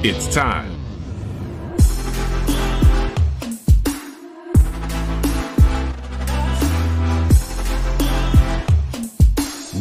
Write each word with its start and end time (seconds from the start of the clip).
It's 0.00 0.32
time. 0.32 0.70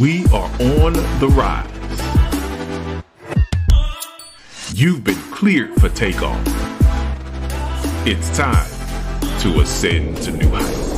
We 0.01 0.25
are 0.33 0.49
on 0.59 0.93
the 1.19 1.27
rise. 1.33 1.67
You've 4.73 5.03
been 5.03 5.21
cleared 5.31 5.79
for 5.79 5.89
takeoff. 5.89 6.41
It's 8.07 8.35
time 8.35 8.65
to 9.41 9.61
ascend 9.61 10.17
to 10.23 10.31
new 10.31 10.49
heights. 10.49 10.96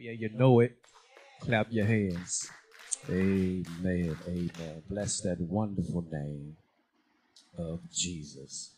Yeah, 0.00 0.12
you 0.12 0.28
know 0.28 0.60
it. 0.60 0.76
Clap 1.40 1.66
your 1.70 1.86
hands. 1.86 2.48
Amen. 3.10 4.16
Amen. 4.28 4.82
Bless 4.88 5.20
that 5.22 5.40
wonderful 5.40 6.04
name 6.08 6.56
of 7.58 7.80
Jesus. 7.92 8.74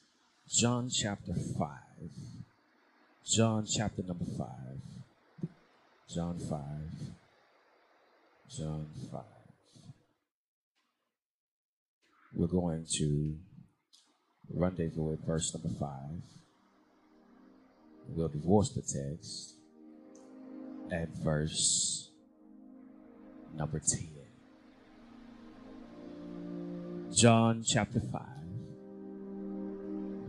John 0.48 0.88
chapter 0.88 1.34
5. 1.34 1.68
John 3.26 3.66
chapter 3.66 4.02
number 4.02 4.24
5. 4.24 4.48
John 6.08 6.38
5. 6.38 6.58
John 8.48 8.86
5. 9.12 9.20
We're 12.32 12.46
going 12.46 12.86
to 12.96 13.36
rendezvous 14.54 15.12
at 15.12 15.26
verse 15.26 15.54
number 15.54 15.78
5. 15.78 15.88
We'll 18.08 18.28
divorce 18.28 18.70
the 18.70 18.80
text 18.80 19.56
at 20.92 21.08
verse 21.22 22.10
number 23.54 23.80
10. 23.80 24.08
John 27.14 27.62
chapter 27.66 28.00
5, 28.00 28.22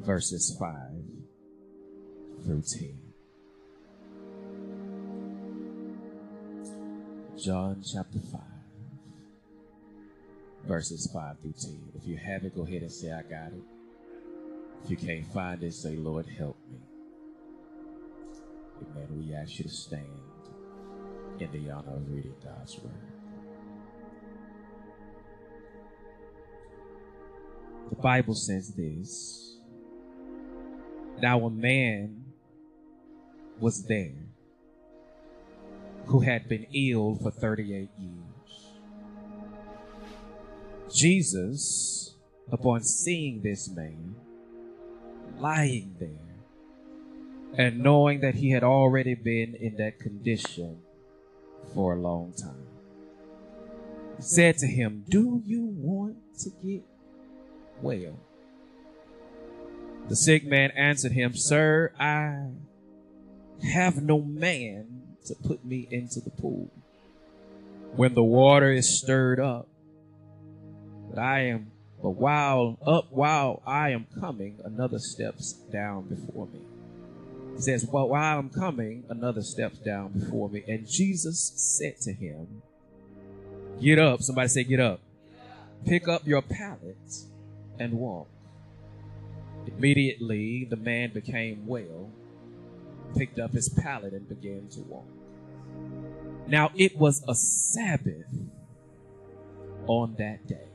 verses 0.05 0.55
5 0.59 0.75
through 2.43 2.63
10. 2.79 2.97
John 7.37 7.83
chapter 7.93 8.19
5, 8.19 8.41
verses 10.65 11.09
5 11.13 11.39
through 11.39 11.53
10. 11.53 11.91
If 11.95 12.07
you 12.07 12.17
have 12.17 12.43
it, 12.43 12.55
go 12.55 12.63
ahead 12.63 12.81
and 12.81 12.91
say, 12.91 13.11
I 13.11 13.21
got 13.21 13.53
it. 13.53 13.63
If 14.83 14.89
you 14.89 14.97
can't 14.97 15.25
find 15.33 15.63
it, 15.63 15.73
say, 15.73 15.95
Lord, 15.95 16.25
help 16.37 16.57
me. 16.69 16.79
Amen. 18.81 19.07
We 19.17 19.33
ask 19.35 19.59
you 19.59 19.65
to 19.65 19.69
stand 19.69 20.07
in 21.41 21.51
the 21.51 21.71
honor 21.71 21.95
of 21.95 22.11
reading 22.11 22.35
God's 22.43 22.77
word. 22.77 22.91
The 27.89 27.95
Bible 27.95 28.35
says 28.35 28.73
this 28.75 29.57
Now 31.19 31.45
a 31.45 31.49
man 31.49 32.25
was 33.59 33.83
there 33.83 34.13
who 36.05 36.19
had 36.19 36.47
been 36.47 36.67
ill 36.73 37.17
for 37.21 37.31
38 37.31 37.89
years. 37.97 38.67
Jesus, 40.93 42.15
upon 42.51 42.83
seeing 42.83 43.41
this 43.41 43.69
man 43.69 44.15
lying 45.39 45.95
there, 45.99 46.09
and 47.57 47.79
knowing 47.79 48.21
that 48.21 48.35
he 48.35 48.51
had 48.51 48.63
already 48.63 49.15
been 49.15 49.55
in 49.55 49.77
that 49.77 49.99
condition 49.99 50.77
for 51.73 51.93
a 51.93 51.99
long 51.99 52.33
time. 52.33 52.67
He 54.17 54.23
said 54.23 54.57
to 54.59 54.67
him, 54.67 55.05
Do 55.09 55.41
you 55.45 55.65
want 55.65 56.17
to 56.39 56.49
get 56.63 56.83
well? 57.81 58.19
The 60.09 60.15
sick 60.15 60.45
man 60.45 60.71
answered 60.71 61.13
him, 61.13 61.35
Sir, 61.35 61.93
I 61.99 62.49
have 63.73 64.01
no 64.01 64.21
man 64.21 65.15
to 65.25 65.35
put 65.35 65.63
me 65.63 65.87
into 65.91 66.19
the 66.19 66.31
pool 66.31 66.69
when 67.95 68.13
the 68.13 68.23
water 68.23 68.71
is 68.71 68.99
stirred 68.99 69.39
up. 69.39 69.67
But 71.09 71.19
I 71.19 71.41
am, 71.47 71.71
but 72.01 72.11
while 72.11 72.77
up, 72.85 73.11
while 73.11 73.61
I 73.65 73.89
am 73.89 74.07
coming, 74.19 74.59
another 74.63 74.99
steps 74.99 75.53
down 75.53 76.07
before 76.07 76.47
me. 76.47 76.59
Says, 77.61 77.85
Well, 77.85 78.09
while 78.09 78.39
I'm 78.39 78.49
coming, 78.49 79.03
another 79.09 79.41
steps 79.41 79.77
down 79.77 80.09
before 80.09 80.49
me. 80.49 80.63
And 80.67 80.87
Jesus 80.87 81.39
said 81.55 81.99
to 82.01 82.11
him, 82.11 82.61
Get 83.81 83.99
up. 83.99 84.21
Somebody 84.21 84.47
say, 84.47 84.63
Get 84.63 84.79
up. 84.79 84.99
Pick 85.85 86.07
up 86.07 86.27
your 86.27 86.41
pallet 86.41 86.97
and 87.79 87.93
walk. 87.93 88.27
Immediately, 89.65 90.65
the 90.65 90.75
man 90.75 91.11
became 91.13 91.67
well, 91.67 92.09
picked 93.15 93.39
up 93.39 93.51
his 93.51 93.69
pallet, 93.69 94.13
and 94.13 94.27
began 94.27 94.67
to 94.69 94.81
walk. 94.81 95.05
Now, 96.47 96.71
it 96.75 96.97
was 96.97 97.23
a 97.27 97.35
Sabbath 97.35 98.27
on 99.87 100.15
that 100.17 100.47
day. 100.47 100.67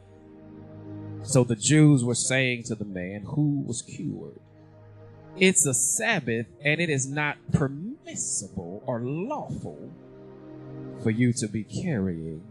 So 1.23 1.43
the 1.43 1.57
Jews 1.57 2.05
were 2.05 2.15
saying 2.15 2.65
to 2.65 2.75
the 2.75 2.85
man 2.85 3.23
who 3.23 3.65
was 3.67 3.83
cured, 3.83 4.41
it's 5.39 5.67
a 5.67 5.75
Sabbath 5.75 6.47
and 6.65 6.81
it 6.81 6.89
is 6.89 7.07
not 7.07 7.37
permissible 7.53 8.83
or 8.87 9.01
lawful 9.01 9.93
for 11.03 11.11
you 11.11 11.33
to 11.35 11.47
be 11.47 11.63
carrying 11.63 12.43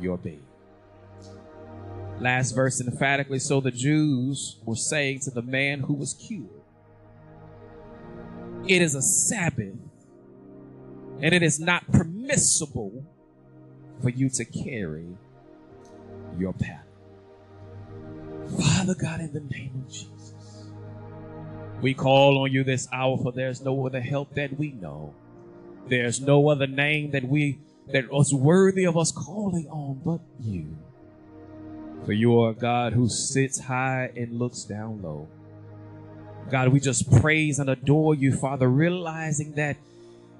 your 0.00 0.18
bed. 0.18 0.40
Last 2.20 2.52
verse 2.52 2.80
emphatically 2.80 3.38
so 3.38 3.60
the 3.60 3.70
Jews 3.70 4.58
were 4.64 4.76
saying 4.76 5.20
to 5.20 5.30
the 5.30 5.42
man 5.42 5.80
who 5.80 5.94
was 5.94 6.14
cured, 6.14 6.48
It 8.68 8.82
is 8.82 8.94
a 8.94 9.02
Sabbath 9.02 9.74
and 11.20 11.34
it 11.34 11.42
is 11.42 11.58
not 11.58 11.90
permissible 11.90 13.04
for 14.02 14.10
you 14.10 14.28
to 14.28 14.44
carry 14.44 15.06
your 16.38 16.52
pallet. 16.52 16.80
Father 18.60 18.94
God, 18.94 19.20
in 19.20 19.32
the 19.32 19.40
name 19.40 19.84
of 19.86 19.92
Jesus. 19.92 20.13
We 21.80 21.94
call 21.94 22.38
on 22.38 22.52
you 22.52 22.64
this 22.64 22.88
hour, 22.92 23.18
for 23.18 23.32
there's 23.32 23.60
no 23.62 23.86
other 23.86 24.00
help 24.00 24.34
that 24.34 24.58
we 24.58 24.72
know. 24.72 25.14
There's 25.88 26.20
no 26.20 26.48
other 26.48 26.66
name 26.66 27.10
that 27.10 27.24
we 27.24 27.58
that 27.92 28.10
was 28.10 28.32
worthy 28.32 28.84
of 28.84 28.96
us 28.96 29.12
calling 29.12 29.68
on 29.68 30.00
but 30.04 30.20
you. 30.40 30.76
For 32.06 32.12
you 32.12 32.40
are 32.40 32.50
a 32.50 32.54
God 32.54 32.94
who 32.94 33.08
sits 33.08 33.60
high 33.60 34.10
and 34.16 34.38
looks 34.38 34.64
down 34.64 35.02
low. 35.02 35.28
God, 36.50 36.68
we 36.68 36.80
just 36.80 37.10
praise 37.20 37.58
and 37.58 37.68
adore 37.70 38.14
you, 38.14 38.34
Father, 38.34 38.68
realizing 38.68 39.52
that 39.54 39.76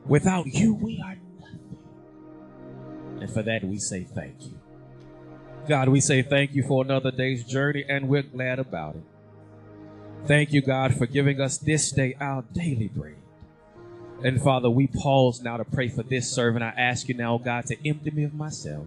without 0.07 0.47
you 0.47 0.75
we 0.75 1.03
are 1.05 1.17
nothing. 1.41 1.79
And 3.21 3.31
for 3.31 3.43
that 3.43 3.65
we 3.65 3.79
say 3.79 4.05
thank 4.05 4.43
you. 4.43 4.59
God, 5.67 5.89
we 5.89 6.01
say 6.01 6.21
thank 6.23 6.55
you 6.55 6.63
for 6.63 6.85
another 6.85 7.11
day's 7.11 7.43
journey, 7.45 7.85
and 7.89 8.09
we're 8.09 8.23
glad 8.23 8.59
about 8.59 8.97
it. 8.97 9.03
Thank 10.27 10.55
you, 10.55 10.63
God, 10.63 10.95
for 10.95 11.05
giving 11.05 11.39
us 11.39 11.59
this 11.59 11.93
day 11.93 12.17
our 12.19 12.45
daily 12.55 12.89
bread. 12.89 13.17
And 14.23 14.41
Father, 14.41 14.71
we 14.71 14.87
pause 14.87 15.43
now 15.43 15.59
to 15.59 15.67
pray 15.67 15.89
for 15.89 16.03
this 16.03 16.31
servant. 16.31 16.65
I 16.65 16.73
ask 16.79 17.11
you 17.11 17.15
now, 17.15 17.37
God, 17.37 17.67
to 17.67 17.77
empty 17.87 18.11
me 18.11 18.25
of 18.25 18.33
myself 18.33 18.87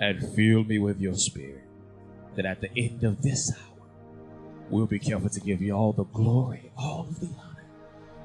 and 0.00 0.20
fill 0.34 0.64
me 0.64 0.80
with 0.80 1.00
your 1.00 1.14
spirit. 1.14 1.62
That 2.34 2.46
at 2.46 2.60
the 2.60 2.70
end 2.76 3.04
of 3.04 3.22
this 3.22 3.52
hour, 3.52 3.86
we'll 4.70 4.86
be 4.86 4.98
careful 4.98 5.28
to 5.28 5.40
give 5.40 5.62
you 5.62 5.72
all 5.72 5.92
the 5.92 6.02
glory, 6.02 6.72
all 6.76 7.06
of 7.08 7.20
the 7.20 7.28
honor, 7.28 7.66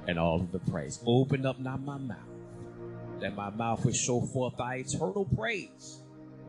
and 0.08 0.18
all 0.18 0.42
of 0.42 0.52
the 0.52 0.60
praise. 0.60 1.00
Open 1.06 1.46
up 1.46 1.60
now 1.60 1.78
my 1.78 2.00
mouth, 2.00 2.18
that 3.20 3.36
my 3.36 3.52
mouth 3.52 3.86
will 3.86 3.94
show 3.94 4.22
forth 4.22 4.58
thy 4.58 4.78
eternal 4.78 5.26
praise 5.36 6.00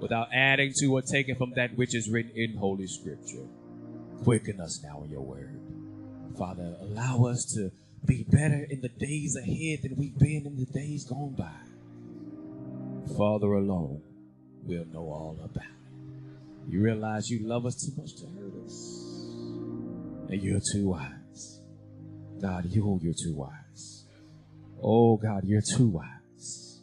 without 0.01 0.29
adding 0.33 0.73
to 0.79 0.97
or 0.97 1.03
taking 1.03 1.35
from 1.35 1.53
that 1.57 1.77
which 1.77 1.95
is 1.95 2.09
written 2.09 2.33
in 2.35 2.57
Holy 2.57 2.87
Scripture. 2.87 3.47
Quicken 4.25 4.59
us 4.59 4.83
now 4.83 5.03
in 5.05 5.11
your 5.11 5.21
word. 5.21 5.66
Father, 6.39 6.77
allow 6.81 7.25
us 7.25 7.45
to 7.55 7.71
be 8.05 8.25
better 8.29 8.67
in 8.69 8.81
the 8.83 8.89
days 8.89 9.37
ahead 9.37 9.83
than 9.83 9.97
we've 9.97 10.19
been 10.19 10.47
in 10.47 10.57
the 10.57 10.67
days 10.67 11.05
gone 11.05 11.35
by. 11.37 11.51
Father 13.17 13.55
alone 13.55 14.03
will 14.65 14.85
know 14.93 15.01
all 15.01 15.39
about 15.43 15.65
it. 15.65 15.71
You 16.69 16.83
realize 16.83 17.31
you 17.31 17.47
love 17.47 17.65
us 17.65 17.77
too 17.77 17.93
much 18.01 18.17
to 18.17 18.27
hurt 18.27 18.65
us. 18.65 19.03
And 20.29 20.43
you're 20.43 20.61
too 20.73 20.89
wise. 20.89 21.61
God, 22.41 22.67
you, 22.67 23.01
you're 23.03 23.15
too 23.15 23.35
wise. 23.35 24.05
Oh 24.83 25.17
God, 25.17 25.45
you're 25.45 25.63
too 25.63 25.89
wise 25.89 26.81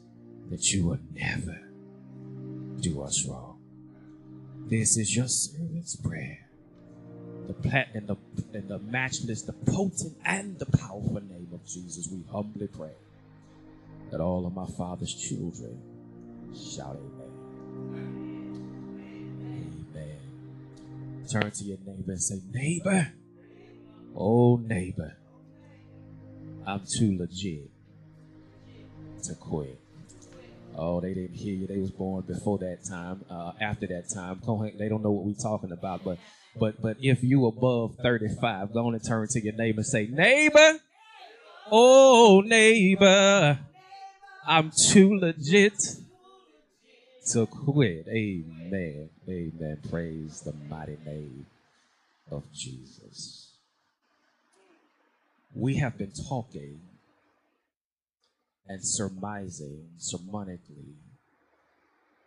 that 0.50 0.64
you 0.72 0.88
will 0.88 1.00
never 1.14 1.60
do 2.80 3.04
us 3.04 3.28
wrong. 3.28 3.60
This 4.66 4.98
is 4.98 5.16
your 5.16 5.28
servant's 5.28 5.96
prayer. 5.98 6.43
The 7.48 7.54
plat 7.54 7.90
and 7.94 8.08
the 8.08 8.16
and 8.54 8.70
the 8.70 8.80
matchless, 8.80 9.42
the 9.42 9.54
potent 9.54 10.16
and 10.26 10.58
the 10.60 10.66
powerful 10.66 11.22
name 11.22 11.50
of 11.54 11.66
Jesus, 11.66 12.08
we 12.12 12.24
humbly 12.32 12.68
pray 12.68 12.94
that 14.12 14.22
all 14.22 14.46
of 14.46 14.54
my 14.54 14.68
father's 14.78 15.14
children 15.14 15.82
shout 16.54 16.96
amen. 16.96 17.32
Amen. 19.96 20.18
Turn 21.30 21.52
to 21.52 21.64
your 21.64 21.78
neighbor 21.86 22.12
and 22.12 22.22
say, 22.22 22.40
neighbor, 22.52 23.12
oh 24.16 24.58
neighbor, 24.58 25.18
I'm 26.66 26.82
too 26.86 27.18
legit 27.18 27.70
to 29.24 29.36
quit. 29.36 29.80
Oh, 30.76 31.00
they 31.02 31.14
didn't 31.14 31.36
hear 31.36 31.54
you. 31.54 31.68
They 31.68 31.78
was 31.78 31.92
born 31.92 32.24
before 32.24 32.58
that 32.60 32.84
time, 32.84 33.24
uh, 33.30 33.52
after 33.62 33.86
that 33.88 34.10
time. 34.10 34.42
They 34.78 34.90
don't 34.90 35.04
know 35.04 35.12
what 35.12 35.24
we're 35.26 35.34
talking 35.34 35.72
about. 35.72 36.04
But, 36.04 36.18
but, 36.56 36.82
but 36.82 36.98
if 37.02 37.24
you 37.24 37.48
above 37.48 37.96
35, 38.02 38.74
go 38.74 38.88
on 38.88 38.94
and 38.94 39.04
turn 39.04 39.28
to 39.28 39.44
your 39.44 39.54
neighbor 39.54 39.80
and 39.80 39.86
say, 39.86 40.08
neighbor, 40.08 40.80
oh 41.72 42.44
neighbor, 42.46 43.60
I'm 44.46 44.72
too 44.72 45.16
legit 45.16 45.74
to 47.32 47.46
quit. 47.48 48.08
Amen. 48.08 49.10
Amen. 49.28 49.78
Praise 49.90 50.42
the 50.42 50.54
mighty 50.70 50.98
name 51.06 51.46
of 52.30 52.44
Jesus. 52.54 53.52
We 55.56 55.76
have 55.78 55.98
been 55.98 56.12
talking 56.30 56.80
and 58.68 58.86
surmising 58.86 59.88
sermonically 60.00 60.94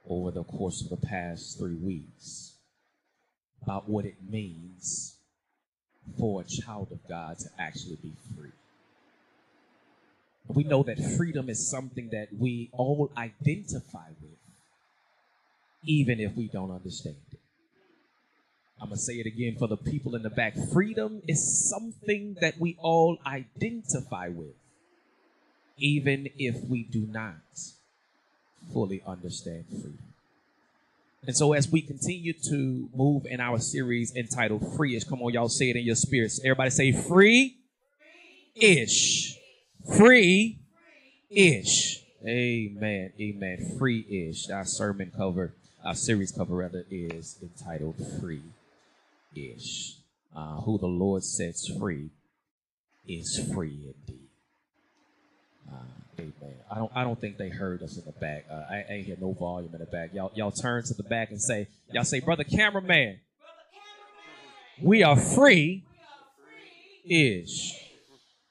over 0.09 0.31
the 0.31 0.45
course 0.45 0.83
of 0.83 0.91
the 0.91 1.07
past 1.07 1.59
three 1.59 1.75
weeks 1.75 2.56
about 3.67 3.89
what 3.89 4.05
it 4.05 4.15
means 4.31 5.17
for 6.21 6.41
a 6.41 6.45
child 6.45 6.87
of 6.93 7.01
God 7.09 7.37
to 7.41 7.49
actually 7.59 7.99
be 8.01 8.13
free. 8.37 8.53
We 10.47 10.63
know 10.63 10.85
that 10.85 10.99
freedom 11.17 11.51
is 11.51 11.69
something 11.69 12.11
that 12.13 12.29
we 12.39 12.71
all 12.73 13.11
identify 13.17 14.11
with, 14.23 14.39
even 15.85 16.21
if 16.21 16.37
we 16.37 16.47
don't 16.47 16.71
understand 16.71 17.17
it. 17.33 17.41
I'm 18.81 18.89
going 18.89 18.99
to 18.99 19.03
say 19.03 19.15
it 19.15 19.27
again 19.27 19.57
for 19.59 19.67
the 19.67 19.77
people 19.77 20.15
in 20.15 20.23
the 20.23 20.31
back. 20.31 20.55
Freedom 20.73 21.21
is 21.27 21.69
something 21.69 22.37
that 22.41 22.61
we 22.61 22.77
all 22.79 23.19
identify 23.27 24.29
with, 24.29 24.55
even 25.77 26.29
if 26.39 26.63
we 26.69 26.85
do 26.85 27.01
not 27.01 27.35
fully 28.73 29.03
understand 29.05 29.65
freedom. 29.69 29.99
And 31.27 31.37
so, 31.37 31.53
as 31.55 31.69
we 31.69 31.83
continue 31.83 32.33
to 32.51 32.89
move 32.95 33.27
in 33.27 33.41
our 33.41 33.59
series 33.59 34.15
entitled 34.15 34.77
Free 34.77 34.97
Ish, 34.97 35.05
come 35.05 35.23
on, 35.23 35.33
y'all 35.33 35.49
say 35.49 35.71
it 35.71 35.77
in 35.77 35.85
your 35.85 35.97
spirits. 35.97 36.41
Everybody 36.45 36.71
say 36.71 36.93
free 36.93 37.57
ish. 38.55 39.37
Free 39.97 40.59
ish. 41.29 42.03
Amen. 42.25 43.13
Amen. 43.21 43.77
Free 43.77 44.07
ish. 44.09 44.51
Our 44.51 44.65
sermon 44.65 45.13
cover, 45.17 45.55
our 45.85 45.95
series 45.95 46.31
cover 46.31 46.55
rather, 46.55 46.85
is 46.91 47.39
entitled 47.43 47.97
Free 48.21 48.43
Ish. 49.35 49.97
Uh, 50.35 50.61
who 50.61 50.79
the 50.79 50.87
Lord 50.87 51.25
sets 51.25 51.67
free 51.79 52.11
is 53.09 53.41
free 53.55 53.95
indeed. 54.07 54.29
Uh, 55.73 56.06
amen. 56.19 56.55
I 56.71 56.77
don't. 56.77 56.93
I 56.95 57.05
don't 57.05 57.21
think 57.21 57.39
they 57.39 57.49
heard 57.49 57.83
us 57.83 57.97
in 57.99 58.05
the 58.05 58.13
back. 58.13 58.47
Uh, 58.51 58.63
I, 58.71 58.77
I 58.77 58.93
ain't 58.95 59.07
hear 59.07 59.17
no 59.21 59.33
volume 59.33 59.73
in 59.73 59.81
the 59.81 59.87
back. 59.87 60.11
Y'all, 60.15 60.33
y'all 60.35 60.53
turn 60.53 60.85
to 60.85 60.95
the 60.95 61.03
back 61.03 61.31
and 61.31 61.41
say, 61.41 61.69
y'all 61.93 62.05
say, 62.05 62.21
brother 62.21 62.45
cameraman, 62.45 63.21
we 64.83 65.03
are 65.03 65.17
free 65.17 65.85
ish 67.09 67.87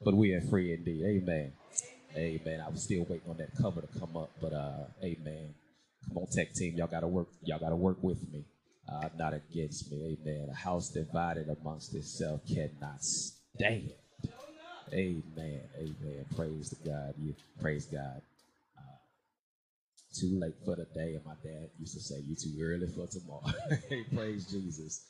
but 0.06 0.14
we 0.14 0.34
are 0.34 0.42
free 0.42 0.74
indeed. 0.74 1.04
Amen. 1.04 1.52
Amen. 2.16 2.64
I 2.66 2.70
was 2.70 2.84
still 2.84 3.06
waiting 3.10 3.30
on 3.30 3.38
that 3.38 3.50
cover 3.60 3.82
to 3.82 4.00
come 4.00 4.16
up, 4.16 4.30
but 4.40 4.54
uh, 4.54 4.86
amen. 5.04 5.56
Come 6.08 6.20
on, 6.20 6.28
tech 6.32 6.54
team, 6.54 6.76
y'all 6.78 6.88
gotta 6.88 7.08
work. 7.08 7.28
Y'all 7.44 7.60
gotta 7.60 7.76
work 7.76 7.98
with 8.02 8.22
me, 8.32 8.46
uh, 8.88 9.10
not 9.18 9.34
against 9.34 9.92
me. 9.92 10.18
Amen. 10.22 10.48
A 10.52 10.56
house 10.56 10.90
divided 10.90 11.50
amongst 11.50 11.96
itself 11.96 12.42
cannot 12.48 13.04
stand. 13.04 13.92
Amen. 14.94 15.62
Amen. 15.78 16.26
Praise 16.36 16.70
the 16.70 16.90
God. 16.90 17.14
You 17.20 17.36
praise 17.62 17.86
God. 17.86 18.22
Uh, 18.78 18.98
too 20.14 20.40
late 20.40 20.56
for 20.64 20.76
the 20.76 20.86
day, 20.86 21.16
and 21.16 21.26
my 21.26 21.34
dad 21.44 21.70
used 21.80 21.94
to 21.96 22.00
say, 22.00 22.20
"You 22.28 22.36
too 22.36 22.56
early 22.62 22.88
for 22.88 23.08
tomorrow." 23.08 23.44
praise 24.16 24.46
Jesus. 24.46 25.06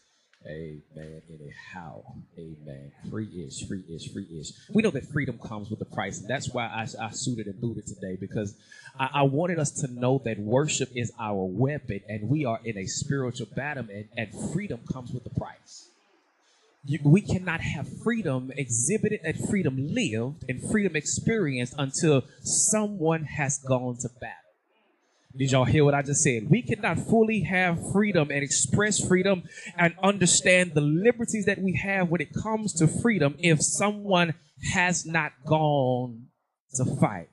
Amen. 0.48 1.22
Anyhow, 1.28 2.04
amen. 2.38 2.92
Free 3.10 3.28
ish, 3.48 3.68
free 3.68 3.84
ish, 3.90 4.14
free 4.14 4.28
ish. 4.40 4.52
We 4.72 4.84
know 4.84 4.92
that 4.92 5.06
freedom 5.12 5.40
comes 5.40 5.72
with 5.72 5.82
a 5.82 5.86
price, 5.86 6.20
and 6.20 6.30
that's 6.30 6.54
why 6.54 6.68
I, 6.68 6.88
I 7.02 7.10
suited 7.12 7.48
and 7.48 7.60
booted 7.60 7.88
today 7.88 8.16
because 8.16 8.56
I, 9.00 9.10
I, 9.12 9.22
wanted 9.24 9.58
us 9.58 9.72
to 9.82 9.88
know 9.88 10.22
that 10.24 10.38
worship 10.38 10.90
is 10.94 11.12
our 11.20 11.44
weapon, 11.46 12.02
and 12.08 12.30
we 12.30 12.46
are 12.46 12.60
in 12.64 12.78
a 12.78 12.86
spiritual 12.86 13.48
battle, 13.56 13.86
and, 13.92 14.08
and 14.16 14.54
freedom 14.54 14.82
comes 14.92 15.12
with 15.12 15.26
a 15.26 15.40
price. 15.40 15.90
We 17.04 17.22
cannot 17.22 17.62
have 17.62 17.88
freedom 18.04 18.52
exhibited 18.56 19.22
and 19.24 19.38
freedom 19.50 19.76
lived 19.78 20.46
and 20.48 20.62
freedom 20.70 20.96
experienced 20.96 21.74
until 21.78 22.24
someone 22.42 23.24
has 23.24 23.58
gone 23.58 23.98
to 24.02 24.10
battle. 24.22 24.36
Did 25.36 25.52
y'all 25.52 25.66
hear 25.66 25.84
what 25.84 25.94
I 25.94 26.02
just 26.02 26.22
said? 26.22 26.50
We 26.50 26.62
cannot 26.62 26.98
fully 26.98 27.42
have 27.42 27.92
freedom 27.92 28.30
and 28.32 28.42
express 28.42 29.06
freedom 29.06 29.44
and 29.78 29.94
understand 30.02 30.74
the 30.74 30.82
liberties 30.82 31.46
that 31.46 31.62
we 31.62 31.76
have 31.76 32.10
when 32.10 32.22
it 32.22 32.34
comes 32.34 32.72
to 32.76 32.88
freedom 32.88 33.36
if 33.40 33.62
someone 33.62 34.36
has 34.74 35.06
not 35.06 35.34
gone 35.46 36.28
to 36.76 36.86
fight. 36.86 37.30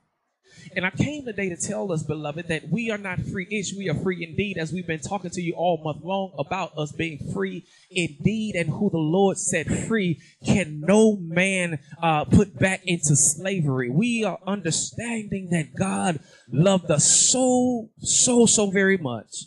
And 0.75 0.85
I 0.85 0.89
came 0.91 1.25
today 1.25 1.49
to 1.49 1.57
tell 1.57 1.91
us, 1.91 2.03
beloved, 2.03 2.47
that 2.47 2.69
we 2.69 2.91
are 2.91 2.97
not 2.97 3.19
free 3.21 3.47
ish. 3.51 3.73
We 3.77 3.89
are 3.89 3.95
free 3.95 4.23
indeed, 4.23 4.57
as 4.57 4.71
we've 4.71 4.87
been 4.87 4.99
talking 4.99 5.31
to 5.31 5.41
you 5.41 5.53
all 5.55 5.81
month 5.83 6.03
long 6.03 6.33
about 6.37 6.77
us 6.77 6.91
being 6.91 7.31
free 7.33 7.65
indeed 7.89 8.55
and 8.55 8.69
who 8.69 8.89
the 8.89 8.97
Lord 8.97 9.37
set 9.37 9.67
free 9.67 10.21
can 10.45 10.81
no 10.81 11.17
man 11.17 11.79
uh, 12.01 12.25
put 12.25 12.57
back 12.57 12.81
into 12.85 13.15
slavery. 13.15 13.89
We 13.89 14.23
are 14.23 14.39
understanding 14.45 15.49
that 15.51 15.75
God 15.77 16.19
loved 16.51 16.89
us 16.91 17.05
so, 17.05 17.89
so, 17.99 18.45
so 18.45 18.69
very 18.69 18.97
much 18.97 19.45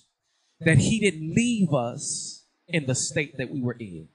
that 0.60 0.78
he 0.78 1.00
didn't 1.00 1.34
leave 1.34 1.72
us 1.74 2.46
in 2.68 2.86
the 2.86 2.94
state 2.94 3.36
that 3.38 3.50
we 3.50 3.60
were 3.60 3.76
in. 3.78 4.08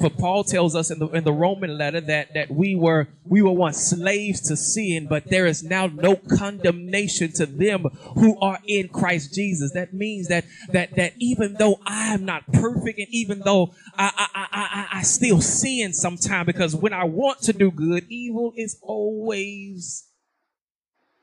For 0.00 0.10
Paul 0.10 0.44
tells 0.44 0.76
us 0.76 0.90
in 0.90 0.98
the 0.98 1.08
in 1.08 1.24
the 1.24 1.32
Roman 1.32 1.76
letter 1.76 2.00
that 2.02 2.34
that 2.34 2.50
we 2.50 2.76
were 2.76 3.08
we 3.24 3.42
were 3.42 3.52
once 3.52 3.78
slaves 3.78 4.40
to 4.48 4.56
sin, 4.56 5.06
but 5.08 5.26
there 5.26 5.46
is 5.46 5.62
now 5.62 5.86
no 5.86 6.16
condemnation 6.16 7.32
to 7.32 7.46
them 7.46 7.84
who 8.14 8.38
are 8.40 8.60
in 8.66 8.88
Christ 8.88 9.34
Jesus. 9.34 9.72
That 9.72 9.92
means 9.92 10.28
that 10.28 10.44
that 10.72 10.94
that 10.96 11.14
even 11.18 11.54
though 11.54 11.80
I 11.86 12.14
am 12.14 12.24
not 12.24 12.50
perfect, 12.52 12.98
and 12.98 13.08
even 13.10 13.40
though 13.40 13.74
I 13.98 14.28
I 14.34 14.46
I, 14.52 14.98
I, 14.98 15.02
still 15.02 15.40
sin 15.40 15.92
sometimes, 15.92 16.46
because 16.46 16.76
when 16.76 16.92
I 16.92 17.04
want 17.04 17.40
to 17.42 17.52
do 17.52 17.70
good, 17.70 18.06
evil 18.08 18.52
is 18.56 18.78
always 18.82 20.06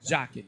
jocking. 0.10 0.48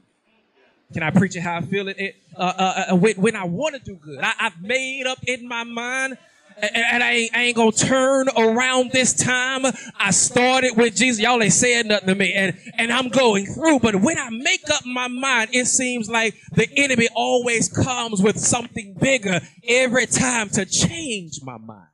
Can 0.93 1.03
I 1.03 1.11
preach 1.11 1.35
it 1.35 1.41
how 1.41 1.57
I 1.57 1.61
feel 1.61 1.87
it? 1.87 1.99
it 1.99 2.15
uh, 2.35 2.41
uh, 2.41 2.85
uh, 2.91 2.95
when, 2.95 3.15
when 3.17 3.35
I 3.35 3.43
want 3.43 3.75
to 3.75 3.81
do 3.81 3.95
good, 3.95 4.19
I, 4.23 4.33
I've 4.39 4.61
made 4.61 5.05
up 5.05 5.19
in 5.27 5.47
my 5.47 5.63
mind 5.63 6.17
and 6.61 7.03
I 7.03 7.11
ain't, 7.11 7.35
I 7.35 7.43
ain't, 7.43 7.55
gonna 7.55 7.71
turn 7.71 8.27
around 8.35 8.91
this 8.91 9.13
time. 9.13 9.65
I 9.97 10.11
started 10.11 10.75
with 10.75 10.95
Jesus. 10.95 11.21
Y'all 11.21 11.41
ain't 11.41 11.53
saying 11.53 11.87
nothing 11.87 12.07
to 12.07 12.15
me. 12.15 12.33
And, 12.33 12.57
and 12.77 12.91
I'm 12.91 13.09
going 13.09 13.45
through. 13.45 13.79
But 13.79 13.95
when 13.95 14.17
I 14.17 14.29
make 14.29 14.69
up 14.69 14.85
my 14.85 15.07
mind, 15.07 15.49
it 15.53 15.65
seems 15.65 16.09
like 16.09 16.35
the 16.51 16.67
enemy 16.77 17.07
always 17.13 17.69
comes 17.69 18.21
with 18.21 18.37
something 18.37 18.95
bigger 18.99 19.39
every 19.67 20.05
time 20.05 20.49
to 20.49 20.65
change 20.65 21.39
my 21.43 21.57
mind. 21.57 21.87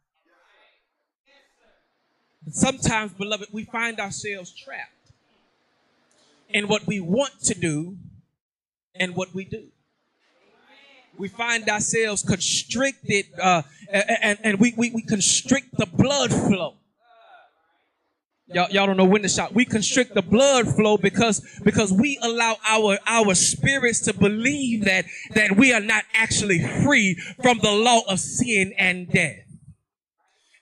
sometimes, 2.50 3.14
beloved, 3.14 3.48
we 3.52 3.66
find 3.66 4.00
ourselves 4.00 4.52
trapped 4.52 4.92
in 6.50 6.68
what 6.68 6.86
we 6.88 7.00
want 7.00 7.34
to 7.44 7.54
do 7.54 7.98
and 8.94 9.16
what 9.16 9.34
we 9.34 9.46
do 9.46 9.72
we 11.18 11.28
find 11.28 11.68
ourselves 11.70 12.24
constricted 12.24 13.26
uh, 13.42 13.62
and, 13.90 14.40
and 14.44 14.60
we, 14.60 14.74
we, 14.78 14.92
we 14.92 15.02
constrict 15.04 15.78
the 15.78 15.86
blood 15.86 16.32
flow. 16.32 16.76
Y'all, 18.48 18.70
y'all 18.70 18.86
don't 18.86 18.98
know 18.98 19.06
when 19.06 19.24
to 19.24 19.30
shout. 19.30 19.56
We 19.56 19.66
constrict 19.66 20.14
the 20.14 20.22
blood 20.22 20.68
flow 20.68 20.98
because, 20.98 21.42
because 21.64 21.92
we 21.92 22.20
allow 22.22 22.58
our, 22.68 23.00
our 23.08 23.34
spirits 23.34 24.02
to 24.02 24.14
believe 24.14 24.86
that, 24.86 25.06
that 25.34 25.58
we 25.58 25.74
are 25.74 25.80
not 25.80 26.04
actually 26.14 26.60
free 26.84 27.16
from 27.42 27.58
the 27.60 27.72
law 27.72 28.02
of 28.08 28.20
sin 28.20 28.74
and 28.78 29.12
death. 29.12 29.45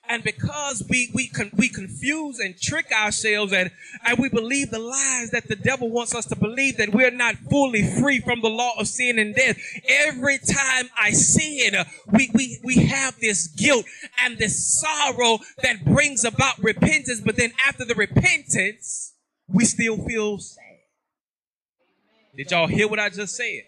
And 0.08 0.22
because 0.22 0.82
we 0.88 1.10
we 1.14 1.28
con- 1.28 1.50
we 1.56 1.68
confuse 1.68 2.38
and 2.38 2.60
trick 2.60 2.92
ourselves 2.92 3.52
and 3.52 3.70
and 4.06 4.18
we 4.18 4.28
believe 4.28 4.70
the 4.70 4.78
lies 4.78 5.30
that 5.30 5.48
the 5.48 5.56
devil 5.56 5.90
wants 5.90 6.14
us 6.14 6.26
to 6.26 6.36
believe 6.36 6.76
that 6.76 6.94
we're 6.94 7.10
not 7.10 7.36
fully 7.50 7.82
free 8.00 8.20
from 8.20 8.40
the 8.42 8.50
law 8.50 8.72
of 8.78 8.86
sin 8.86 9.18
and 9.18 9.34
death. 9.34 9.56
Every 9.88 10.38
time 10.38 10.90
I 10.98 11.10
sin, 11.10 11.74
uh, 11.74 11.84
we 12.12 12.30
we 12.34 12.58
we 12.62 12.76
have 12.86 13.18
this 13.20 13.46
guilt 13.48 13.86
and 14.22 14.36
this 14.36 14.80
sorrow 14.80 15.38
that 15.62 15.84
brings 15.84 16.24
about 16.24 16.58
repentance. 16.58 17.20
But 17.24 17.36
then 17.36 17.52
after 17.66 17.84
the 17.84 17.94
repentance, 17.94 19.14
we 19.48 19.64
still 19.64 19.96
feel 20.06 20.38
sad. 20.38 20.60
Did 22.36 22.50
y'all 22.50 22.66
hear 22.66 22.88
what 22.88 22.98
I 22.98 23.08
just 23.10 23.36
said? 23.36 23.62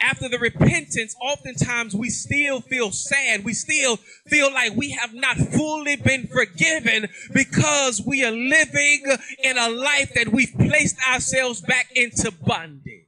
After 0.00 0.28
the 0.28 0.38
repentance, 0.38 1.14
oftentimes 1.20 1.94
we 1.94 2.10
still 2.10 2.60
feel 2.60 2.90
sad. 2.90 3.44
We 3.44 3.52
still 3.52 3.96
feel 4.26 4.52
like 4.52 4.74
we 4.74 4.90
have 4.90 5.14
not 5.14 5.36
fully 5.36 5.96
been 5.96 6.26
forgiven 6.26 7.08
because 7.32 8.02
we 8.04 8.24
are 8.24 8.32
living 8.32 9.04
in 9.42 9.58
a 9.58 9.68
life 9.68 10.12
that 10.14 10.28
we've 10.28 10.54
placed 10.58 10.96
ourselves 11.08 11.60
back 11.60 11.88
into 11.94 12.30
bondage. 12.30 13.04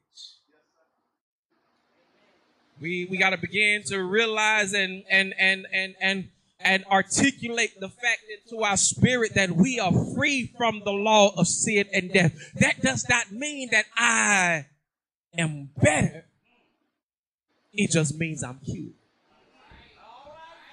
We, 2.80 3.09
we 3.11 3.16
got 3.16 3.30
to 3.30 3.38
begin 3.38 3.83
to 3.87 4.02
realize 4.02 4.73
and, 4.73 5.02
and, 5.11 5.35
and, 5.38 5.66
and, 5.73 5.95
and, 6.00 6.28
and 6.61 6.85
articulate 6.87 7.78
the 7.80 7.88
fact 7.88 8.23
into 8.30 8.62
our 8.62 8.76
spirit 8.76 9.35
that 9.35 9.50
we 9.50 9.80
are 9.80 9.92
free 10.14 10.52
from 10.57 10.83
the 10.85 10.92
law 10.92 11.33
of 11.37 11.49
sin 11.49 11.87
and 11.92 12.12
death. 12.12 12.35
That 12.54 12.80
does 12.80 13.09
not 13.09 13.33
mean 13.33 13.71
that 13.73 13.87
I 13.97 14.66
am 15.37 15.71
better 15.80 16.27
it 17.78 17.92
just 17.92 18.18
means 18.18 18.42
I'm 18.42 18.58
cute. 18.58 18.92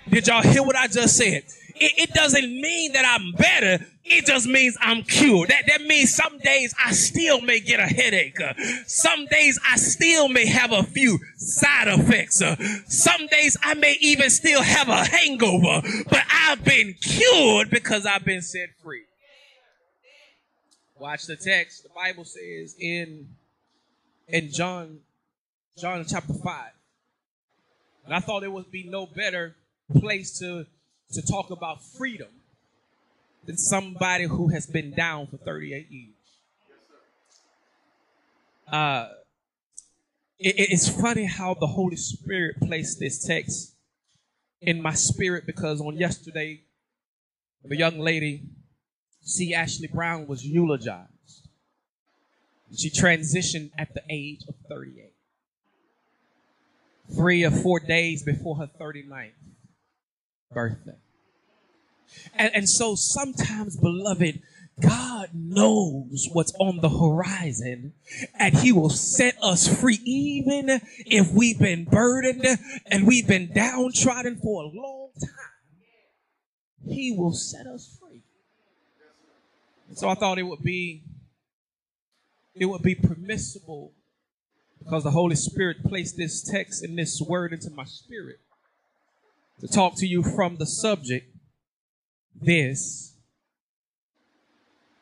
Did 0.09 0.27
y'all 0.27 0.41
hear 0.41 0.63
what 0.63 0.75
I 0.75 0.88
just 0.88 1.15
said? 1.15 1.43
It, 1.77 2.09
it, 2.09 2.13
doesn't 2.13 2.50
mean 2.50 2.93
that 2.93 3.05
I'm 3.05 3.31
better. 3.33 3.85
It 4.03 4.25
just 4.25 4.47
means 4.47 4.77
I'm 4.81 5.03
cured. 5.03 5.50
That, 5.50 5.63
that 5.67 5.81
means 5.81 6.15
some 6.15 6.39
days 6.39 6.74
I 6.83 6.93
still 6.93 7.41
may 7.41 7.59
get 7.59 7.79
a 7.79 7.83
headache. 7.83 8.38
Some 8.88 9.27
days 9.27 9.59
I 9.69 9.77
still 9.77 10.29
may 10.29 10.47
have 10.47 10.71
a 10.71 10.83
few 10.83 11.19
side 11.38 11.88
effects. 11.88 12.41
Some 12.88 13.27
days 13.27 13.57
I 13.62 13.75
may 13.75 13.97
even 14.01 14.29
still 14.29 14.63
have 14.63 14.89
a 14.89 15.05
hangover, 15.05 15.88
but 16.09 16.24
I've 16.31 16.63
been 16.63 16.95
cured 17.01 17.69
because 17.69 18.05
I've 18.05 18.25
been 18.25 18.41
set 18.41 18.69
free. 18.81 19.03
Watch 20.97 21.25
the 21.25 21.35
text. 21.35 21.83
The 21.83 21.89
Bible 21.89 22.24
says 22.25 22.75
in, 22.79 23.27
in 24.27 24.51
John, 24.51 25.00
John 25.77 26.05
chapter 26.07 26.33
5, 26.33 26.71
and 28.05 28.13
I 28.13 28.19
thought 28.19 28.41
there 28.41 28.51
would 28.51 28.71
be 28.71 28.83
no 28.83 29.05
better 29.05 29.55
place 30.00 30.38
to, 30.39 30.65
to 31.13 31.21
talk 31.21 31.50
about 31.50 31.83
freedom 31.83 32.29
than 33.45 33.57
somebody 33.57 34.25
who 34.25 34.50
has 34.50 34.65
been 34.65 34.91
down 34.91 35.27
for 35.27 35.38
38 35.38 35.88
years. 35.89 36.12
Uh, 38.71 39.09
it, 40.39 40.55
it's 40.57 40.89
funny 40.89 41.25
how 41.25 41.53
the 41.53 41.67
Holy 41.67 41.95
Spirit 41.95 42.57
placed 42.62 43.00
this 43.00 43.25
text 43.25 43.74
in 44.62 44.81
my 44.81 44.93
spirit 44.93 45.45
because 45.45 45.81
on 45.81 45.95
yesterday, 45.97 46.62
the 47.63 47.77
young 47.77 48.00
lady, 48.00 48.43
C. 49.21 49.53
Ashley 49.53 49.88
Brown, 49.88 50.27
was 50.27 50.45
eulogized. 50.45 51.09
She 52.75 52.89
transitioned 52.89 53.71
at 53.77 53.93
the 53.93 54.01
age 54.09 54.41
of 54.47 54.55
38 54.67 55.14
three 57.13 57.43
or 57.43 57.51
four 57.51 57.79
days 57.79 58.24
before 58.24 58.57
her 58.57 58.69
39th 58.79 59.31
birthday. 60.51 60.97
And, 62.33 62.51
and 62.53 62.69
so 62.69 62.95
sometimes, 62.95 63.77
beloved, 63.77 64.41
God 64.79 65.29
knows 65.33 66.27
what's 66.33 66.53
on 66.59 66.81
the 66.81 66.89
horizon 66.89 67.93
and 68.38 68.57
he 68.57 68.74
will 68.74 68.89
set 68.89 69.35
us 69.41 69.67
free 69.67 70.01
even 70.03 70.81
if 71.05 71.31
we've 71.31 71.59
been 71.59 71.85
burdened 71.85 72.45
and 72.88 73.07
we've 73.07 73.27
been 73.27 73.53
downtrodden 73.53 74.38
for 74.38 74.63
a 74.63 74.67
long 74.67 75.12
time. 75.19 75.29
He 76.88 77.15
will 77.17 77.33
set 77.33 77.65
us 77.67 77.97
free. 78.00 78.24
so 79.93 80.09
I 80.09 80.15
thought 80.15 80.39
it 80.39 80.43
would 80.43 80.62
be 80.62 81.03
it 82.53 82.65
would 82.65 82.83
be 82.83 82.95
permissible 82.95 83.93
because 84.79 85.03
the 85.03 85.12
Holy 85.12 85.36
Spirit 85.36 85.84
placed 85.84 86.17
this 86.17 86.41
text 86.44 86.84
and 86.84 86.98
this 86.98 87.22
word 87.22 87.53
into 87.53 87.70
my 87.72 87.86
spirit 87.86 88.39
to 89.60 89.67
talk 89.67 89.96
to 89.96 90.05
you 90.05 90.22
from 90.22 90.58
the 90.58 90.65
subject 90.65 91.36
this 92.41 93.13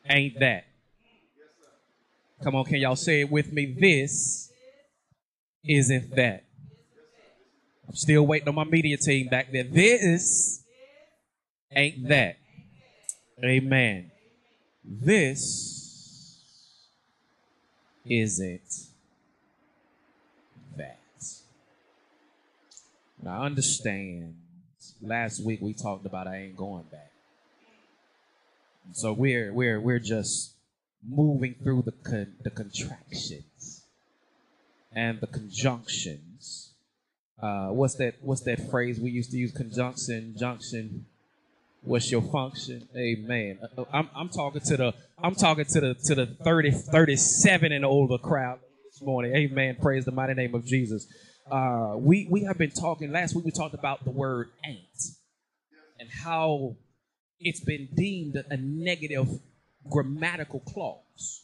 ain't 0.08 0.38
that. 0.40 0.64
Come 2.42 2.54
on, 2.54 2.64
can 2.64 2.76
y'all 2.76 2.96
say 2.96 3.20
it 3.20 3.30
with 3.30 3.52
me? 3.52 3.74
This 3.78 4.52
isn't 5.64 6.14
that. 6.14 6.44
I'm 7.88 7.96
still 7.96 8.26
waiting 8.26 8.48
on 8.48 8.54
my 8.54 8.64
media 8.64 8.96
team 8.96 9.28
back 9.28 9.50
there. 9.50 9.64
This 9.64 10.62
ain't 11.72 12.08
that. 12.08 12.36
Amen. 13.42 14.10
This 14.84 16.38
isn't 18.04 18.88
I 23.26 23.44
understand. 23.44 24.36
Last 25.00 25.44
week 25.44 25.60
we 25.60 25.72
talked 25.72 26.06
about 26.06 26.26
I 26.26 26.36
ain't 26.36 26.56
going 26.56 26.84
back. 26.90 27.10
So 28.92 29.12
we're 29.12 29.52
we're 29.52 29.80
we're 29.80 29.98
just 29.98 30.54
moving 31.06 31.54
through 31.62 31.82
the 31.82 31.92
con- 31.92 32.34
the 32.42 32.50
contractions 32.50 33.84
and 34.94 35.20
the 35.20 35.26
conjunctions. 35.26 36.72
Uh, 37.42 37.68
what's 37.68 37.94
that? 37.96 38.16
What's 38.20 38.42
that 38.42 38.70
phrase 38.70 39.00
we 39.00 39.10
used 39.10 39.30
to 39.30 39.38
use? 39.38 39.52
Conjunction, 39.52 40.34
junction. 40.38 41.06
What's 41.82 42.10
your 42.10 42.22
function? 42.22 42.88
Amen. 42.96 43.58
Uh, 43.62 43.82
uh, 43.82 43.84
I'm, 43.92 44.08
I'm 44.14 44.28
talking 44.28 44.60
to 44.62 44.76
the 44.76 44.94
I'm 45.22 45.34
talking 45.34 45.64
to 45.64 45.80
the 45.80 45.94
to 46.04 46.14
the 46.14 46.26
30, 46.26 46.70
37 46.70 47.72
and 47.72 47.84
older 47.84 48.18
crowd 48.18 48.60
this 48.90 49.02
morning. 49.02 49.34
Amen. 49.34 49.76
Praise 49.80 50.04
the 50.04 50.12
mighty 50.12 50.34
name 50.34 50.54
of 50.54 50.64
Jesus 50.64 51.06
uh, 51.50 51.94
we 51.96 52.26
we 52.30 52.44
have 52.44 52.58
been 52.58 52.70
talking 52.70 53.12
last 53.12 53.34
week. 53.34 53.44
We 53.44 53.50
talked 53.50 53.74
about 53.74 54.04
the 54.04 54.10
word 54.10 54.50
"ain't" 54.64 55.16
and 56.00 56.08
how 56.10 56.76
it's 57.38 57.60
been 57.60 57.88
deemed 57.94 58.36
a 58.50 58.56
negative 58.56 59.28
grammatical 59.90 60.60
clause, 60.60 61.42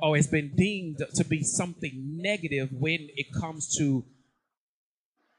or 0.00 0.16
it's 0.16 0.26
been 0.26 0.52
deemed 0.56 1.02
to 1.14 1.24
be 1.24 1.42
something 1.42 2.18
negative 2.22 2.70
when 2.72 3.08
it 3.16 3.32
comes 3.32 3.76
to 3.76 4.04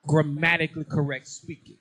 grammatically 0.05 0.85
correct 0.85 1.27
speaking. 1.27 1.77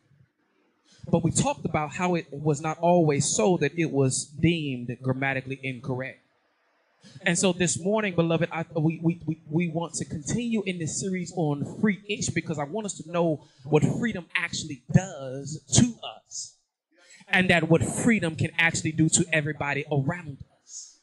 But 1.11 1.23
we 1.25 1.31
talked 1.31 1.65
about 1.65 1.95
how 1.95 2.15
it 2.15 2.27
was 2.31 2.61
not 2.61 2.79
always 2.79 3.27
so 3.27 3.57
that 3.59 3.79
it 3.79 3.91
was 3.91 4.25
deemed 4.25 4.97
grammatically 5.03 5.59
incorrect. 5.63 6.21
And 7.23 7.39
so 7.39 7.53
this 7.53 7.79
morning, 7.79 8.15
beloved, 8.15 8.49
I, 8.53 8.65
we, 8.77 9.01
we, 9.03 9.21
we, 9.27 9.41
we 9.51 9.69
want 9.69 9.95
to 9.95 10.05
continue 10.05 10.63
in 10.65 10.79
this 10.79 11.01
series 11.01 11.33
on 11.37 11.81
free 11.81 11.99
ish 12.09 12.29
because 12.29 12.59
I 12.59 12.65
want 12.65 12.87
us 12.87 12.95
to 12.99 13.11
know 13.11 13.45
what 13.65 13.83
freedom 13.99 14.27
actually 14.35 14.83
does 14.93 15.61
to 15.75 15.95
us 16.03 16.55
and 17.29 17.51
that 17.51 17.69
what 17.69 17.83
freedom 17.83 18.37
can 18.37 18.51
actually 18.59 18.93
do 18.93 19.09
to 19.11 19.27
everybody 19.33 19.85
around 19.91 20.39
us. 20.63 20.99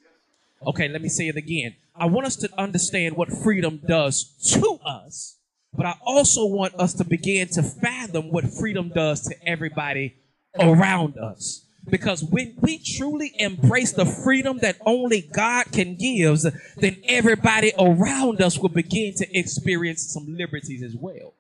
Okay, 0.66 0.88
let 0.88 1.02
me 1.02 1.10
say 1.10 1.28
it 1.28 1.36
again. 1.36 1.76
I 1.96 2.06
want 2.08 2.28
us 2.28 2.36
to 2.38 2.50
understand 2.58 3.16
what 3.16 3.32
freedom 3.32 3.80
does 3.88 4.24
to 4.54 4.80
us, 4.86 5.38
but 5.74 5.86
I 5.86 5.96
also 6.06 6.46
want 6.46 6.76
us 6.76 6.94
to 6.96 7.04
begin 7.04 7.48
to 7.50 7.64
fathom 7.64 8.32
what 8.32 8.46
freedom 8.46 8.90
does 8.90 9.22
to 9.28 9.36
everybody 9.48 10.16
around 10.60 11.18
us. 11.18 11.65
Because 11.90 12.24
when 12.24 12.56
we 12.62 12.80
truly 12.80 13.34
embrace 13.38 13.92
the 13.92 14.06
freedom 14.06 14.58
that 14.60 14.78
only 14.86 15.22
God 15.22 15.66
can 15.72 15.96
give, 15.96 16.42
then 16.78 16.98
everybody 17.06 17.74
around 17.78 18.42
us 18.42 18.58
will 18.58 18.70
begin 18.70 19.14
to 19.16 19.38
experience 19.38 20.12
some 20.12 20.36
liberties 20.36 20.82
as 20.82 20.96
well. 20.96 21.34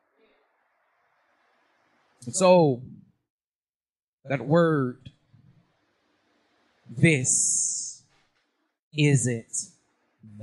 So, 2.31 2.81
that 4.25 4.45
word, 4.45 5.11
this 6.89 8.03
is 8.95 9.27
it 9.27 9.51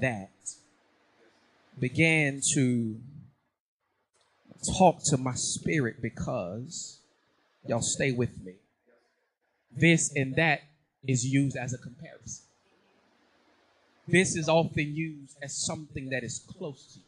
that, 0.01 0.31
began 1.79 2.41
to 2.55 2.97
talk 4.77 5.03
to 5.05 5.17
my 5.17 5.35
spirit 5.35 6.03
because, 6.03 7.01
y'all 7.67 7.83
stay 7.83 8.13
with 8.13 8.41
me 8.45 8.55
this 9.77 10.13
and 10.15 10.37
that 10.37 10.63
is 11.07 11.27
used 11.27 11.57
as 11.57 11.73
a 11.73 11.79
comparison. 11.79 12.45
This 14.07 14.37
is 14.37 14.49
often 14.49 14.95
used 14.95 15.37
as 15.43 15.57
something 15.57 16.11
that 16.11 16.25
is 16.25 16.45
close 16.59 16.95
to 16.95 16.99
you. 16.99 17.05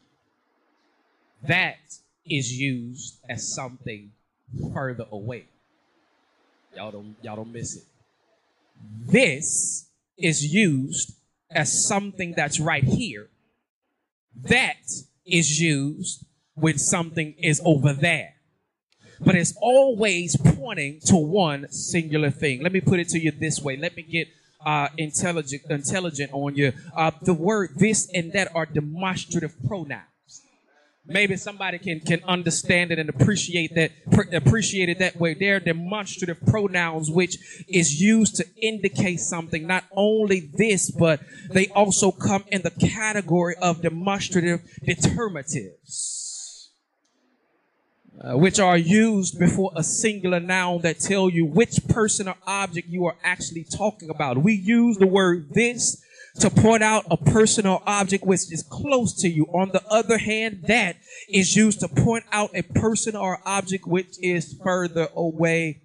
That 1.47 1.77
is 2.25 2.51
used 2.53 3.19
as 3.29 3.53
something 3.53 4.11
further 4.73 5.05
away. 5.11 5.45
Y'all 6.75 6.91
don't 6.91 7.15
y'all 7.21 7.35
don't 7.35 7.53
miss 7.53 7.77
it. 7.77 7.83
This 9.05 9.87
is 10.17 10.53
used 10.53 11.15
as 11.51 11.87
something 11.87 12.33
that's 12.35 12.59
right 12.59 12.83
here. 12.83 13.29
That 14.43 14.77
is 15.25 15.59
used 15.61 16.25
when 16.55 16.77
something 16.77 17.35
is 17.37 17.61
over 17.63 17.93
there. 17.93 18.34
But 19.19 19.35
it's 19.35 19.53
always 19.61 20.35
pointing 20.37 20.99
to 21.05 21.15
one 21.15 21.69
singular 21.71 22.31
thing. 22.31 22.61
Let 22.61 22.71
me 22.71 22.81
put 22.81 22.99
it 22.99 23.09
to 23.09 23.19
you 23.19 23.31
this 23.31 23.61
way. 23.61 23.77
Let 23.77 23.95
me 23.95 24.03
get 24.03 24.27
uh, 24.65 24.89
intelligent, 24.97 25.63
intelligent 25.69 26.31
on 26.33 26.55
you. 26.55 26.73
Uh, 26.95 27.11
the 27.21 27.33
word 27.33 27.71
this 27.75 28.09
and 28.13 28.33
that 28.33 28.53
are 28.55 28.65
demonstrative 28.65 29.53
pronouns 29.67 30.03
maybe 31.07 31.37
somebody 31.37 31.77
can 31.77 31.99
can 31.99 32.21
understand 32.27 32.91
it 32.91 32.99
and 32.99 33.09
appreciate 33.09 33.75
that 33.75 33.91
appreciate 34.33 34.89
it 34.89 34.99
that 34.99 35.15
way 35.17 35.33
they're 35.33 35.59
demonstrative 35.59 36.39
pronouns 36.45 37.11
which 37.11 37.37
is 37.67 38.01
used 38.01 38.35
to 38.35 38.45
indicate 38.61 39.19
something 39.19 39.67
not 39.67 39.83
only 39.91 40.49
this 40.53 40.91
but 40.91 41.19
they 41.51 41.67
also 41.69 42.11
come 42.11 42.43
in 42.47 42.61
the 42.63 42.71
category 42.71 43.55
of 43.61 43.81
demonstrative 43.81 44.61
determinatives 44.87 46.24
uh, 48.21 48.37
which 48.37 48.59
are 48.59 48.77
used 48.77 49.37
before 49.39 49.71
a 49.75 49.83
singular 49.83 50.39
noun 50.39 50.81
that 50.81 50.99
tell 50.99 51.29
you 51.29 51.45
which 51.45 51.79
person 51.87 52.27
or 52.27 52.35
object 52.47 52.87
you 52.87 53.05
are 53.05 53.15
actually 53.23 53.63
talking 53.63 54.09
about 54.09 54.37
we 54.37 54.53
use 54.53 54.97
the 54.97 55.07
word 55.07 55.49
this 55.53 56.01
to 56.39 56.49
point 56.49 56.83
out 56.83 57.05
a 57.09 57.17
person 57.17 57.65
or 57.65 57.81
object 57.87 58.23
which 58.25 58.51
is 58.51 58.63
close 58.63 59.13
to 59.21 59.29
you. 59.29 59.45
On 59.53 59.69
the 59.69 59.83
other 59.87 60.17
hand, 60.17 60.65
that 60.67 60.97
is 61.29 61.55
used 61.55 61.79
to 61.79 61.87
point 61.87 62.25
out 62.31 62.51
a 62.53 62.61
person 62.61 63.15
or 63.15 63.39
object 63.45 63.87
which 63.87 64.17
is 64.21 64.57
further 64.63 65.07
away 65.15 65.81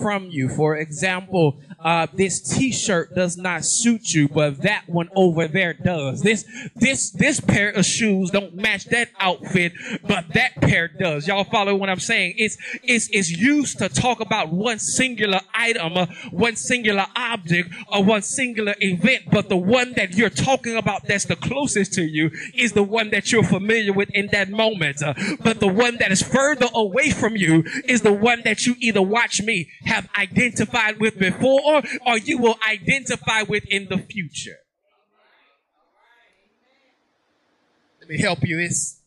from 0.00 0.26
you. 0.30 0.48
For 0.48 0.76
example, 0.76 1.60
uh, 1.80 2.06
this 2.14 2.40
t-shirt 2.40 3.14
does 3.14 3.36
not 3.36 3.64
suit 3.64 4.14
you, 4.14 4.28
but 4.28 4.62
that 4.62 4.88
one 4.88 5.08
over 5.14 5.46
there 5.46 5.74
does. 5.74 6.22
This, 6.22 6.44
this, 6.74 7.10
this 7.10 7.40
pair 7.40 7.70
of 7.70 7.84
shoes 7.84 8.30
don't 8.30 8.54
match 8.54 8.86
that 8.86 9.10
outfit, 9.20 9.72
but 10.06 10.24
that 10.34 10.54
pair 10.60 10.88
does. 10.88 11.28
Y'all 11.28 11.44
follow 11.44 11.74
what 11.74 11.90
I'm 11.90 12.00
saying? 12.00 12.34
It's, 12.38 12.56
it's, 12.82 13.08
it's 13.12 13.30
used 13.30 13.78
to 13.78 13.88
talk 13.88 14.20
about 14.20 14.50
one 14.50 14.78
singular 14.78 15.40
item, 15.54 15.96
uh, 15.96 16.06
one 16.30 16.56
singular 16.56 17.06
object, 17.16 17.70
or 17.92 18.02
one 18.02 18.22
singular 18.22 18.74
event, 18.80 19.24
but 19.30 19.48
the 19.48 19.56
one 19.56 19.92
that 19.94 20.14
you're 20.14 20.30
talking 20.30 20.76
about 20.76 21.06
that's 21.06 21.26
the 21.26 21.36
closest 21.36 21.92
to 21.94 22.02
you 22.02 22.30
is 22.54 22.72
the 22.72 22.82
one 22.82 23.10
that 23.10 23.30
you're 23.30 23.44
familiar 23.44 23.92
with 23.92 24.10
in 24.14 24.28
that 24.28 24.48
moment. 24.48 25.02
Uh, 25.02 25.14
but 25.40 25.60
the 25.60 25.68
one 25.68 25.96
that 25.98 26.10
is 26.10 26.22
further 26.22 26.66
away 26.74 27.10
from 27.10 27.36
you 27.36 27.64
is 27.86 28.02
the 28.02 28.12
one 28.12 28.42
that 28.44 28.66
you 28.66 28.74
either 28.80 29.02
watch 29.02 29.42
me 29.42 29.68
have 29.84 30.08
identified 30.18 31.00
with 31.00 31.18
before 31.18 31.82
or 32.06 32.18
you 32.18 32.38
will 32.38 32.56
identify 32.68 33.42
with 33.42 33.64
in 33.66 33.86
the 33.88 33.98
future. 33.98 34.56
Let 38.00 38.10
me 38.10 38.18
help 38.18 38.40
you. 38.42 38.58
It's, 38.58 39.00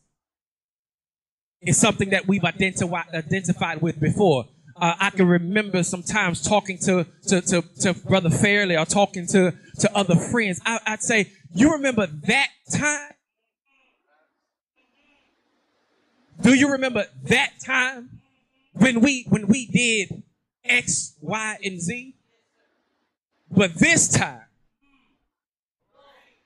it's 1.60 1.78
something 1.78 2.10
that 2.10 2.26
we've 2.26 2.44
identified, 2.44 3.06
identified 3.14 3.80
with 3.80 4.00
before. 4.00 4.46
Uh, 4.80 4.94
I 4.98 5.10
can 5.10 5.28
remember 5.28 5.84
sometimes 5.84 6.42
talking 6.42 6.78
to, 6.78 7.06
to, 7.28 7.40
to, 7.40 7.62
to, 7.80 7.94
Brother 7.94 8.30
Fairley 8.30 8.76
or 8.76 8.84
talking 8.84 9.26
to, 9.28 9.54
to 9.80 9.96
other 9.96 10.16
friends. 10.16 10.60
I, 10.66 10.80
I'd 10.86 11.02
say, 11.02 11.32
you 11.52 11.72
remember 11.72 12.06
that 12.06 12.48
time? 12.72 13.10
Do 16.40 16.54
you 16.54 16.72
remember 16.72 17.06
that 17.24 17.52
time 17.64 18.20
when 18.72 19.00
we, 19.00 19.26
when 19.28 19.46
we 19.46 19.66
did 19.66 20.22
X, 20.68 21.14
Y, 21.20 21.56
and 21.64 21.80
Z. 21.80 22.14
But 23.50 23.74
this 23.74 24.08
time, 24.08 24.42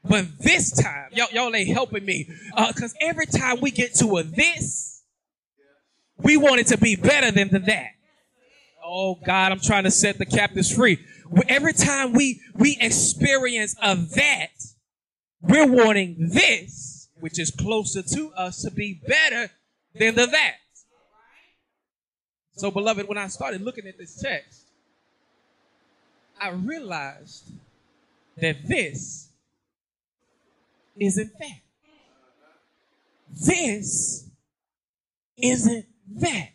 but 0.05 0.27
this 0.39 0.71
time, 0.71 1.11
y'all, 1.13 1.29
y'all 1.33 1.55
ain't 1.55 1.69
helping 1.69 2.05
me. 2.05 2.29
Uh, 2.57 2.73
cause 2.73 2.95
every 3.01 3.27
time 3.27 3.61
we 3.61 3.71
get 3.71 3.95
to 3.97 4.17
a 4.17 4.23
this, 4.23 5.03
we 6.19 6.37
want 6.37 6.61
it 6.61 6.67
to 6.69 6.79
be 6.79 6.97
better 6.97 7.31
than 7.31 7.49
the 7.49 7.61
that. 7.61 7.91
Oh 8.85 9.17
God, 9.25 9.53
I'm 9.53 9.61
trying 9.61 9.85
to 9.85 9.91
set 9.91 10.19
the 10.19 10.27
captives 10.27 10.73
free. 10.73 10.99
Every 11.49 11.73
time 11.73 12.13
we, 12.13 12.41
we 12.55 12.77
experience 12.81 13.75
a 13.81 13.97
that, 13.97 14.51
we're 15.41 15.67
wanting 15.67 16.17
this, 16.19 17.09
which 17.21 17.39
is 17.39 17.51
closer 17.51 18.03
to 18.03 18.33
us 18.33 18.63
to 18.63 18.71
be 18.71 19.01
better 19.07 19.51
than 19.95 20.15
the 20.15 20.27
that. 20.27 20.57
So, 22.55 22.71
beloved, 22.71 23.09
when 23.09 23.19
I 23.19 23.29
started 23.29 23.63
looking 23.63 23.87
at 23.87 23.99
this 23.99 24.21
text, 24.21 24.63
I 26.41 26.51
realized 26.51 27.51
that 28.37 28.67
this 28.67 29.29
isn't 30.99 31.33
that. 31.39 31.61
This 33.47 34.29
isn't 35.37 35.87
that. 36.17 36.49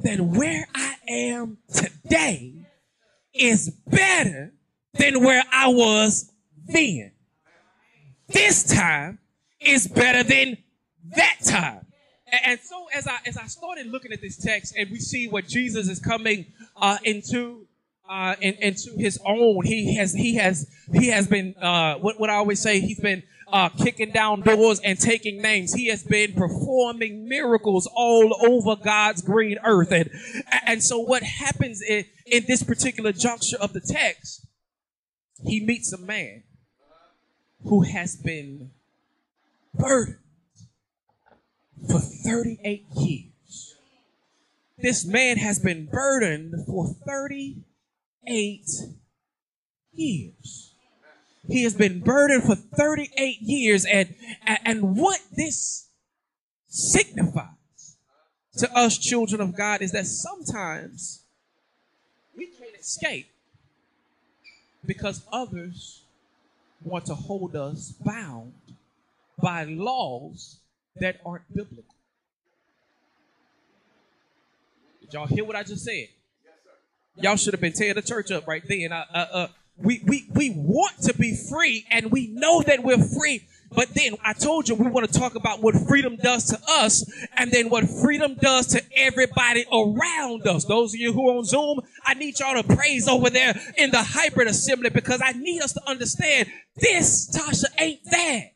That 0.00 0.20
where 0.20 0.66
I 0.74 0.94
am 1.08 1.58
today 1.72 2.54
is 3.34 3.70
better 3.86 4.52
than 4.94 5.22
where 5.24 5.42
I 5.52 5.68
was 5.68 6.30
then. 6.66 7.12
This 8.28 8.62
time 8.62 9.18
is 9.60 9.88
better 9.88 10.22
than 10.22 10.58
that 11.16 11.36
time. 11.44 11.87
And 12.30 12.60
so 12.60 12.86
as 12.94 13.06
I 13.06 13.18
as 13.26 13.36
I 13.36 13.46
started 13.46 13.86
looking 13.86 14.12
at 14.12 14.20
this 14.20 14.36
text 14.36 14.74
and 14.76 14.90
we 14.90 14.98
see 14.98 15.28
what 15.28 15.46
Jesus 15.46 15.88
is 15.88 15.98
coming 15.98 16.46
uh, 16.76 16.98
into 17.04 17.66
uh, 18.08 18.34
in, 18.40 18.54
into 18.54 18.92
his 18.96 19.18
own, 19.24 19.64
he 19.64 19.96
has 19.96 20.12
he 20.12 20.36
has 20.36 20.68
he 20.92 21.08
has 21.08 21.26
been 21.26 21.54
uh, 21.56 21.96
what 21.96 22.20
what 22.20 22.30
I 22.30 22.34
always 22.34 22.60
say 22.60 22.80
he's 22.80 23.00
been 23.00 23.22
uh, 23.50 23.70
kicking 23.70 24.10
down 24.10 24.42
doors 24.42 24.80
and 24.80 24.98
taking 24.98 25.40
names. 25.40 25.72
He 25.72 25.86
has 25.86 26.02
been 26.02 26.34
performing 26.34 27.28
miracles 27.28 27.88
all 27.94 28.36
over 28.46 28.76
God's 28.76 29.22
green 29.22 29.58
earth, 29.64 29.92
and 29.92 30.10
and 30.66 30.82
so 30.82 30.98
what 30.98 31.22
happens 31.22 31.80
in, 31.80 32.04
in 32.26 32.44
this 32.46 32.62
particular 32.62 33.12
juncture 33.12 33.58
of 33.58 33.72
the 33.72 33.80
text, 33.80 34.46
he 35.44 35.64
meets 35.64 35.92
a 35.92 35.98
man 35.98 36.42
who 37.64 37.82
has 37.82 38.16
been 38.16 38.70
burdened 39.74 40.18
for 41.86 41.98
38 41.98 42.86
years. 42.96 43.74
This 44.78 45.04
man 45.04 45.38
has 45.38 45.58
been 45.58 45.86
burdened 45.86 46.66
for 46.66 46.94
38 47.06 48.66
years. 49.92 50.72
He 51.48 51.62
has 51.64 51.74
been 51.74 52.00
burdened 52.00 52.44
for 52.44 52.54
38 52.54 53.40
years 53.40 53.84
and, 53.84 54.14
and 54.64 54.96
what 54.96 55.20
this 55.34 55.88
signifies 56.68 57.46
to 58.58 58.70
us 58.76 58.98
children 58.98 59.40
of 59.40 59.56
God 59.56 59.80
is 59.82 59.92
that 59.92 60.06
sometimes 60.06 61.22
we 62.36 62.46
can't 62.46 62.76
escape 62.78 63.30
because 64.84 65.22
others 65.32 66.02
want 66.84 67.06
to 67.06 67.14
hold 67.14 67.56
us 67.56 67.92
bound 68.04 68.52
by 69.40 69.64
laws 69.64 70.58
that 71.00 71.20
aren't 71.24 71.52
biblical. 71.54 71.84
Did 75.00 75.14
y'all 75.14 75.26
hear 75.26 75.44
what 75.44 75.56
I 75.56 75.62
just 75.62 75.84
said? 75.84 76.08
Y'all 77.16 77.36
should 77.36 77.54
have 77.54 77.60
been 77.60 77.72
tearing 77.72 77.94
the 77.94 78.02
church 78.02 78.30
up 78.30 78.46
right 78.46 78.62
then. 78.68 78.92
Uh, 78.92 79.04
uh, 79.12 79.26
uh, 79.32 79.46
we, 79.76 80.02
we, 80.04 80.28
we 80.34 80.50
want 80.50 81.00
to 81.02 81.14
be 81.14 81.36
free 81.36 81.86
and 81.90 82.10
we 82.10 82.28
know 82.28 82.62
that 82.62 82.82
we're 82.82 82.98
free. 82.98 83.46
But 83.70 83.88
then 83.94 84.14
I 84.24 84.32
told 84.32 84.68
you 84.68 84.74
we 84.74 84.90
want 84.90 85.10
to 85.10 85.18
talk 85.18 85.34
about 85.34 85.62
what 85.62 85.74
freedom 85.88 86.16
does 86.16 86.46
to 86.46 86.58
us 86.68 87.10
and 87.36 87.50
then 87.50 87.68
what 87.68 87.88
freedom 87.88 88.34
does 88.34 88.68
to 88.68 88.82
everybody 88.96 89.66
around 89.72 90.46
us. 90.46 90.64
Those 90.64 90.94
of 90.94 91.00
you 91.00 91.12
who 91.12 91.28
are 91.28 91.36
on 91.38 91.44
Zoom, 91.44 91.80
I 92.04 92.14
need 92.14 92.38
y'all 92.38 92.60
to 92.60 92.76
praise 92.76 93.08
over 93.08 93.30
there 93.30 93.54
in 93.76 93.90
the 93.90 94.02
hybrid 94.02 94.48
assembly 94.48 94.90
because 94.90 95.20
I 95.22 95.32
need 95.32 95.62
us 95.62 95.74
to 95.74 95.82
understand 95.86 96.48
this, 96.76 97.30
Tasha, 97.36 97.66
ain't 97.78 98.00
that. 98.10 98.52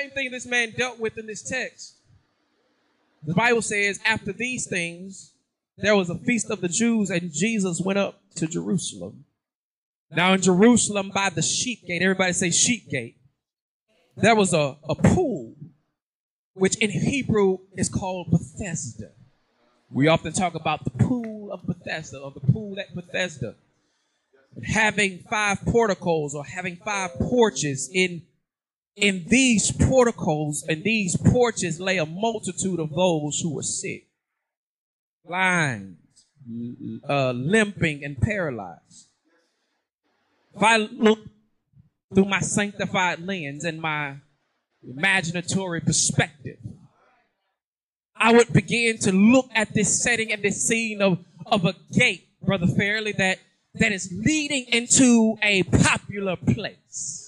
Same 0.00 0.10
thing 0.10 0.30
this 0.30 0.46
man 0.46 0.72
dealt 0.76 0.98
with 0.98 1.18
in 1.18 1.26
this 1.26 1.42
text. 1.42 1.94
The 3.22 3.34
Bible 3.34 3.62
says, 3.62 4.00
after 4.04 4.32
these 4.32 4.66
things, 4.66 5.32
there 5.76 5.94
was 5.94 6.10
a 6.10 6.16
feast 6.16 6.50
of 6.50 6.60
the 6.60 6.68
Jews, 6.68 7.10
and 7.10 7.32
Jesus 7.32 7.80
went 7.80 7.98
up 7.98 8.20
to 8.36 8.46
Jerusalem. 8.46 9.24
Now, 10.10 10.32
in 10.32 10.42
Jerusalem, 10.42 11.12
by 11.14 11.30
the 11.30 11.42
sheep 11.42 11.86
gate, 11.86 12.02
everybody 12.02 12.32
say 12.32 12.50
sheep 12.50 12.90
gate, 12.90 13.16
there 14.16 14.34
was 14.34 14.52
a, 14.52 14.76
a 14.88 14.94
pool, 14.94 15.54
which 16.54 16.76
in 16.76 16.90
Hebrew 16.90 17.58
is 17.76 17.88
called 17.88 18.30
Bethesda. 18.30 19.10
We 19.90 20.08
often 20.08 20.32
talk 20.32 20.54
about 20.54 20.84
the 20.84 20.90
pool 20.90 21.52
of 21.52 21.66
Bethesda, 21.66 22.18
or 22.18 22.32
the 22.32 22.52
pool 22.52 22.78
at 22.80 22.94
Bethesda. 22.94 23.54
Having 24.64 25.20
five 25.30 25.58
porticos 25.66 26.34
or 26.34 26.44
having 26.44 26.76
five 26.76 27.14
porches 27.14 27.90
in 27.92 28.22
in 28.96 29.24
these 29.28 29.72
porticos 29.72 30.64
and 30.68 30.84
these 30.84 31.16
porches 31.16 31.80
lay 31.80 31.98
a 31.98 32.06
multitude 32.06 32.78
of 32.78 32.90
those 32.90 33.40
who 33.40 33.54
were 33.54 33.62
sick. 33.62 34.06
blind, 35.26 35.96
uh, 37.08 37.32
limping, 37.32 38.04
and 38.04 38.20
paralyzed. 38.20 39.08
If 40.54 40.62
I 40.62 40.76
look 40.76 41.18
through 42.14 42.26
my 42.26 42.40
sanctified 42.40 43.20
lens 43.20 43.64
and 43.64 43.80
my 43.80 44.16
imaginatory 44.86 45.84
perspective, 45.84 46.58
I 48.14 48.32
would 48.32 48.52
begin 48.52 48.98
to 48.98 49.12
look 49.12 49.48
at 49.54 49.72
this 49.74 50.02
setting 50.02 50.30
and 50.30 50.42
this 50.42 50.68
scene 50.68 51.00
of, 51.00 51.18
of 51.46 51.64
a 51.64 51.74
gate, 51.92 52.28
Brother 52.44 52.66
Fairley, 52.66 53.12
that, 53.12 53.38
that 53.74 53.92
is 53.92 54.12
leading 54.12 54.66
into 54.68 55.36
a 55.42 55.62
popular 55.62 56.36
place. 56.36 57.23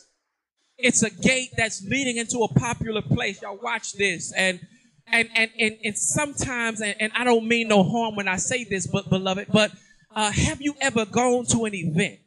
It's 0.78 1.02
a 1.02 1.10
gate 1.10 1.50
that's 1.56 1.82
leading 1.84 2.16
into 2.18 2.38
a 2.40 2.48
popular 2.48 3.02
place. 3.02 3.40
Y'all 3.42 3.58
watch 3.62 3.94
this. 3.94 4.32
And, 4.36 4.60
and, 5.06 5.28
and, 5.34 5.50
and, 5.58 5.76
and 5.82 5.96
sometimes, 5.96 6.80
and, 6.80 6.94
and 7.00 7.12
I 7.14 7.24
don't 7.24 7.46
mean 7.48 7.68
no 7.68 7.82
harm 7.82 8.16
when 8.16 8.28
I 8.28 8.36
say 8.36 8.64
this, 8.64 8.86
but 8.86 9.08
beloved, 9.08 9.48
but, 9.52 9.72
uh, 10.14 10.32
have 10.32 10.62
you 10.62 10.74
ever 10.80 11.04
gone 11.04 11.44
to 11.46 11.66
an 11.66 11.74
event? 11.74 12.18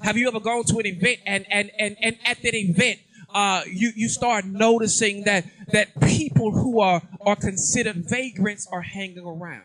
Have 0.00 0.16
you 0.16 0.28
ever 0.28 0.40
gone 0.40 0.64
to 0.64 0.78
an 0.78 0.86
event 0.86 1.18
and, 1.26 1.44
and, 1.50 1.70
and, 1.78 1.96
and 2.00 2.16
at 2.24 2.40
that 2.42 2.54
event, 2.54 3.00
uh, 3.34 3.62
you, 3.66 3.92
you 3.96 4.08
start 4.08 4.44
noticing 4.44 5.24
that, 5.24 5.44
that 5.72 6.00
people 6.00 6.52
who 6.52 6.80
are, 6.80 7.02
are 7.20 7.36
considered 7.36 7.96
vagrants 8.08 8.68
are 8.70 8.82
hanging 8.82 9.24
around. 9.26 9.64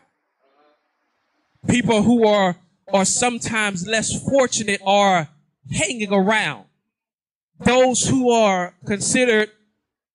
People 1.68 2.02
who 2.02 2.26
are, 2.26 2.56
are 2.92 3.04
sometimes 3.04 3.86
less 3.86 4.20
fortunate 4.28 4.80
are 4.84 5.28
hanging 5.70 6.12
around. 6.12 6.64
Those 7.60 8.06
who 8.06 8.30
are 8.30 8.74
considered 8.86 9.50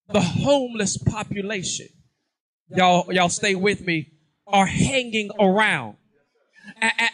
the 0.10 0.22
homeless 0.22 0.98
population, 0.98 1.88
y'all, 2.70 3.12
y'all 3.14 3.30
stay 3.30 3.56
with 3.56 3.86
me, 3.86 4.12
are 4.46 4.66
hanging 4.66 5.30
around. 5.40 5.98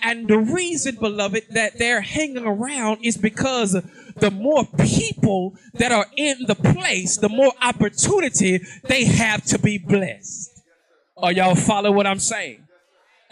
And 0.01 0.27
the 0.27 0.39
reason, 0.39 0.95
beloved, 0.95 1.43
that 1.51 1.77
they're 1.77 2.01
hanging 2.01 2.45
around 2.45 2.99
is 3.03 3.17
because 3.17 3.71
the 4.17 4.31
more 4.31 4.65
people 4.79 5.55
that 5.75 5.91
are 5.91 6.07
in 6.17 6.45
the 6.47 6.55
place, 6.55 7.17
the 7.17 7.29
more 7.29 7.53
opportunity 7.61 8.61
they 8.83 9.05
have 9.05 9.43
to 9.45 9.59
be 9.59 9.77
blessed. 9.77 10.49
Are 11.17 11.31
y'all 11.31 11.55
follow 11.55 11.91
what 11.91 12.07
I'm 12.07 12.19
saying? 12.19 12.67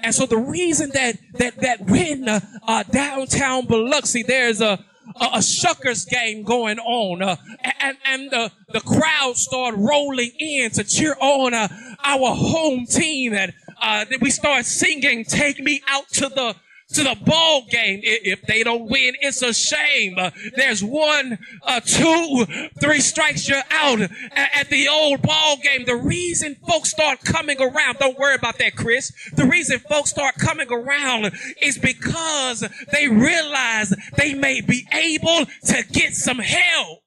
And 0.04 0.14
so 0.14 0.26
the 0.26 0.38
reason 0.38 0.92
that 0.94 1.18
that 1.34 1.62
that 1.62 1.82
when 1.82 2.28
uh, 2.28 2.40
uh, 2.68 2.84
downtown 2.84 3.66
Biloxi 3.66 4.24
there's 4.24 4.62
a 4.62 4.84
a, 5.20 5.26
a 5.26 5.38
Shuckers 5.40 6.08
game 6.08 6.44
going 6.44 6.80
on, 6.80 7.22
uh, 7.22 7.36
and 7.80 7.98
and 8.06 8.32
the 8.32 8.52
the 8.72 8.82
crowd 8.82 9.36
start 9.38 9.76
rolling 9.78 10.32
in 10.40 10.72
to 10.72 10.84
cheer 10.84 11.16
on 11.20 11.54
uh, 11.54 11.68
our 12.04 12.36
home 12.36 12.86
team, 12.86 13.34
and 13.34 13.54
uh, 13.82 14.06
we 14.22 14.30
start 14.30 14.66
singing 14.66 15.26
"Take 15.26 15.60
Me 15.60 15.82
Out 15.88 16.10
to 16.14 16.30
the." 16.30 16.56
To 16.92 17.04
the 17.04 17.18
ball 17.26 17.66
game. 17.70 18.02
If 18.04 18.42
they 18.44 18.64
don't 18.64 18.90
win, 18.90 19.16
it's 19.22 19.42
a 19.42 19.54
shame. 19.54 20.16
Uh, 20.18 20.32
there's 20.56 20.84
one, 20.84 21.40
uh, 21.64 21.80
two, 21.80 22.46
three 22.80 23.00
strikes, 23.00 23.48
you're 23.48 23.62
out 23.72 24.02
at 24.36 24.70
the 24.70 24.88
old 24.88 25.22
ball 25.22 25.58
game. 25.58 25.86
The 25.86 25.96
reason 25.96 26.56
folks 26.68 26.92
start 26.92 27.22
coming 27.24 27.62
around, 27.62 27.98
don't 28.00 28.18
worry 28.18 28.36
about 28.36 28.58
that, 28.60 28.76
Chris. 28.76 29.12
The 29.34 29.46
reason 29.46 29.80
folks 29.80 30.12
start 30.12 30.36
coming 30.36 30.72
around 30.72 31.32
is 31.62 31.78
because 31.78 32.64
they 32.92 33.08
realize 33.08 33.94
they 34.18 34.34
may 34.34 34.62
be 34.62 34.88
able 34.92 35.46
to 35.66 35.84
get 35.92 36.14
some 36.14 36.40
help 36.40 37.00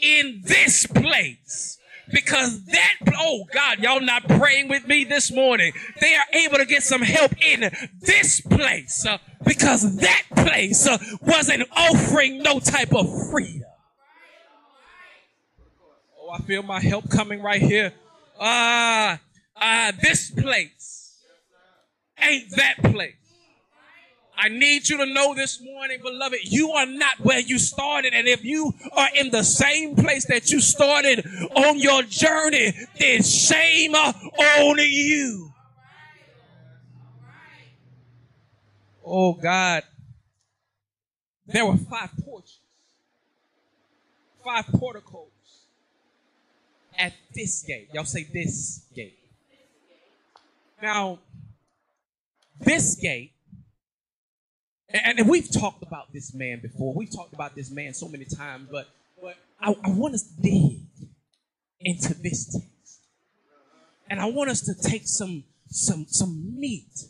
in 0.00 0.42
this 0.44 0.86
place 0.86 1.75
because 2.16 2.64
that, 2.64 2.94
oh 3.18 3.44
God, 3.52 3.80
y'all 3.80 4.00
not 4.00 4.26
praying 4.26 4.68
with 4.68 4.88
me 4.88 5.04
this 5.04 5.30
morning. 5.30 5.74
They 6.00 6.14
are 6.14 6.24
able 6.32 6.56
to 6.56 6.64
get 6.64 6.82
some 6.82 7.02
help 7.02 7.32
in 7.44 7.70
this 8.00 8.40
place 8.40 9.04
uh, 9.04 9.18
because 9.44 9.96
that 9.98 10.22
place 10.34 10.86
uh, 10.86 10.96
wasn't 11.20 11.68
offering 11.76 12.42
no 12.42 12.58
type 12.58 12.94
of 12.94 13.06
freedom. 13.30 13.68
Oh, 16.18 16.30
I 16.30 16.38
feel 16.38 16.62
my 16.62 16.80
help 16.80 17.10
coming 17.10 17.42
right 17.42 17.60
here. 17.60 17.92
Ah, 18.40 19.12
uh, 19.12 19.16
ah, 19.56 19.92
this 20.00 20.30
place 20.30 21.20
ain't 22.18 22.50
that 22.56 22.76
place. 22.82 23.25
I 24.38 24.48
need 24.48 24.88
you 24.88 24.98
to 24.98 25.06
know 25.06 25.34
this 25.34 25.60
morning, 25.62 26.00
beloved, 26.02 26.40
you 26.42 26.70
are 26.72 26.86
not 26.86 27.20
where 27.20 27.40
you 27.40 27.58
started. 27.58 28.12
And 28.12 28.28
if 28.28 28.44
you 28.44 28.74
are 28.92 29.08
in 29.14 29.30
the 29.30 29.42
same 29.42 29.96
place 29.96 30.26
that 30.26 30.50
you 30.50 30.60
started 30.60 31.26
on 31.54 31.78
your 31.78 32.02
journey, 32.02 32.72
then 32.98 33.22
shame 33.22 33.94
on 33.94 34.76
you. 34.78 35.52
Oh 39.04 39.32
God. 39.32 39.84
There 41.46 41.64
were 41.64 41.76
five 41.76 42.10
porches, 42.24 42.58
five 44.44 44.66
porticos 44.66 45.28
at 46.98 47.12
this 47.32 47.62
gate. 47.62 47.88
Y'all 47.92 48.04
say 48.04 48.24
this 48.24 48.84
gate. 48.94 49.16
Now, 50.82 51.20
this 52.60 52.96
gate 52.96 53.32
and, 54.88 55.18
and, 55.18 55.28
we've 55.28 55.50
talked 55.52 55.82
about 55.82 56.12
this 56.12 56.34
man 56.34 56.60
before. 56.60 56.94
We've 56.94 57.14
talked 57.14 57.32
about 57.32 57.54
this 57.54 57.70
man 57.70 57.94
so 57.94 58.08
many 58.08 58.24
times, 58.24 58.68
but, 58.70 58.88
but 59.20 59.36
I, 59.60 59.74
I 59.84 59.90
want 59.90 60.14
us 60.14 60.22
to 60.22 60.42
dig 60.42 60.80
into 61.80 62.14
this 62.14 62.52
text. 62.52 63.00
And 64.08 64.20
I 64.20 64.26
want 64.26 64.50
us 64.50 64.60
to 64.62 64.74
take 64.74 65.02
some 65.06 65.44
some 65.68 66.06
some 66.08 66.58
meat 66.58 67.08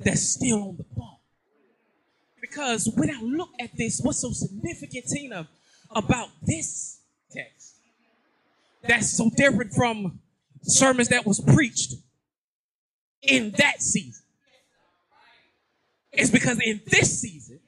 that's 0.00 0.22
still 0.22 0.62
on 0.62 0.76
the 0.76 0.84
bone. 0.96 1.16
Because 2.40 2.90
when 2.96 3.08
I 3.08 3.20
look 3.22 3.50
at 3.60 3.70
this, 3.76 4.00
what's 4.02 4.20
so 4.20 4.32
significant, 4.32 5.06
Tina, 5.06 5.48
about 5.94 6.28
this 6.42 7.00
text 7.30 7.76
that's 8.82 9.16
so 9.16 9.30
different 9.36 9.72
from 9.72 10.18
sermons 10.62 11.08
that 11.08 11.24
was 11.24 11.40
preached 11.40 11.94
in 13.22 13.52
that 13.52 13.80
season 13.80 14.21
is 16.12 16.30
because 16.30 16.58
in 16.60 16.80
this 16.86 17.20
season, 17.20 17.60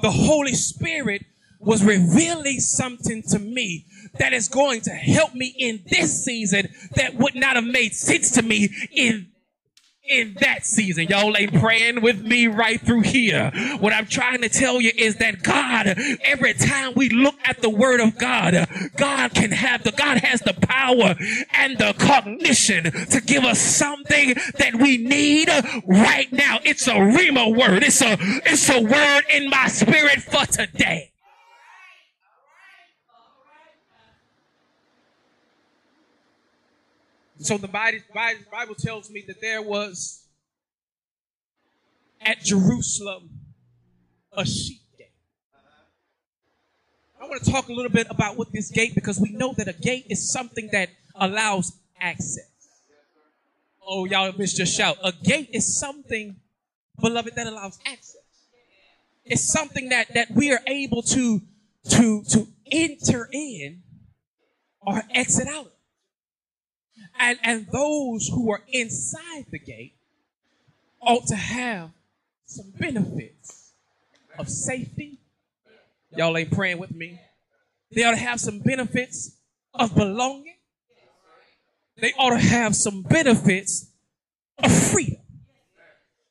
the 0.00 0.10
Holy 0.10 0.54
Spirit 0.54 1.24
was 1.60 1.82
revealing 1.82 2.60
something 2.60 3.22
to 3.22 3.38
me 3.38 3.86
that 4.18 4.32
is 4.32 4.48
going 4.48 4.80
to 4.82 4.90
help 4.90 5.34
me 5.34 5.54
in 5.58 5.82
this 5.90 6.24
season 6.24 6.68
that 6.94 7.14
would 7.16 7.34
not 7.34 7.56
have 7.56 7.64
made 7.64 7.92
sense 7.94 8.30
to 8.32 8.42
me 8.42 8.68
in 8.92 9.28
in 10.08 10.34
that 10.40 10.64
season. 10.64 11.06
Y'all 11.08 11.36
ain't 11.36 11.54
praying 11.54 12.00
with 12.00 12.22
me 12.22 12.46
right 12.46 12.80
through 12.80 13.02
here. 13.02 13.50
What 13.78 13.92
I'm 13.92 14.06
trying 14.06 14.40
to 14.42 14.48
tell 14.48 14.80
you 14.80 14.90
is 14.96 15.16
that 15.16 15.42
God, 15.42 15.94
every 16.24 16.54
time 16.54 16.92
we 16.96 17.08
look 17.10 17.36
at 17.44 17.60
the 17.60 17.70
word 17.70 18.00
of 18.00 18.18
God, 18.18 18.66
God 18.96 19.34
can 19.34 19.50
have 19.50 19.84
the, 19.84 19.92
God 19.92 20.18
has 20.18 20.40
the 20.40 20.54
power 20.54 21.14
and 21.54 21.78
the 21.78 21.94
cognition 21.98 22.84
to 22.84 23.20
give 23.20 23.44
us 23.44 23.60
something 23.60 24.34
that 24.58 24.74
we 24.74 24.96
need 24.96 25.48
right 25.86 26.32
now. 26.32 26.58
It's 26.64 26.86
a 26.86 26.94
Rhema 26.94 27.56
word. 27.56 27.82
It's 27.82 28.02
a, 28.02 28.16
it's 28.20 28.68
a 28.70 28.82
word 28.82 29.22
in 29.32 29.50
my 29.50 29.68
spirit 29.68 30.22
for 30.22 30.46
today. 30.46 31.12
So 37.40 37.56
the 37.56 37.68
Bible, 37.68 38.74
tells 38.74 39.10
me 39.10 39.24
that 39.28 39.40
there 39.40 39.62
was 39.62 40.24
at 42.20 42.40
Jerusalem 42.40 43.30
a 44.32 44.44
sheep 44.44 44.80
gate. 44.98 45.12
I 47.20 47.26
want 47.28 47.42
to 47.44 47.50
talk 47.50 47.68
a 47.68 47.72
little 47.72 47.92
bit 47.92 48.08
about 48.10 48.36
what 48.36 48.52
this 48.52 48.70
gate 48.70 48.94
because 48.94 49.20
we 49.20 49.30
know 49.30 49.54
that 49.56 49.68
a 49.68 49.72
gate 49.72 50.06
is 50.10 50.32
something 50.32 50.68
that 50.72 50.90
allows 51.14 51.72
access. 52.00 52.44
Oh, 53.86 54.04
y'all 54.04 54.32
missed 54.36 54.58
your 54.58 54.66
shout. 54.66 54.98
A 55.02 55.12
gate 55.12 55.50
is 55.52 55.78
something, 55.78 56.36
beloved, 57.00 57.34
that 57.36 57.46
allows 57.46 57.78
access. 57.86 58.16
It's 59.24 59.52
something 59.52 59.90
that 59.90 60.12
that 60.14 60.30
we 60.32 60.52
are 60.52 60.60
able 60.66 61.02
to 61.02 61.40
to 61.90 62.24
to 62.30 62.48
enter 62.70 63.28
in 63.32 63.82
or 64.80 65.02
exit 65.14 65.46
out 65.46 65.70
and, 67.18 67.38
and 67.42 67.66
those 67.72 68.28
who 68.28 68.50
are 68.50 68.62
inside 68.68 69.46
the 69.50 69.58
gate 69.58 69.94
ought 71.00 71.26
to 71.26 71.36
have 71.36 71.90
some 72.46 72.72
benefits 72.78 73.72
of 74.38 74.48
safety. 74.48 75.18
Y'all 76.16 76.36
ain't 76.36 76.52
praying 76.52 76.78
with 76.78 76.94
me. 76.94 77.20
They 77.92 78.04
ought 78.04 78.12
to 78.12 78.16
have 78.16 78.40
some 78.40 78.60
benefits 78.60 79.36
of 79.74 79.94
belonging. 79.94 80.54
They 82.00 82.12
ought 82.18 82.30
to 82.30 82.38
have 82.38 82.76
some 82.76 83.02
benefits 83.02 83.90
of 84.62 84.72
freedom. 84.72 85.18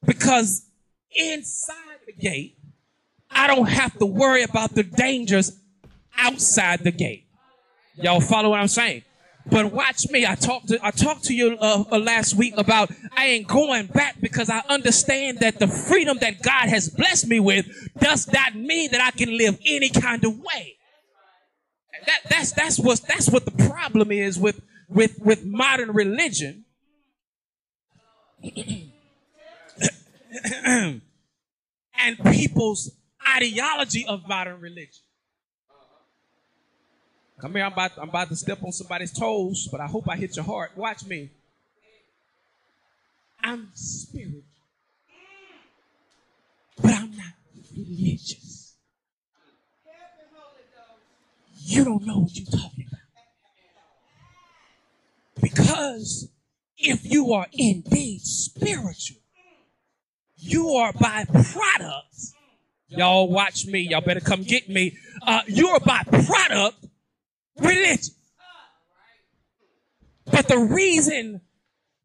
Because 0.06 0.66
inside 1.12 2.00
the 2.06 2.14
gate, 2.14 2.58
I 3.30 3.48
don't 3.48 3.68
have 3.68 3.98
to 4.00 4.06
worry 4.06 4.44
about 4.44 4.74
the 4.74 4.84
dangers 4.84 5.60
outside 6.18 6.80
the 6.80 6.92
gate. 6.92 7.26
Y'all 7.96 8.22
follow 8.22 8.50
what 8.50 8.60
I'm 8.60 8.68
saying? 8.68 9.04
But 9.50 9.72
watch 9.72 10.10
me. 10.10 10.26
I 10.26 10.36
talked 10.36 10.68
to 10.70 10.86
I 10.86 10.92
talked 10.92 11.26
to 11.26 11.34
you 11.34 11.58
uh, 11.60 11.84
uh, 11.92 12.00
last 12.00 12.36
week 12.36 12.56
about 12.58 12.92
I 13.16 13.28
ain't 13.28 13.48
going 13.48 13.88
back 13.88 14.20
because 14.20 14.50
I 14.50 14.62
understand 14.68 15.40
that 15.40 15.60
the 15.60 15.68
freedom 15.68 16.18
that 16.20 16.42
God 16.42 16.70
has 16.70 16.90
blessed 16.90 17.28
me 17.28 17.40
with 17.40 17.68
does 18.00 18.32
not 18.32 18.56
mean 18.56 18.92
that 18.92 19.02
I 19.02 19.12
can 19.12 19.38
live 19.38 19.58
any 19.66 19.90
kind 19.90 20.24
of 20.26 20.40
way. 20.40 20.78
That 22.06 22.20
that's 22.30 22.52
that's 22.52 22.80
what 22.80 23.02
that's 23.08 23.30
what 23.30 23.46
the 23.46 23.70
problem 23.70 24.12
is 24.12 24.38
with 24.38 24.62
with 24.90 25.18
with 25.20 25.46
modern 25.46 25.92
religion. 25.92 26.66
and 30.66 31.02
people's 32.32 32.92
ideology 33.36 34.06
of 34.06 34.28
modern 34.28 34.60
religion. 34.60 35.07
Come 37.40 37.54
here, 37.54 37.66
I'm 37.66 37.74
about, 37.74 37.92
I'm 37.98 38.10
about 38.10 38.30
to 38.30 38.36
step 38.36 38.64
on 38.64 38.72
somebody's 38.72 39.12
toes, 39.12 39.68
but 39.72 39.80
I 39.80 39.86
hope 39.86 40.10
I 40.10 40.16
hit 40.16 40.36
your 40.36 40.46
heart. 40.46 40.72
Watch 40.76 41.06
me. 41.06 41.30
I'm 43.44 43.70
spiritual, 43.76 44.42
but 46.82 46.94
I'm 46.94 47.16
not 47.16 47.34
religious. 47.76 48.74
You 51.60 51.86
don't 51.86 52.06
know 52.08 52.20
what 52.20 52.36
you're 52.36 52.46
talking 52.46 52.88
about. 52.88 53.02
Because 55.40 56.30
if 56.78 57.06
you 57.06 57.34
are 57.34 57.46
indeed 57.54 58.22
spiritual, 58.22 59.18
you 60.38 60.70
are 60.70 60.94
by 60.94 61.26
product. 61.26 62.16
Y'all 62.88 63.30
watch 63.30 63.68
me. 63.68 63.82
Y'all 63.82 64.02
better 64.02 64.22
come 64.22 64.42
get 64.42 64.68
me. 64.70 64.98
Uh, 65.22 65.42
you're 65.48 65.80
by 65.82 66.02
product 66.04 66.87
religion. 67.60 68.14
But 70.26 70.48
the 70.48 70.58
reason 70.58 71.42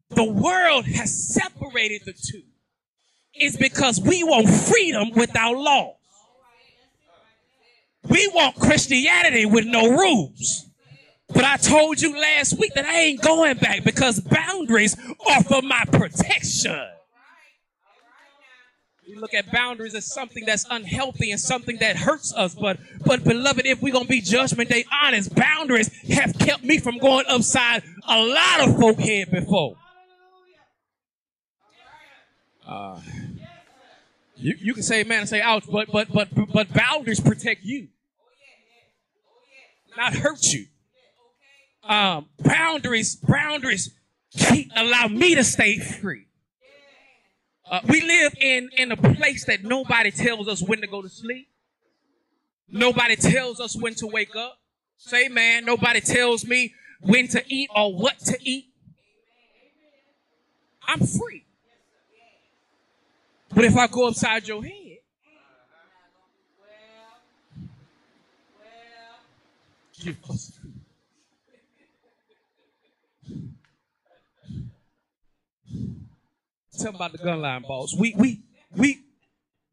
the 0.09 0.23
world 0.23 0.85
has 0.85 1.33
separated 1.33 2.03
the 2.05 2.13
two 2.13 2.43
is 3.35 3.57
because 3.57 3.99
we 3.99 4.23
want 4.23 4.49
freedom 4.49 5.11
without 5.15 5.57
law. 5.57 5.97
We 8.09 8.29
want 8.33 8.55
Christianity 8.55 9.45
with 9.45 9.65
no 9.65 9.89
rules. 9.89 10.67
But 11.33 11.45
I 11.45 11.57
told 11.57 12.01
you 12.01 12.19
last 12.19 12.59
week 12.59 12.73
that 12.75 12.85
I 12.85 12.99
ain't 12.99 13.21
going 13.21 13.57
back 13.57 13.83
because 13.83 14.19
boundaries 14.19 14.95
are 15.29 15.43
for 15.43 15.61
my 15.61 15.83
protection. 15.91 16.79
We 19.13 19.19
look 19.19 19.35
at 19.35 19.51
boundaries 19.51 19.93
as 19.93 20.11
something 20.11 20.43
that's 20.43 20.65
unhealthy 20.71 21.29
and 21.29 21.39
something 21.39 21.77
that 21.77 21.95
hurts 21.97 22.33
us. 22.33 22.55
But, 22.55 22.79
but 23.05 23.23
beloved, 23.23 23.63
if 23.63 23.79
we're 23.79 23.93
going 23.93 24.05
to 24.05 24.09
be 24.09 24.21
judgment 24.21 24.71
day 24.71 24.85
honest, 25.03 25.35
boundaries 25.35 25.91
have 26.09 26.33
kept 26.39 26.63
me 26.63 26.79
from 26.79 26.97
going 26.97 27.25
upside 27.29 27.83
a 28.07 28.19
lot 28.19 28.67
of 28.67 28.75
folk 28.79 28.97
head 28.97 29.29
before. 29.29 29.75
Uh, 32.67 32.99
you, 34.35 34.55
you 34.59 34.73
can 34.73 34.81
say 34.81 35.03
man 35.03 35.19
and 35.19 35.29
say 35.29 35.41
ouch, 35.41 35.65
but, 35.71 35.91
but, 35.91 36.11
but, 36.11 36.29
but 36.51 36.73
boundaries 36.73 37.19
protect 37.19 37.63
you. 37.63 37.89
Not 39.95 40.15
hurt 40.15 40.41
you. 40.45 40.65
Um, 41.83 42.29
boundaries, 42.39 43.15
boundaries 43.15 43.93
keep, 44.31 44.71
allow 44.75 45.07
me 45.07 45.35
to 45.35 45.43
stay 45.43 45.77
free. 45.77 46.25
Uh, 47.69 47.79
we 47.87 48.01
live 48.01 48.35
in, 48.39 48.69
in 48.77 48.91
a 48.91 48.97
place 48.97 49.45
that 49.45 49.63
nobody 49.63 50.11
tells 50.11 50.47
us 50.47 50.61
when 50.61 50.81
to 50.81 50.87
go 50.87 51.01
to 51.01 51.09
sleep. 51.09 51.47
Nobody 52.69 53.15
tells 53.15 53.59
us 53.59 53.75
when 53.75 53.95
to 53.95 54.07
wake 54.07 54.35
up. 54.35 54.57
Say, 54.97 55.27
man, 55.27 55.65
nobody 55.65 56.01
tells 56.01 56.45
me 56.45 56.73
when 57.01 57.27
to 57.29 57.43
eat 57.47 57.69
or 57.75 57.93
what 57.95 58.19
to 58.19 58.37
eat. 58.41 58.65
I'm 60.87 60.99
free. 60.99 61.45
But 63.53 63.65
if 63.65 63.77
I 63.77 63.87
go 63.87 64.07
upside 64.07 64.47
your 64.47 64.63
head, 64.63 64.97
give 70.01 70.17
Tell 76.77 76.95
about 76.95 77.11
the 77.11 77.19
gun 77.19 77.41
line 77.41 77.61
boss. 77.61 77.95
We 77.97 78.15
we 78.17 78.41
we 78.75 79.01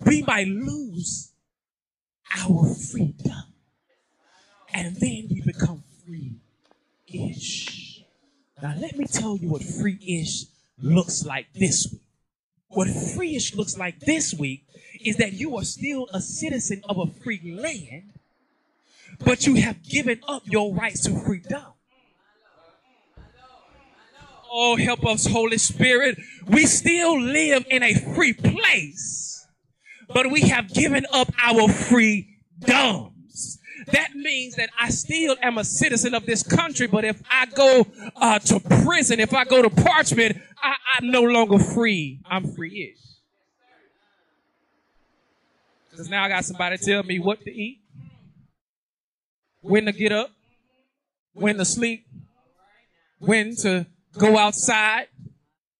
we 0.04 0.22
might 0.22 0.48
lose 0.48 1.32
our 2.36 2.74
freedom. 2.74 3.42
And 4.72 4.94
then 4.96 5.26
we 5.30 5.42
become 5.44 5.82
free-ish. 6.06 8.04
Now 8.62 8.74
let 8.78 8.96
me 8.96 9.06
tell 9.06 9.36
you 9.36 9.48
what 9.48 9.64
free-ish 9.64 10.44
looks 10.80 11.24
like 11.24 11.52
this 11.54 11.88
week. 11.90 12.02
What 12.68 12.88
free-ish 12.88 13.56
looks 13.56 13.76
like 13.76 13.98
this 14.00 14.32
week 14.32 14.64
is 15.04 15.16
that 15.16 15.32
you 15.32 15.56
are 15.56 15.64
still 15.64 16.06
a 16.14 16.20
citizen 16.20 16.82
of 16.88 16.98
a 16.98 17.06
free 17.06 17.40
land, 17.60 18.12
but 19.18 19.46
you 19.46 19.56
have 19.56 19.82
given 19.82 20.20
up 20.28 20.42
your 20.46 20.72
rights 20.72 21.02
to 21.04 21.18
freedom. 21.18 21.64
Oh, 24.52 24.76
help 24.76 25.06
us, 25.06 25.26
Holy 25.26 25.58
Spirit. 25.58 26.18
We 26.48 26.66
still 26.66 27.20
live 27.20 27.64
in 27.70 27.84
a 27.84 27.94
free 27.94 28.32
place, 28.32 29.46
but 30.12 30.30
we 30.30 30.40
have 30.42 30.72
given 30.74 31.06
up 31.12 31.32
our 31.40 31.68
freedoms. 31.68 33.58
That 33.92 34.14
means 34.14 34.56
that 34.56 34.70
I 34.78 34.90
still 34.90 35.36
am 35.40 35.58
a 35.58 35.64
citizen 35.64 36.14
of 36.14 36.26
this 36.26 36.42
country, 36.42 36.88
but 36.88 37.04
if 37.04 37.22
I 37.30 37.46
go 37.46 37.86
uh, 38.16 38.38
to 38.40 38.60
prison, 38.82 39.20
if 39.20 39.32
I 39.34 39.44
go 39.44 39.62
to 39.62 39.70
Parchman, 39.70 40.40
I, 40.62 40.74
I'm 40.96 41.10
no 41.10 41.22
longer 41.22 41.58
free. 41.58 42.20
I'm 42.28 42.52
free-ish. 42.52 42.98
Because 45.90 46.08
now 46.08 46.24
I 46.24 46.28
got 46.28 46.44
somebody 46.44 46.76
tell 46.76 47.02
me 47.02 47.18
what 47.18 47.40
to 47.42 47.50
eat, 47.50 47.80
when 49.60 49.86
to 49.86 49.92
get 49.92 50.12
up, 50.12 50.30
when 51.34 51.56
to 51.56 51.64
sleep, 51.64 52.06
when 53.18 53.54
to 53.56 53.86
go 54.18 54.36
outside, 54.36 55.08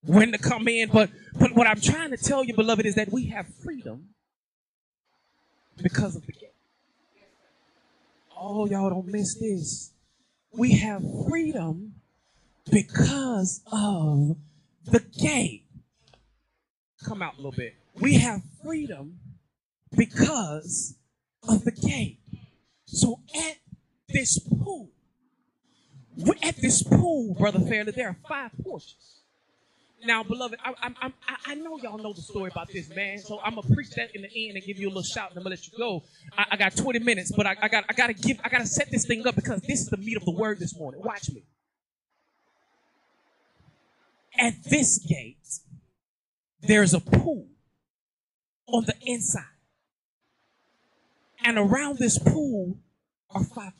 when 0.05 0.33
to 0.33 0.39
come 0.39 0.69
in. 0.69 0.91
But, 0.91 1.11
but 1.39 1.55
what 1.55 1.67
I'm 1.67 1.81
trying 1.81 2.11
to 2.11 2.17
tell 2.17 2.45
you, 2.45 2.55
beloved, 2.55 2.87
is 2.87 2.95
that 2.95 3.13
we 3.13 3.27
have 3.27 3.47
freedom 3.63 4.09
because 5.83 6.17
of 6.17 6.27
the 6.27 6.33
gate. 6.33 6.55
Oh, 8.39 8.67
y'all 8.67 8.91
don't 8.91 9.07
miss 9.07 9.35
this. 9.35 9.93
We 10.53 10.73
have 10.79 11.03
freedom 11.29 11.95
because 12.71 13.61
of 13.71 14.37
the 14.85 15.01
gate. 15.01 15.65
Come 17.05 17.23
out 17.23 17.35
a 17.35 17.37
little 17.37 17.53
bit. 17.53 17.75
We 18.01 18.15
have 18.19 18.43
freedom 18.65 19.19
because 19.97 20.97
of 21.49 21.65
the 21.65 21.71
gate. 21.71 22.19
So 22.87 23.21
at 23.35 23.59
this 24.09 24.39
pool, 24.39 24.91
we're 26.21 26.35
at 26.43 26.57
this 26.57 26.83
pool, 26.83 27.35
Brother 27.35 27.61
Fairley, 27.61 27.93
there 27.93 28.09
are 28.09 28.17
five 28.29 28.51
porches. 28.63 29.21
Now, 30.05 30.23
beloved, 30.23 30.59
I, 30.65 30.73
I, 30.83 30.93
I, 31.03 31.37
I 31.47 31.55
know 31.57 31.77
y'all 31.79 31.99
know 31.99 32.15
the 32.15 32.23
story 32.23 32.51
about 32.51 32.69
this 32.73 32.89
man, 32.95 33.19
so 33.19 33.39
I'm 33.45 33.55
gonna 33.55 33.75
preach 33.75 33.91
that 33.97 34.15
in 34.15 34.23
the 34.23 34.31
end 34.35 34.57
and 34.57 34.65
give 34.65 34.79
you 34.79 34.87
a 34.87 34.89
little 34.89 35.03
shout, 35.03 35.31
and 35.31 35.39
I'm 35.39 35.43
gonna 35.43 35.57
let 35.57 35.67
you 35.67 35.77
go. 35.77 36.05
I, 36.39 36.47
I 36.53 36.57
got 36.57 36.75
20 36.75 37.01
minutes, 37.01 37.33
but 37.37 37.47
I, 37.47 37.57
I 37.61 37.69
got 37.69 37.85
I 37.89 37.93
gotta 37.93 38.15
give 38.15 38.41
I 38.43 38.49
gotta 38.49 38.67
set 38.67 38.91
this 38.91 39.05
thing 39.07 39.27
up 39.27 39.35
because 39.35 39.61
this 39.61 39.81
is 39.81 39.89
the 39.89 39.99
meat 39.99 40.17
of 40.17 40.25
the 40.25 40.31
word 40.31 40.59
this 40.59 40.75
morning. 40.79 41.03
Watch 41.05 41.31
me. 41.31 41.43
At 44.39 44.55
this 44.65 44.99
gate, 44.99 45.37
there's 46.63 46.95
a 46.95 47.01
pool 47.01 47.49
on 48.69 48.85
the 48.87 48.95
inside, 49.03 49.43
and 51.45 51.59
around 51.59 51.99
this 51.99 52.19
pool 52.19 52.79
are 53.35 53.45
five 53.45 53.73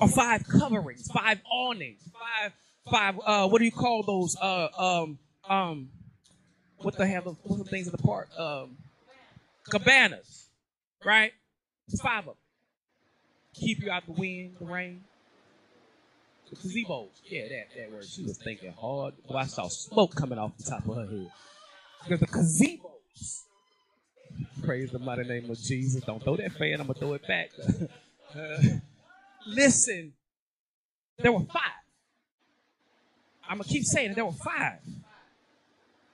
or 0.00 0.08
five 0.08 0.46
coverings, 0.46 1.08
five 1.12 1.40
awnings, 1.50 2.00
five, 2.12 2.52
five, 2.90 3.20
uh, 3.24 3.48
what 3.48 3.58
do 3.58 3.64
you 3.64 3.72
call 3.72 4.02
those? 4.02 4.36
Uh, 4.40 4.68
um, 4.78 5.18
um, 5.48 5.88
what 6.78 6.96
the 6.96 7.06
hell, 7.06 7.36
what's 7.42 7.62
the 7.62 7.68
things 7.68 7.86
in 7.86 7.92
the 7.92 7.98
park? 7.98 8.28
Um, 8.38 8.76
cabanas, 9.70 10.48
right? 11.04 11.32
It's 11.88 12.00
five 12.00 12.20
of 12.20 12.24
them. 12.24 12.34
Keep 13.54 13.82
you 13.82 13.90
out 13.90 14.04
the 14.06 14.12
wind, 14.12 14.56
the 14.58 14.66
rain. 14.66 15.02
Gazebos. 16.54 17.08
Yeah, 17.24 17.48
that, 17.48 17.66
that 17.76 17.92
word. 17.92 18.04
She 18.04 18.22
was 18.22 18.38
thinking 18.38 18.72
hard. 18.72 19.14
Well, 19.28 19.38
I 19.38 19.46
saw 19.46 19.68
smoke 19.68 20.14
coming 20.14 20.38
off 20.38 20.56
the 20.56 20.64
top 20.64 20.86
of 20.88 20.96
her 20.96 21.06
head. 21.06 21.30
Because 22.08 22.20
the 22.20 22.26
gazebos. 22.26 23.42
Praise 24.64 24.90
the 24.90 24.98
mighty 24.98 25.24
name 25.24 25.50
of 25.50 25.58
Jesus. 25.58 26.02
Don't 26.04 26.22
throw 26.22 26.36
that 26.36 26.52
fan. 26.52 26.80
I'm 26.80 26.86
to 26.88 26.94
throw 26.94 27.14
it 27.14 27.26
back. 27.26 27.50
uh, 28.34 28.62
Listen, 29.46 30.12
there 31.18 31.32
were 31.32 31.40
five. 31.40 31.84
I'm 33.48 33.58
gonna 33.58 33.68
keep 33.68 33.84
saying 33.84 34.12
it. 34.12 34.14
There 34.14 34.24
were 34.24 34.32
five. 34.32 34.78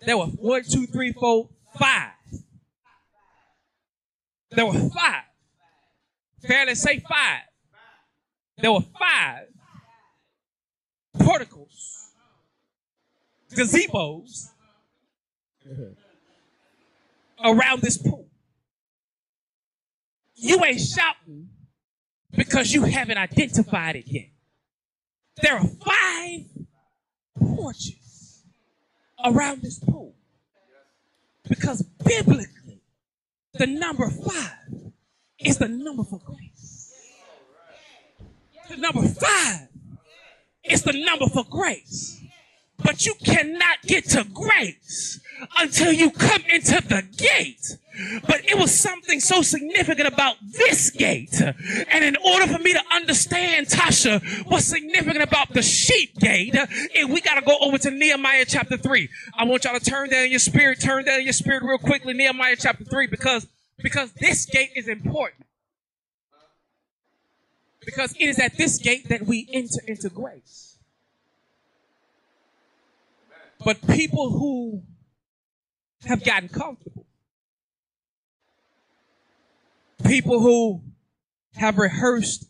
There 0.05 0.17
were 0.17 0.27
one, 0.27 0.63
two, 0.65 0.87
three, 0.87 1.13
four, 1.13 1.49
five. 1.79 2.13
There 4.51 4.67
were 4.67 4.73
five. 4.73 5.25
Fairley 6.47 6.75
say 6.75 7.01
five. 7.01 7.43
There 8.59 8.73
were 8.73 8.81
five 8.99 9.47
porticos, 11.19 12.11
gazebos 13.55 14.49
around 17.45 17.83
this 17.83 17.97
pool. 17.97 18.27
You 20.35 20.65
ain't 20.65 20.81
shouting 20.81 21.49
because 22.33 22.73
you 22.73 22.85
haven't 22.85 23.19
identified 23.19 23.97
it 23.97 24.05
yet. 24.07 24.29
There 25.43 25.57
are 25.57 25.67
five 25.67 26.41
porches 27.39 28.45
around 29.25 29.63
this 29.63 29.79
pool. 29.79 30.15
Because 31.49 31.83
biblically, 32.05 32.83
the 33.55 33.67
number 33.67 34.09
five 34.09 34.93
is 35.39 35.59
the 35.59 35.69
number 35.69 36.05
for 36.05 36.21
grace. 36.25 36.93
The 38.69 38.77
number 38.77 39.03
five 39.09 39.69
is 40.63 40.83
the 40.83 40.93
number 40.93 41.27
for 41.27 41.45
grace. 41.45 42.23
But 42.83 43.07
you 43.07 43.15
cannot 43.25 43.83
get 43.83 44.05
to 44.11 44.25
grace 44.25 45.21
until 45.59 45.93
you 45.93 46.11
come 46.11 46.43
into 46.53 46.81
the 46.87 47.03
gate. 47.17 47.77
But 48.27 48.45
it 48.49 48.57
was 48.57 48.79
something 48.79 49.21
so 49.21 49.43
significant 49.43 50.09
about 50.09 50.37
this 50.43 50.91
gate. 50.91 51.41
And 51.41 52.05
in 52.05 52.17
order 52.25 52.47
for 52.47 52.59
me 52.59 52.73
to 52.73 52.83
understand, 52.93 53.67
Tasha, 53.67 54.23
what's 54.47 54.67
significant 54.67 55.23
about 55.23 55.53
the 55.53 55.63
sheep 55.63 56.19
gate, 56.19 56.55
and 56.55 57.13
we 57.13 57.21
got 57.21 57.35
to 57.35 57.43
go 57.43 57.57
over 57.61 57.79
to 57.79 57.91
Nehemiah 57.91 58.47
chapter 58.47 58.77
3. 58.77 59.09
I 59.37 59.45
want 59.45 59.65
y'all 59.65 59.79
to 59.79 59.85
turn 59.85 60.09
down 60.09 60.31
your 60.31 60.39
spirit, 60.39 60.81
turn 60.81 61.05
down 61.05 61.23
your 61.25 61.33
spirit 61.33 61.63
real 61.63 61.79
quickly, 61.79 62.15
Nehemiah 62.15 62.57
chapter 62.59 62.85
3, 62.85 63.09
because, 63.09 63.47
because 63.83 64.13
this 64.13 64.47
gate 64.47 64.71
is 64.77 64.89
important. 64.89 65.45
Because 67.85 68.15
it 68.19 68.29
is 68.29 68.39
at 68.39 68.57
this 68.57 68.79
gate 68.79 69.09
that 69.09 69.27
we 69.27 69.49
enter 69.53 69.81
into 69.87 70.09
grace. 70.09 70.70
But 73.65 73.87
people 73.89 74.31
who 74.31 74.83
have 76.07 76.25
gotten 76.25 76.49
comfortable, 76.49 77.07
people 80.07 80.41
who 80.41 80.83
have 81.55 81.77
rehearsed 81.77 82.47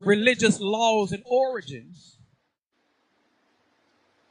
religious 0.00 0.60
laws 0.60 1.12
and 1.12 1.22
origins 1.26 2.18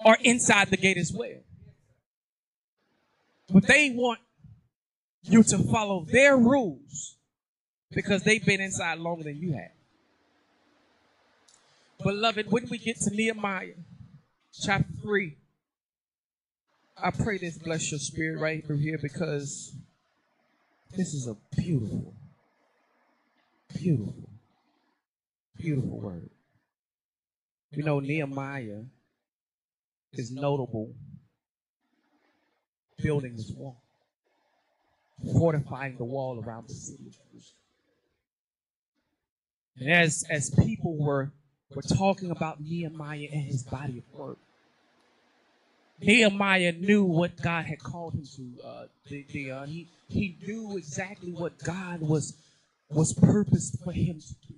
are 0.05 0.17
inside 0.21 0.69
the 0.69 0.77
gate 0.77 0.97
as 0.97 1.11
well. 1.11 1.41
But 3.51 3.65
they 3.65 3.89
want 3.89 4.19
you 5.23 5.43
to 5.43 5.57
follow 5.71 6.05
their 6.05 6.37
rules 6.37 7.17
because 7.91 8.23
they've 8.23 8.45
been 8.45 8.61
inside 8.61 8.99
longer 8.99 9.23
than 9.23 9.37
you 9.37 9.53
have. 9.53 9.71
Beloved, 12.03 12.51
when 12.51 12.69
we 12.69 12.77
get 12.77 12.97
to 13.01 13.09
Nehemiah 13.13 13.73
chapter 14.53 14.93
3, 15.01 15.35
I 17.01 17.11
pray 17.11 17.37
this 17.37 17.57
bless 17.57 17.91
your 17.91 17.99
spirit 17.99 18.39
right 18.39 18.65
through 18.65 18.79
here 18.79 18.99
because 19.01 19.73
this 20.95 21.13
is 21.13 21.27
a 21.27 21.35
beautiful, 21.55 22.13
beautiful, 23.77 24.29
beautiful 25.57 25.99
word. 25.99 26.29
You 27.71 27.83
know, 27.83 27.99
Nehemiah 27.99 28.81
is 30.13 30.31
notable 30.31 30.93
building 33.01 33.35
this 33.37 33.51
wall, 33.51 33.81
fortifying 35.37 35.95
the 35.97 36.03
wall 36.03 36.43
around 36.43 36.67
the 36.67 36.73
city. 36.73 37.11
And 39.77 39.89
as 39.89 40.25
as 40.29 40.49
people 40.49 40.97
were 40.97 41.31
were 41.73 41.81
talking 41.81 42.31
about 42.31 42.59
Nehemiah 42.59 43.27
and 43.31 43.43
his 43.43 43.63
body 43.63 43.99
of 43.99 44.19
work, 44.19 44.39
Nehemiah 46.01 46.73
knew 46.73 47.03
what 47.03 47.41
God 47.41 47.65
had 47.65 47.79
called 47.79 48.13
him 48.13 48.25
to. 48.35 48.63
Uh, 48.63 48.67
uh, 48.67 49.65
he 49.65 49.87
he 50.07 50.37
knew 50.45 50.77
exactly 50.77 51.31
what 51.31 51.57
God 51.59 52.01
was 52.01 52.37
was 52.89 53.13
purposed 53.13 53.83
for 53.83 53.91
him 53.91 54.19
to 54.19 54.35
do. 54.47 54.55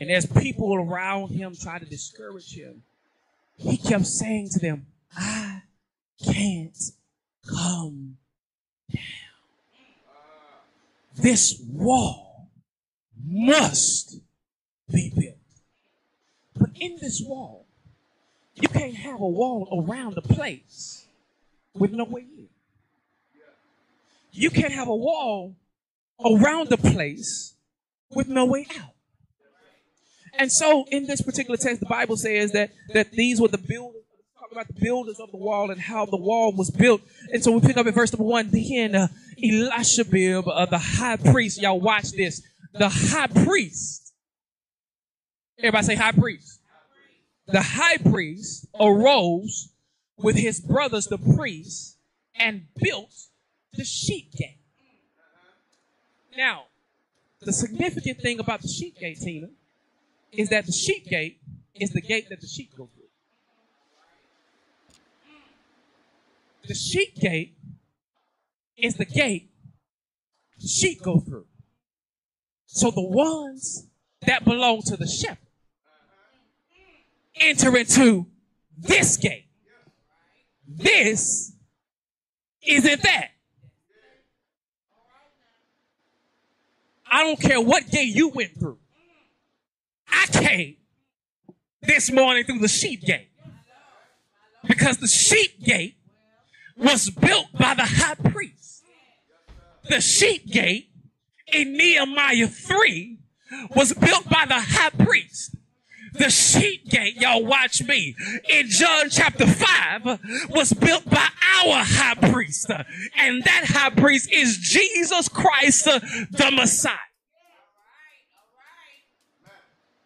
And 0.00 0.10
as 0.10 0.26
people 0.26 0.74
around 0.74 1.28
him 1.30 1.54
tried 1.54 1.80
to 1.80 1.86
discourage 1.86 2.54
him, 2.54 2.82
he 3.56 3.76
kept 3.76 4.06
saying 4.06 4.48
to 4.50 4.58
them, 4.58 4.86
"I 5.16 5.62
can't 6.22 6.76
come 7.48 8.16
down. 8.92 9.02
This 11.14 11.62
wall 11.70 12.48
must 13.24 14.18
be 14.90 15.12
built." 15.16 15.36
But 16.58 16.70
in 16.74 16.96
this 17.00 17.20
wall, 17.20 17.63
you 18.56 18.68
can't 18.68 18.94
have 18.94 19.20
a 19.20 19.28
wall 19.28 19.84
around 19.86 20.16
a 20.16 20.22
place 20.22 21.06
with 21.74 21.92
no 21.92 22.04
way 22.04 22.20
in. 22.22 22.48
You 24.32 24.50
can't 24.50 24.72
have 24.72 24.88
a 24.88 24.94
wall 24.94 25.56
around 26.24 26.68
the 26.68 26.76
place 26.76 27.54
with 28.10 28.28
no 28.28 28.44
way 28.46 28.66
out. 28.80 28.90
And 30.38 30.50
so 30.50 30.84
in 30.90 31.06
this 31.06 31.20
particular 31.20 31.56
text, 31.56 31.80
the 31.80 31.86
Bible 31.86 32.16
says 32.16 32.52
that, 32.52 32.70
that 32.92 33.12
these 33.12 33.40
were 33.40 33.48
the 33.48 33.58
builders, 33.58 34.02
about 34.50 34.68
the 34.68 34.80
builders 34.80 35.18
of 35.18 35.30
the 35.32 35.36
wall 35.36 35.70
and 35.72 35.80
how 35.80 36.06
the 36.06 36.16
wall 36.16 36.52
was 36.52 36.70
built. 36.70 37.00
And 37.32 37.42
so 37.42 37.50
we 37.52 37.60
pick 37.60 37.76
up 37.76 37.86
at 37.86 37.94
verse 37.94 38.12
number 38.12 38.24
one, 38.24 38.50
then 38.50 38.94
uh, 38.94 39.08
Eliashib, 39.42 40.46
uh, 40.46 40.66
the 40.66 40.78
high 40.78 41.16
priest, 41.16 41.60
y'all 41.60 41.80
watch 41.80 42.12
this, 42.12 42.40
the 42.72 42.88
high 42.88 43.26
priest. 43.26 44.12
Everybody 45.58 45.86
say 45.86 45.94
high 45.96 46.12
priest 46.12 46.60
the 47.46 47.62
high 47.62 47.98
priest 47.98 48.66
arose 48.80 49.70
with 50.16 50.36
his 50.36 50.60
brothers, 50.60 51.06
the 51.06 51.18
priests, 51.18 51.96
and 52.34 52.66
built 52.76 53.14
the 53.74 53.84
sheep 53.84 54.32
gate. 54.32 54.60
Now, 56.36 56.64
the 57.40 57.52
significant 57.52 58.20
thing 58.20 58.40
about 58.40 58.62
the 58.62 58.68
sheep 58.68 58.98
gate, 58.98 59.18
Tina, 59.20 59.48
is 60.32 60.48
that 60.48 60.66
the 60.66 60.72
sheep 60.72 61.06
gate 61.06 61.40
is 61.74 61.90
the 61.90 62.00
gate 62.00 62.28
that 62.30 62.40
the 62.40 62.46
sheep 62.46 62.72
go 62.76 62.88
through. 62.94 63.04
The 66.66 66.74
sheep 66.74 67.16
gate 67.16 67.56
is 68.76 68.94
the 68.96 69.04
gate 69.04 69.50
the 70.64 70.68
sheep 70.68 71.02
go 71.02 71.20
through. 71.20 71.46
So 72.66 72.90
the 72.90 73.02
ones 73.02 73.86
that 74.26 74.44
belong 74.44 74.82
to 74.86 74.96
the 74.96 75.06
shepherd 75.06 75.43
enter 77.36 77.76
into 77.76 78.26
this 78.76 79.16
gate. 79.16 79.46
This 80.66 81.52
isn't 82.66 83.02
that. 83.02 83.28
I 87.10 87.22
don't 87.22 87.40
care 87.40 87.60
what 87.60 87.88
gate 87.90 88.14
you 88.14 88.30
went 88.30 88.58
through. 88.58 88.78
I 90.08 90.26
came 90.26 90.76
this 91.82 92.10
morning 92.10 92.44
through 92.44 92.58
the 92.58 92.68
sheep 92.68 93.02
gate. 93.02 93.28
Because 94.66 94.96
the 94.96 95.06
sheep 95.06 95.62
gate 95.62 95.96
was 96.76 97.10
built 97.10 97.46
by 97.52 97.74
the 97.74 97.84
high 97.84 98.14
priest. 98.14 98.82
The 99.88 100.00
sheep 100.00 100.46
gate 100.50 100.90
in 101.46 101.76
Nehemiah 101.76 102.48
3 102.48 103.18
was 103.76 103.92
built 103.92 104.28
by 104.28 104.46
the 104.46 104.58
high 104.58 104.90
priest. 104.90 105.54
The 106.14 106.30
sheep 106.30 106.88
gate, 106.88 107.16
y'all 107.16 107.44
watch 107.44 107.82
me, 107.82 108.14
in 108.48 108.68
John 108.68 109.10
chapter 109.10 109.46
5 109.46 110.48
was 110.50 110.72
built 110.72 111.04
by 111.10 111.16
our 111.16 111.84
high 111.84 112.14
priest. 112.30 112.70
And 113.16 113.42
that 113.42 113.64
high 113.66 113.90
priest 113.90 114.32
is 114.32 114.58
Jesus 114.58 115.28
Christ, 115.28 115.86
the 115.86 116.52
Messiah. 116.54 116.94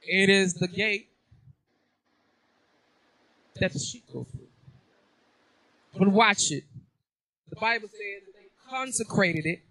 It 0.02 0.30
is 0.30 0.54
the 0.54 0.68
gate 0.68 1.10
that 3.60 3.74
the 3.74 3.78
sheep 3.78 4.04
go 4.10 4.24
through. 4.24 4.46
But 5.98 6.08
watch 6.08 6.50
it. 6.50 6.64
The 7.50 7.56
Bible 7.56 7.88
says 7.88 8.22
that 8.24 8.32
they 8.34 8.48
consecrated 8.70 9.44
it 9.44 9.62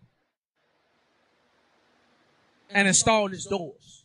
and 2.69 2.87
installed 2.87 3.33
its 3.33 3.45
doors 3.47 3.96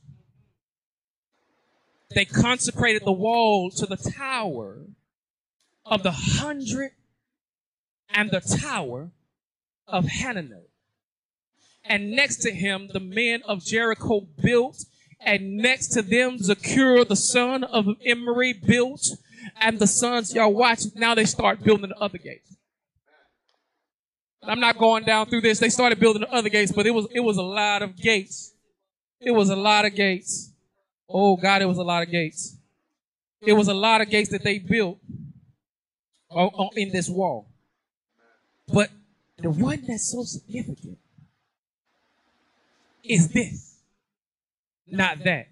they 2.15 2.25
consecrated 2.25 3.03
the 3.05 3.13
wall 3.13 3.71
to 3.71 3.87
the 3.87 3.97
tower 3.97 4.79
of 5.85 6.03
the 6.03 6.13
hundred 6.13 6.93
and 8.11 8.31
the 8.31 8.41
tower 8.41 9.11
of 9.87 10.07
Hananel. 10.07 10.65
And 11.85 12.13
next 12.13 12.39
to 12.39 12.53
him, 12.53 12.89
the 12.93 13.01
men 13.01 13.43
of 13.45 13.65
Jericho 13.65 14.27
built, 14.41 14.85
and 15.21 15.57
next 15.57 15.89
to 15.89 16.03
them, 16.03 16.39
Zakur, 16.39 17.07
the 17.07 17.17
son 17.17 17.65
of 17.65 17.89
Imri, 18.01 18.53
built, 18.53 19.09
and 19.61 19.79
the 19.79 19.87
sons, 19.87 20.35
y'all 20.35 20.53
watch, 20.53 20.83
now 20.95 21.15
they 21.15 21.25
start 21.25 21.63
building 21.63 21.91
the 21.91 21.99
other 21.99 22.19
gates. 22.19 22.57
I'm 24.45 24.61
not 24.61 24.79
going 24.79 25.05
down 25.05 25.27
through 25.27 25.43
this. 25.43 25.59
They 25.59 25.69
started 25.69 26.01
building 26.01 26.23
the 26.23 26.33
other 26.33 26.49
gates, 26.49 26.73
but 26.73 26.87
it 26.87 26.91
was, 26.91 27.07
it 27.13 27.21
was 27.21 27.37
a 27.37 27.43
lot 27.43 27.83
of 27.83 27.97
gates. 27.97 28.55
It 29.21 29.31
was 29.31 29.51
a 29.51 29.57
lot 29.57 29.85
of 29.85 29.95
gates. 29.95 30.52
Oh 31.15 31.37
God, 31.37 31.61
it 31.61 31.67
was 31.67 31.77
a 31.77 31.83
lot 31.83 32.03
of 32.03 32.11
gates. 32.11 32.57
it 33.47 33.53
was 33.53 33.69
a 33.69 33.75
lot 33.75 34.01
of 34.01 34.09
gates 34.09 34.31
that 34.31 34.43
they 34.43 34.59
built 34.59 34.99
in 36.77 36.91
this 36.91 37.09
wall. 37.11 37.47
But 38.73 38.91
the 39.37 39.51
one 39.51 39.83
that's 39.87 40.11
so 40.11 40.23
significant 40.23 40.99
is 43.05 43.29
this, 43.29 43.77
not 44.87 45.23
that. 45.25 45.49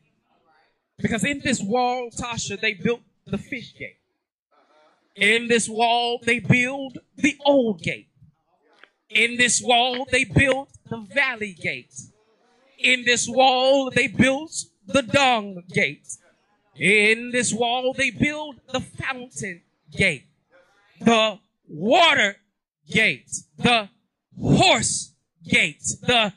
Because 0.99 1.25
in 1.25 1.41
this 1.41 1.61
wall, 1.61 2.11
Tasha, 2.11 2.59
they 2.59 2.75
built 2.75 3.01
the 3.27 3.39
fish 3.39 3.75
gate. 3.79 3.99
In 5.17 5.49
this 5.49 5.69
wall, 5.69 6.21
they 6.25 6.39
build 6.39 6.99
the 7.17 7.37
old 7.45 7.83
gate. 7.83 8.09
In 9.11 9.37
this 9.37 9.61
wall, 9.61 10.07
they 10.11 10.25
built 10.25 10.71
the 10.89 10.99
valley 10.99 11.53
gate. 11.61 11.93
In 12.79 13.05
this 13.05 13.29
wall, 13.29 13.91
they 13.91 14.07
built 14.07 14.53
the 14.93 15.03
dung 15.03 15.63
gate. 15.73 16.07
In 16.77 17.31
this 17.31 17.53
wall, 17.53 17.93
they 17.93 18.11
build 18.11 18.57
the 18.73 18.81
fountain 18.81 19.63
gate, 19.91 20.27
the 21.01 21.39
water 21.69 22.37
gate, 22.89 23.31
the 23.59 23.89
horse 24.41 25.13
gate, 25.45 25.83
the 26.03 26.33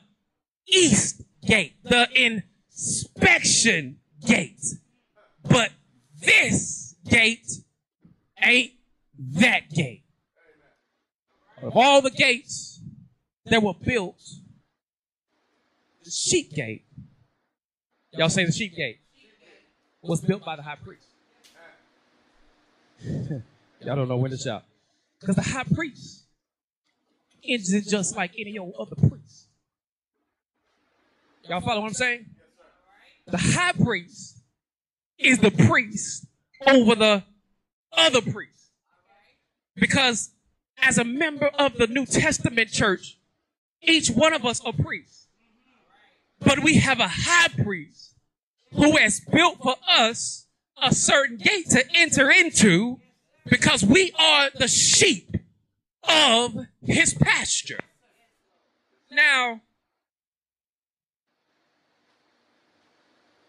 east 0.66 1.22
gate, 1.46 1.74
the 1.82 2.08
inspection 2.14 3.98
gate. 4.26 4.60
But 5.48 5.70
this 6.20 6.94
gate 7.08 7.46
ain't 8.42 8.72
that 9.38 9.70
gate. 9.70 10.04
Of 11.62 11.76
all 11.76 12.02
the 12.02 12.10
gates 12.10 12.80
that 13.46 13.62
were 13.62 13.74
built, 13.74 14.20
the 16.04 16.10
sheep 16.10 16.52
gate, 16.52 16.84
y'all 18.16 18.28
say 18.28 18.44
the 18.44 18.52
sheep 18.52 18.74
gate, 18.76 18.98
was 20.02 20.20
built 20.20 20.44
by 20.44 20.56
the 20.56 20.62
high 20.62 20.76
priest. 20.76 21.06
y'all 23.84 23.96
don't 23.96 24.08
know 24.08 24.16
when 24.16 24.30
to 24.30 24.38
shout. 24.38 24.64
Because 25.20 25.36
the 25.36 25.42
high 25.42 25.64
priest 25.64 26.24
isn't 27.42 27.88
just 27.88 28.16
like 28.16 28.32
any 28.38 28.58
old 28.58 28.74
other 28.78 28.96
priest. 28.96 29.46
Y'all 31.48 31.60
follow 31.60 31.82
what 31.82 31.88
I'm 31.88 31.94
saying? 31.94 32.26
The 33.26 33.38
high 33.38 33.72
priest 33.72 34.38
is 35.18 35.38
the 35.38 35.50
priest 35.50 36.26
over 36.66 36.94
the 36.94 37.22
other 37.92 38.20
priest. 38.20 38.70
Because 39.74 40.30
as 40.78 40.98
a 40.98 41.04
member 41.04 41.46
of 41.46 41.76
the 41.76 41.86
New 41.86 42.06
Testament 42.06 42.70
church, 42.70 43.18
each 43.82 44.10
one 44.10 44.32
of 44.32 44.44
us 44.44 44.60
are 44.64 44.72
priests. 44.72 45.23
But 46.40 46.62
we 46.62 46.78
have 46.78 47.00
a 47.00 47.08
high 47.08 47.48
priest 47.48 48.14
who 48.72 48.96
has 48.96 49.20
built 49.20 49.58
for 49.62 49.76
us 49.88 50.46
a 50.82 50.94
certain 50.94 51.36
gate 51.36 51.70
to 51.70 51.84
enter 51.94 52.30
into 52.30 53.00
because 53.46 53.84
we 53.84 54.12
are 54.18 54.50
the 54.54 54.68
sheep 54.68 55.36
of 56.02 56.66
his 56.82 57.14
pasture. 57.14 57.80
Now, 59.10 59.60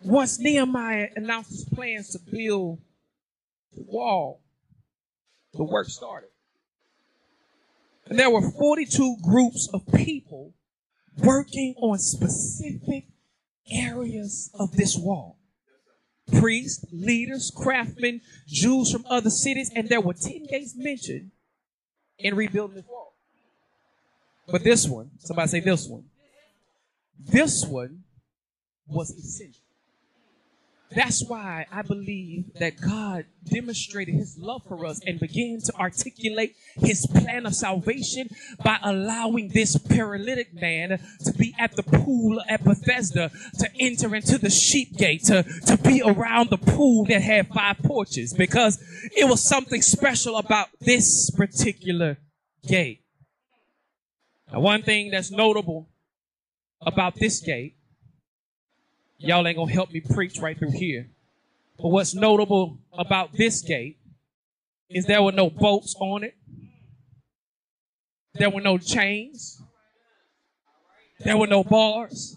once 0.03 0.39
Nehemiah 0.39 1.09
announced 1.15 1.51
his 1.51 1.65
plans 1.65 2.11
to 2.11 2.19
build 2.19 2.79
the 3.75 3.83
wall, 3.83 4.41
the 5.53 5.63
work 5.63 5.87
started. 5.87 6.29
And 8.07 8.19
there 8.19 8.29
were 8.29 8.41
42 8.41 9.17
groups 9.23 9.67
of 9.73 9.81
people 9.87 10.53
working 11.17 11.75
on 11.77 11.97
specific 11.99 13.05
areas 13.71 14.51
of 14.59 14.71
this 14.73 14.95
wall. 14.95 15.37
Priests, 16.39 16.85
leaders, 16.91 17.51
craftsmen, 17.55 18.21
Jews 18.47 18.91
from 18.91 19.05
other 19.07 19.29
cities, 19.29 19.71
and 19.75 19.87
there 19.89 20.01
were 20.01 20.13
10 20.13 20.47
gates 20.49 20.73
mentioned 20.75 21.31
in 22.17 22.35
rebuilding 22.35 22.77
this 22.77 22.85
wall. 22.87 23.13
But 24.47 24.63
this 24.63 24.87
one, 24.87 25.11
somebody 25.19 25.47
say 25.49 25.59
this 25.59 25.87
one. 25.87 26.05
This 27.19 27.65
one 27.65 28.03
was 28.87 29.11
essential. 29.11 29.64
That's 30.91 31.23
why 31.27 31.65
I 31.71 31.81
believe 31.81 32.53
that 32.59 32.79
God 32.79 33.25
demonstrated 33.43 34.15
his 34.15 34.37
love 34.37 34.61
for 34.67 34.85
us 34.85 35.01
and 35.05 35.19
began 35.19 35.59
to 35.65 35.73
articulate 35.75 36.55
his 36.77 37.07
plan 37.07 37.45
of 37.45 37.55
salvation 37.55 38.29
by 38.63 38.77
allowing 38.83 39.49
this 39.49 39.77
paralytic 39.77 40.53
man 40.53 40.99
to 41.25 41.33
be 41.33 41.55
at 41.59 41.75
the 41.75 41.83
pool 41.83 42.41
at 42.47 42.63
Bethesda, 42.63 43.31
to 43.59 43.69
enter 43.79 44.15
into 44.15 44.37
the 44.37 44.49
sheep 44.49 44.95
gate, 44.95 45.23
to, 45.25 45.43
to 45.65 45.77
be 45.77 46.01
around 46.05 46.49
the 46.49 46.57
pool 46.57 47.05
that 47.05 47.21
had 47.21 47.47
five 47.47 47.77
porches, 47.79 48.33
because 48.33 48.79
it 49.15 49.27
was 49.27 49.47
something 49.47 49.81
special 49.81 50.37
about 50.37 50.69
this 50.79 51.29
particular 51.31 52.17
gate. 52.67 53.01
Now, 54.51 54.59
one 54.59 54.83
thing 54.83 55.11
that's 55.11 55.31
notable 55.31 55.89
about 56.81 57.15
this 57.15 57.39
gate 57.41 57.75
Y'all 59.17 59.47
ain't 59.47 59.57
gonna 59.57 59.71
help 59.71 59.91
me 59.91 60.01
preach 60.01 60.39
right 60.39 60.57
through 60.57 60.71
here. 60.71 61.09
But 61.77 61.89
what's 61.89 62.13
notable 62.13 62.79
about 62.93 63.33
this 63.33 63.61
gate 63.61 63.97
is 64.89 65.05
there 65.05 65.21
were 65.21 65.31
no 65.31 65.49
bolts 65.49 65.95
on 65.99 66.23
it. 66.23 66.35
There 68.33 68.49
were 68.49 68.61
no 68.61 68.77
chains. 68.77 69.61
There 71.19 71.37
were 71.37 71.47
no 71.47 71.63
bars. 71.63 72.35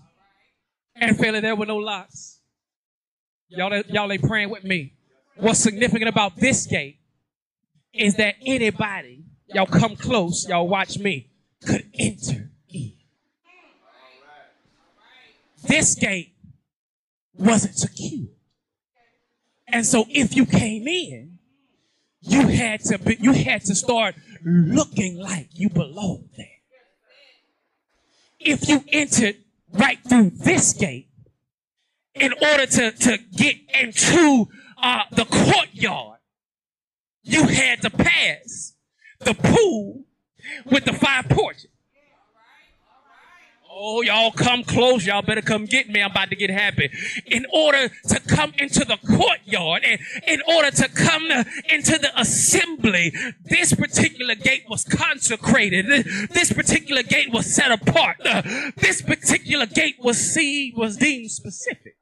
And 0.95 1.17
Fairley, 1.17 1.41
there 1.41 1.57
were 1.57 1.67
no 1.67 1.77
locks. 1.77 2.41
Y'all, 3.49 3.83
y'all 3.89 4.11
ain't 4.13 4.23
praying 4.23 4.51
with 4.51 4.65
me. 4.65 4.95
What's 5.37 5.61
significant 5.61 6.09
about 6.09 6.37
this 6.37 6.67
gate 6.67 6.99
is 7.93 8.17
that 8.17 8.35
anybody, 8.45 9.25
y'all 9.47 9.67
come 9.67 9.97
close, 9.97 10.47
y'all 10.49 10.69
watch 10.69 10.99
me, 10.99 11.31
could 11.65 11.89
enter 11.99 12.51
in. 12.69 12.93
This 15.67 15.95
gate 15.95 16.35
wasn't 17.39 17.77
secure. 17.77 18.29
And 19.67 19.87
so 19.87 20.07
if 20.09 20.35
you 20.35 20.47
came 20.47 20.89
in, 20.89 21.39
you 22.21 22.49
had 22.49 22.81
to 22.85 22.99
be, 22.99 23.17
you 23.21 23.33
had 23.33 23.63
to 23.63 23.75
start 23.75 24.15
looking 24.45 25.19
like 25.19 25.49
you 25.53 25.69
belonged 25.69 26.31
there. 26.37 26.47
If 28.41 28.69
you 28.69 28.85
entered 28.89 29.37
right 29.73 29.99
through 30.09 30.31
this 30.31 30.73
gate, 30.73 31.09
in 32.15 32.33
order 32.33 32.67
to, 32.67 32.91
to 32.91 33.19
get 33.37 33.57
into 33.81 34.49
uh, 34.83 35.03
the 35.13 35.25
courtyard, 35.25 36.19
you 37.23 37.45
had 37.45 37.83
to 37.83 37.91
pass 37.91 38.75
the 39.21 39.35
pool 39.35 40.05
with 40.67 40.85
the 40.85 40.93
five 40.93 41.29
porches. 41.29 41.67
Oh, 43.81 44.03
y'all 44.03 44.33
come 44.33 44.65
close. 44.65 45.07
Y'all 45.07 45.23
better 45.23 45.41
come 45.41 45.65
get 45.65 45.89
me. 45.89 46.03
I'm 46.03 46.11
about 46.11 46.31
to 46.31 46.37
get 46.37 46.51
happy. 46.51 46.91
In 47.27 47.47
order 47.53 47.89
to 48.09 48.21
come 48.21 48.53
into 48.59 48.85
the 48.85 48.97
courtyard 49.07 49.85
and 49.85 50.01
in 50.27 50.43
order 50.49 50.73
to 50.73 50.89
come 50.89 51.31
uh, 51.31 51.45
into 51.71 51.97
the 51.97 52.11
assembly, 52.17 53.13
this 53.45 53.73
particular 53.73 54.35
gate 54.35 54.65
was 54.69 54.83
consecrated. 54.83 55.87
This 56.31 56.53
particular 56.53 57.05
gate 57.05 57.33
was 57.33 57.55
set 57.55 57.71
apart. 57.71 58.17
This 58.77 59.01
particular 59.01 59.67
gate 59.67 59.97
was 60.01 60.19
see, 60.19 60.73
was 60.77 60.97
deemed 60.97 61.31
specific. 61.31 61.97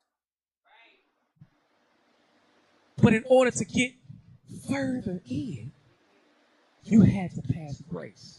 But 3.03 3.13
in 3.13 3.25
order 3.29 3.51
to 3.51 3.65
get 3.67 3.93
further 4.67 5.21
in, 5.29 5.73
you 6.85 7.03
had 7.03 7.35
to 7.35 7.43
pass 7.43 7.83
grace. 7.87 8.36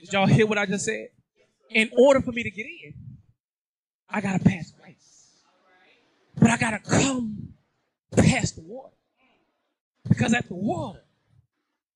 Did 0.00 0.12
y'all 0.12 0.26
hear 0.26 0.46
what 0.46 0.56
I 0.56 0.64
just 0.64 0.86
said? 0.86 1.08
In 1.68 1.90
order 1.96 2.22
for 2.22 2.32
me 2.32 2.42
to 2.42 2.50
get 2.50 2.66
in, 2.66 2.94
I 4.08 4.20
gotta 4.20 4.42
pass 4.42 4.72
grace. 4.80 5.30
But 6.36 6.50
I 6.50 6.56
gotta 6.56 6.78
come 6.78 7.52
past 8.16 8.56
the 8.56 8.62
water. 8.62 8.94
Because 10.08 10.32
at 10.32 10.48
the 10.48 10.54
water 10.54 11.02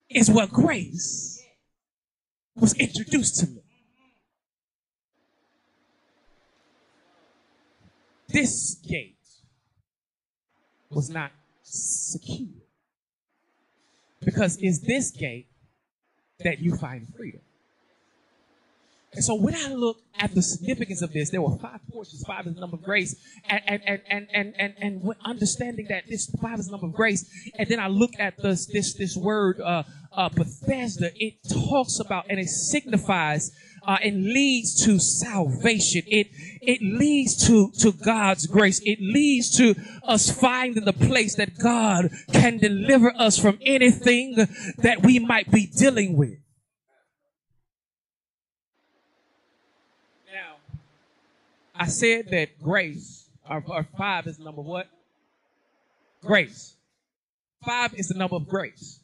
is 0.09 0.31
where 0.31 0.47
grace 0.47 1.43
was 2.55 2.75
introduced 2.75 3.41
to 3.41 3.47
me. 3.47 3.63
This 8.29 8.77
gate 8.87 9.17
was 10.91 11.09
not 11.09 11.33
secure. 11.63 12.49
Because 14.21 14.59
it's 14.61 14.81
this 14.81 15.11
gate 15.11 15.49
that 16.41 16.61
you 16.61 16.77
find 16.77 17.07
freedom. 17.17 17.41
And 19.15 19.25
so 19.25 19.35
when 19.35 19.55
I 19.55 19.69
look 19.69 19.99
at 20.19 20.35
the 20.35 20.43
significance 20.43 21.03
of 21.03 21.13
this, 21.13 21.31
there 21.31 21.43
were 21.43 21.57
five 21.59 21.81
portions, 21.91 22.25
five 22.27 22.47
is 22.47 22.55
the 22.55 22.61
number 22.61 22.77
of 22.77 22.83
grace, 22.83 23.17
and 23.49 23.61
and 23.67 23.83
and 23.87 24.01
and 24.09 24.29
and 24.33 24.55
and, 24.59 24.75
and 24.81 25.15
understanding 25.25 25.87
that 25.89 26.05
this 26.09 26.31
five 26.43 26.59
is 26.59 26.67
the 26.67 26.73
number 26.73 26.87
of 26.87 26.93
grace, 26.93 27.25
and 27.59 27.69
then 27.69 27.81
I 27.81 27.89
look 27.89 28.13
at 28.19 28.37
this 28.43 28.67
this 28.67 28.95
this 28.95 29.17
word 29.17 29.61
uh, 29.61 29.85
uh, 30.17 30.29
Bethesda, 30.29 31.11
it 31.17 31.35
talks 31.49 32.01
about 32.01 32.27
and 32.29 32.39
it 32.39 32.49
signifies 32.49 33.53
uh, 33.87 33.99
and 34.03 34.25
leads 34.25 34.85
to 34.85 34.99
salvation. 34.99 36.03
It, 36.07 36.29
it 36.63 36.81
leads 36.83 37.47
to, 37.49 37.71
to 37.81 37.93
God's 37.93 38.47
grace. 38.47 38.81
It 38.85 38.99
leads 39.01 39.57
to 39.59 39.75
us 40.05 40.31
finding 40.31 40.85
the 40.85 40.93
place 40.93 41.35
that 41.37 41.59
God 41.59 42.11
can 42.33 42.59
deliver 42.59 43.13
us 43.19 43.39
from 43.39 43.59
anything 43.63 44.37
that 44.79 45.03
we 45.03 45.19
might 45.19 45.51
be 45.51 45.67
dealing 45.67 46.17
with. 46.17 46.39
Now, 50.33 50.57
I 51.75 51.87
said 51.89 52.29
that 52.31 52.63
grace, 52.63 53.29
our, 53.47 53.63
our 53.69 53.87
five 53.99 54.27
is 54.27 54.39
the 54.39 54.45
number 54.45 54.63
what? 54.63 54.89
Grace. 56.23 56.77
Five 57.65 57.95
is 57.95 58.09
the 58.09 58.15
number 58.15 58.37
of 58.37 58.49
grace. 58.49 59.01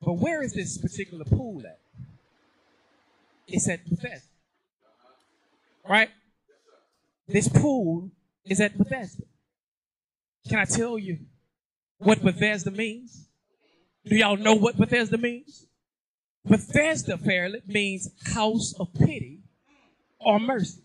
But 0.00 0.14
where 0.14 0.42
is 0.42 0.54
this 0.54 0.78
particular 0.78 1.24
pool 1.24 1.62
at? 1.66 1.78
It's 3.46 3.68
at 3.68 3.84
Bethesda. 3.88 4.22
Right? 5.88 6.08
This 7.28 7.48
pool 7.48 8.10
is 8.44 8.60
at 8.60 8.78
Bethesda. 8.78 9.24
Can 10.48 10.58
I 10.58 10.64
tell 10.64 10.98
you 10.98 11.18
what 11.98 12.22
Bethesda 12.22 12.70
means? 12.70 13.28
Do 14.06 14.16
y'all 14.16 14.36
know 14.36 14.54
what 14.54 14.76
Bethesda 14.76 15.18
means? 15.18 15.66
Bethesda 16.44 17.18
fairly 17.18 17.60
means 17.66 18.08
house 18.34 18.72
of 18.80 18.94
pity 18.94 19.40
or 20.18 20.40
mercy. 20.40 20.80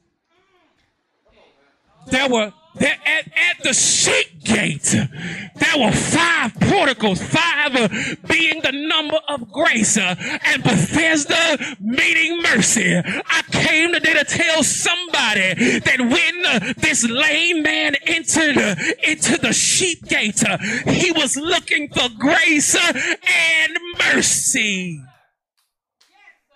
There 2.08 2.30
were 2.30 2.54
there 2.78 2.98
at, 3.06 3.28
at 3.28 3.64
the 3.64 3.74
sheep 3.74 4.44
gate, 4.44 4.92
there 4.92 5.78
were 5.78 5.94
five 5.94 6.54
porticos, 6.56 7.22
five 7.22 7.74
uh, 7.74 7.88
being 8.28 8.62
the 8.62 8.72
number 8.74 9.18
of 9.30 9.50
grace, 9.50 9.98
uh, 9.98 10.16
and 10.46 10.62
Bethesda 10.62 11.58
meaning 11.80 12.42
mercy. 12.42 12.98
I 12.98 13.42
came 13.52 13.94
today 13.94 14.14
to 14.16 14.26
tell 14.26 14.62
somebody 14.62 15.80
that 15.80 16.00
when 16.00 16.46
uh, 16.46 16.74
this 16.78 17.10
lame 17.10 17.64
man 17.64 17.96
entered 18.06 18.58
uh, 18.58 18.76
into 19.08 19.38
the 19.38 19.54
sheep 19.54 20.04
gate, 20.10 20.44
uh, 20.44 20.58
he 20.58 21.14
was 21.14 21.38
looking 21.38 21.88
for 21.90 22.10
grace 22.20 22.76
uh, 22.76 22.92
and 22.92 23.78
mercy. 24.00 25.02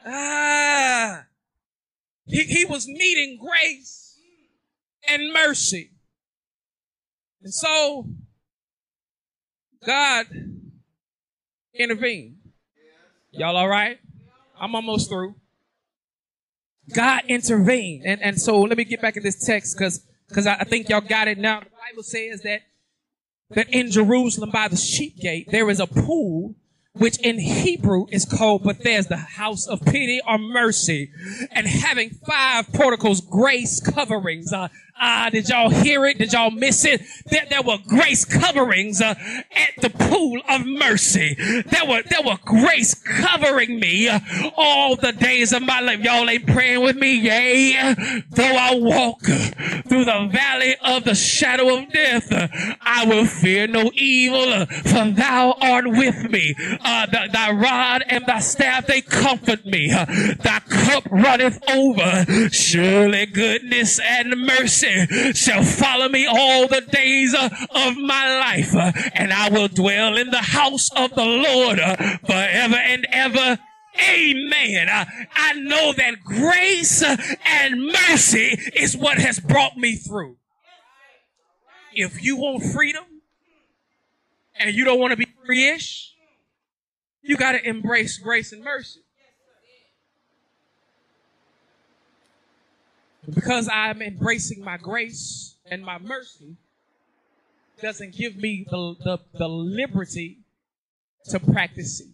Ah, 0.05 1.23
he, 2.25 2.43
he 2.43 2.65
was 2.65 2.87
needing 2.87 3.39
grace 3.39 3.98
and 5.09 5.33
mercy. 5.33 5.91
And 7.41 7.53
so 7.53 8.05
God 9.85 10.25
intervened. 11.73 12.37
Y'all 13.31 13.55
all 13.55 13.69
right? 13.69 13.99
I'm 14.59 14.75
almost 14.75 15.09
through. 15.09 15.35
God 16.93 17.21
intervened. 17.27 18.03
And, 18.05 18.21
and 18.21 18.41
so 18.41 18.61
let 18.61 18.77
me 18.77 18.83
get 18.83 19.01
back 19.01 19.15
in 19.15 19.23
this 19.23 19.45
text 19.45 19.77
because 19.77 20.05
because 20.27 20.45
I, 20.45 20.57
I 20.59 20.63
think 20.63 20.89
y'all 20.89 21.01
got 21.01 21.27
it 21.27 21.37
now. 21.37 21.61
The 21.61 21.65
Bible 21.91 22.03
says 22.03 22.41
that 22.43 22.61
that 23.51 23.69
in 23.69 23.91
Jerusalem 23.91 24.51
by 24.51 24.67
the 24.67 24.77
sheep 24.77 25.17
gate 25.17 25.47
there 25.49 25.69
is 25.69 25.79
a 25.79 25.87
pool 25.87 26.55
which 26.93 27.17
in 27.19 27.39
Hebrew 27.39 28.07
is 28.11 28.25
called 28.25 28.63
Bethesda, 28.63 29.09
the 29.09 29.17
house 29.17 29.67
of 29.67 29.81
pity 29.81 30.19
or 30.27 30.37
mercy, 30.37 31.11
and 31.51 31.65
having 31.65 32.09
five 32.09 32.71
porticos, 32.73 33.21
grace 33.21 33.79
coverings. 33.79 34.51
Uh, 34.51 34.67
uh, 34.99 35.29
did 35.29 35.47
y'all 35.47 35.69
hear 35.69 36.05
it? 36.05 36.17
Did 36.17 36.33
y'all 36.33 36.51
miss 36.51 36.83
it? 36.83 37.01
There, 37.27 37.45
there 37.49 37.61
were 37.61 37.77
grace 37.87 38.25
coverings 38.25 39.01
uh, 39.01 39.15
at 39.55 39.81
the 39.81 39.89
pool 39.89 40.41
of 40.49 40.65
mercy. 40.65 41.35
There 41.35 41.85
were 41.87 42.03
there 42.03 42.21
were 42.21 42.37
grace 42.43 42.95
covering 42.95 43.79
me 43.79 44.09
uh, 44.09 44.19
all 44.57 44.95
the 44.95 45.13
days 45.13 45.53
of 45.53 45.61
my 45.61 45.79
life. 45.79 46.01
Y'all 46.01 46.29
ain't 46.29 46.47
praying 46.47 46.81
with 46.81 46.97
me, 46.97 47.13
yay! 47.13 47.93
Though 48.29 48.43
I 48.43 48.75
walk 48.75 49.21
through 49.21 50.05
the 50.05 50.29
valley 50.31 50.75
of 50.83 51.05
the 51.05 51.15
shadow 51.15 51.77
of 51.77 51.91
death, 51.91 52.27
I 52.81 53.05
will 53.05 53.25
fear 53.25 53.67
no 53.67 53.91
evil, 53.93 54.65
for 54.65 55.09
Thou 55.09 55.55
art 55.61 55.87
with 55.87 56.29
me. 56.29 56.55
Uh, 56.83 57.05
thy, 57.05 57.27
thy 57.27 57.51
rod 57.51 58.03
and 58.07 58.25
thy 58.25 58.39
staff 58.39 58.85
they 58.87 59.01
comfort 59.01 59.65
me. 59.65 59.91
Uh, 59.91 60.05
thy 60.39 60.59
cup 60.59 61.03
runneth 61.09 61.59
over. 61.69 62.25
Surely 62.51 63.25
goodness 63.25 63.99
and 63.99 64.45
mercy 64.45 64.88
shall 65.33 65.63
follow 65.63 66.09
me 66.09 66.25
all 66.25 66.67
the 66.67 66.81
days 66.81 67.33
uh, 67.33 67.49
of 67.71 67.97
my 67.97 68.39
life, 68.39 68.75
uh, 68.75 68.91
and 69.13 69.31
I 69.33 69.49
will 69.49 69.67
dwell 69.67 70.17
in 70.17 70.29
the 70.31 70.37
house 70.37 70.89
of 70.95 71.13
the 71.15 71.25
Lord 71.25 71.79
uh, 71.79 71.95
forever 72.25 72.75
and 72.75 73.07
ever. 73.11 73.59
Amen. 74.09 74.87
I 74.89 75.53
know 75.53 75.93
that 75.93 76.23
grace 76.23 77.03
and 77.03 77.87
mercy 77.87 78.57
is 78.75 78.95
what 78.95 79.17
has 79.17 79.39
brought 79.39 79.75
me 79.77 79.95
through. 79.95 80.37
If 81.93 82.23
you 82.23 82.37
want 82.37 82.63
freedom 82.63 83.03
and 84.57 84.73
you 84.73 84.85
don't 84.85 84.99
want 84.99 85.11
to 85.11 85.17
be 85.17 85.27
free-ish, 85.45 86.13
you 87.21 87.35
got 87.35 87.53
to 87.53 87.67
embrace 87.67 88.17
grace 88.17 88.53
and 88.53 88.63
mercy. 88.63 89.01
Because 93.33 93.69
I'm 93.71 94.01
embracing 94.01 94.63
my 94.63 94.77
grace 94.77 95.55
and 95.69 95.83
my 95.83 95.97
mercy 95.97 96.55
doesn't 97.81 98.15
give 98.15 98.35
me 98.35 98.65
the, 98.69 98.95
the, 99.03 99.19
the 99.37 99.47
liberty 99.47 100.39
to 101.25 101.39
practice 101.39 102.01
it. 102.01 102.07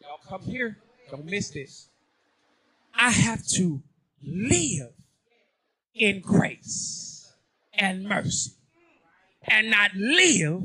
Y'all 0.00 0.20
come 0.28 0.42
here. 0.42 0.78
Don't 1.10 1.24
miss 1.24 1.50
this. 1.50 1.88
I 2.94 3.10
have 3.10 3.46
to 3.56 3.82
live 4.24 4.92
in 5.94 6.20
grace 6.20 7.32
and 7.74 8.04
mercy 8.04 8.52
and 9.44 9.70
not 9.70 9.94
live 9.94 10.62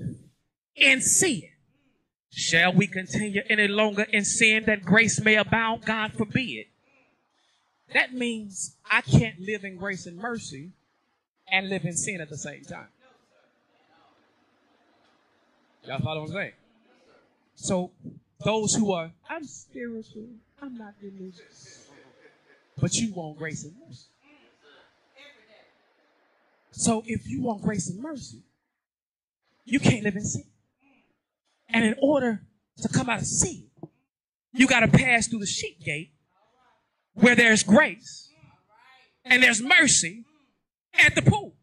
in 0.75 1.01
sin. 1.01 1.43
Shall 2.33 2.73
we 2.73 2.87
continue 2.87 3.41
any 3.49 3.67
longer 3.67 4.03
in 4.03 4.23
sin 4.23 4.63
that 4.65 4.83
grace 4.83 5.19
may 5.21 5.35
abound? 5.35 5.85
God 5.85 6.13
forbid. 6.13 6.65
That 7.93 8.13
means 8.13 8.75
I 8.89 9.01
can't 9.01 9.39
live 9.39 9.63
in 9.63 9.75
grace 9.75 10.05
and 10.05 10.17
mercy 10.17 10.71
and 11.51 11.69
live 11.69 11.83
in 11.83 11.95
sin 11.95 12.21
at 12.21 12.29
the 12.29 12.37
same 12.37 12.63
time. 12.63 12.87
Y'all 15.85 15.99
follow 15.99 16.21
what 16.21 16.29
I'm 16.29 16.35
saying? 16.35 16.51
So 17.55 17.91
those 18.43 18.73
who 18.75 18.93
are, 18.93 19.11
I'm 19.29 19.43
spiritual, 19.43 20.27
I'm 20.61 20.77
not 20.77 20.93
religious, 21.01 21.89
but 22.79 22.93
you 22.95 23.13
want 23.13 23.37
grace 23.37 23.63
and 23.63 23.73
mercy. 23.87 24.05
So 26.71 27.03
if 27.05 27.27
you 27.27 27.41
want 27.41 27.61
grace 27.61 27.89
and 27.89 28.01
mercy, 28.01 28.41
you 29.65 29.79
can't 29.79 30.03
live 30.03 30.15
in 30.15 30.23
sin. 30.23 30.45
And 31.69 31.85
in 31.85 31.95
order 32.01 32.41
to 32.81 32.87
come 32.87 33.09
out 33.09 33.19
of 33.19 33.25
sin, 33.25 33.67
you 34.53 34.67
got 34.67 34.81
to 34.81 34.87
pass 34.87 35.27
through 35.27 35.39
the 35.39 35.45
sheep 35.45 35.83
gate 35.83 36.13
where 37.13 37.35
there's 37.35 37.63
grace 37.63 38.29
and 39.25 39.41
there's 39.41 39.61
mercy 39.61 40.23
at 40.93 41.15
the 41.15 41.21
pool. 41.21 41.53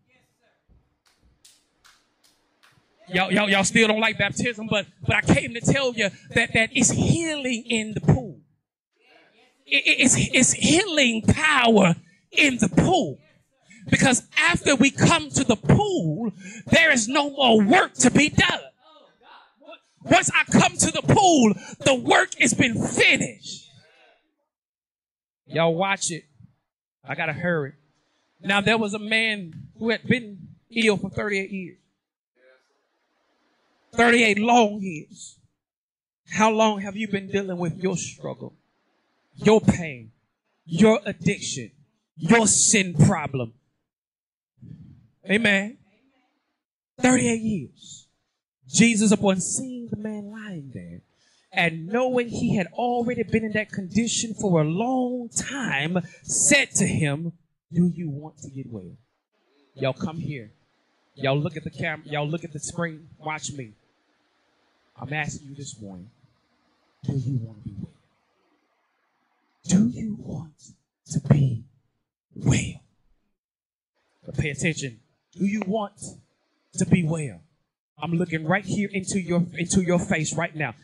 Y'all, 3.11 3.33
y'all, 3.33 3.49
y'all 3.49 3.65
still 3.65 3.89
don't 3.89 4.01
like 4.01 4.19
baptism, 4.19 4.67
but 4.69 4.87
but 5.07 5.17
I 5.17 5.21
came 5.23 5.55
to 5.55 5.61
tell 5.61 5.95
you 5.95 6.11
that 6.35 6.53
that 6.53 6.71
it's 6.73 6.91
healing 6.91 7.65
in 7.67 7.95
the 7.95 8.01
pool. 8.01 8.41
It, 9.67 9.83
it's 10.01 10.15
it's 10.17 10.53
healing 10.53 11.23
power 11.23 11.97
in 12.31 12.59
the 12.59 12.69
pool. 12.69 13.19
Because 13.91 14.23
after 14.37 14.77
we 14.77 14.91
come 14.91 15.31
to 15.31 15.45
the 15.45 15.57
pool, 15.57 16.33
there 16.67 16.93
is 16.93 17.09
no 17.09 17.31
more 17.31 17.63
work 17.63 17.95
to 17.95 18.11
be 18.11 18.29
done. 18.29 18.61
Once 20.05 20.31
I 20.35 20.45
come 20.45 20.77
to 20.77 20.91
the 20.91 21.03
pool, 21.03 21.55
the 21.81 21.95
work 21.95 22.35
has 22.39 22.53
been 22.53 22.87
finished. 22.87 23.68
Y'all 25.49 25.75
watch 25.75 26.11
it. 26.11 26.25
I 27.07 27.15
gotta 27.15 27.33
hurry. 27.33 27.73
Now 28.41 28.61
there 28.61 28.79
was 28.79 28.95
a 28.95 28.99
man 28.99 29.69
who 29.79 29.91
had 29.91 30.07
been 30.07 30.49
ill 30.71 30.97
for 30.97 31.11
38 31.11 31.51
years. 31.51 31.77
38 33.93 34.39
long 34.39 34.81
years. 34.81 35.39
How 36.31 36.51
long 36.51 36.81
have 36.81 36.97
you 36.97 37.09
been 37.09 37.29
dealing 37.29 37.57
with 37.57 37.83
your 37.83 37.97
struggle, 37.97 38.55
your 39.35 39.61
pain, 39.61 40.13
your 40.67 41.01
addiction, 41.07 41.71
your 42.17 42.47
sin 42.47 42.95
problem? 42.95 43.55
Amen. 45.29 45.79
38 47.01 47.41
years. 47.41 48.07
Jesus, 48.69 49.11
upon 49.11 49.41
seeing 49.41 49.89
the 49.89 49.97
man 49.97 50.31
lying 50.31 50.71
there, 50.75 51.01
and 51.53 51.87
knowing 51.87 52.29
he 52.29 52.57
had 52.57 52.67
already 52.75 53.23
been 53.23 53.45
in 53.45 53.53
that 53.53 53.71
condition 53.71 54.35
for 54.35 54.61
a 54.61 54.65
long 54.65 55.29
time, 55.31 55.99
said 56.23 56.71
to 56.73 56.87
him, 56.87 57.33
Do 57.73 57.91
you 57.95 58.11
want 58.11 58.39
to 58.39 58.51
get 58.51 58.67
well? 58.71 58.97
Y'all 59.75 59.93
come 59.93 60.19
here. 60.19 60.51
Y'all 61.15 61.39
look 61.39 61.57
at 61.57 61.65
the 61.65 61.71
camera. 61.71 62.07
Y'all 62.07 62.29
look 62.29 62.45
at 62.45 62.53
the 62.53 62.61
screen. 62.61 63.09
Watch 63.19 63.53
me. 63.53 63.73
I'm 65.01 65.13
asking 65.13 65.49
you 65.49 65.55
this 65.55 65.81
morning, 65.81 66.11
do 67.05 67.13
you 67.13 67.39
want 67.39 67.63
to 67.63 67.69
be 67.69 67.77
well? 67.81 67.93
Do 69.65 69.89
you 69.89 70.17
want 70.21 70.53
to 71.11 71.21
be 71.21 71.65
well. 72.35 72.83
But 74.25 74.37
pay 74.37 74.51
attention. 74.51 75.01
Do 75.33 75.47
you 75.47 75.63
want 75.67 75.95
to 76.75 76.87
be 76.87 77.05
well? 77.05 77.41
I'm 78.01 78.13
looking 78.13 78.47
right 78.47 78.65
here 78.65 78.89
into 78.93 79.21
your 79.21 79.45
into 79.57 79.83
your 79.83 79.99
face 79.99 80.35
right 80.37 80.55
now. 80.55 80.75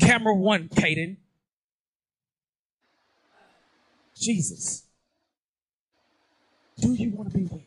Camera 0.00 0.34
one, 0.34 0.68
Caden. 0.68 1.16
Jesus. 4.16 4.84
Do 6.80 6.94
you 6.94 7.10
want 7.10 7.30
to 7.30 7.38
be 7.38 7.44
well? 7.44 7.60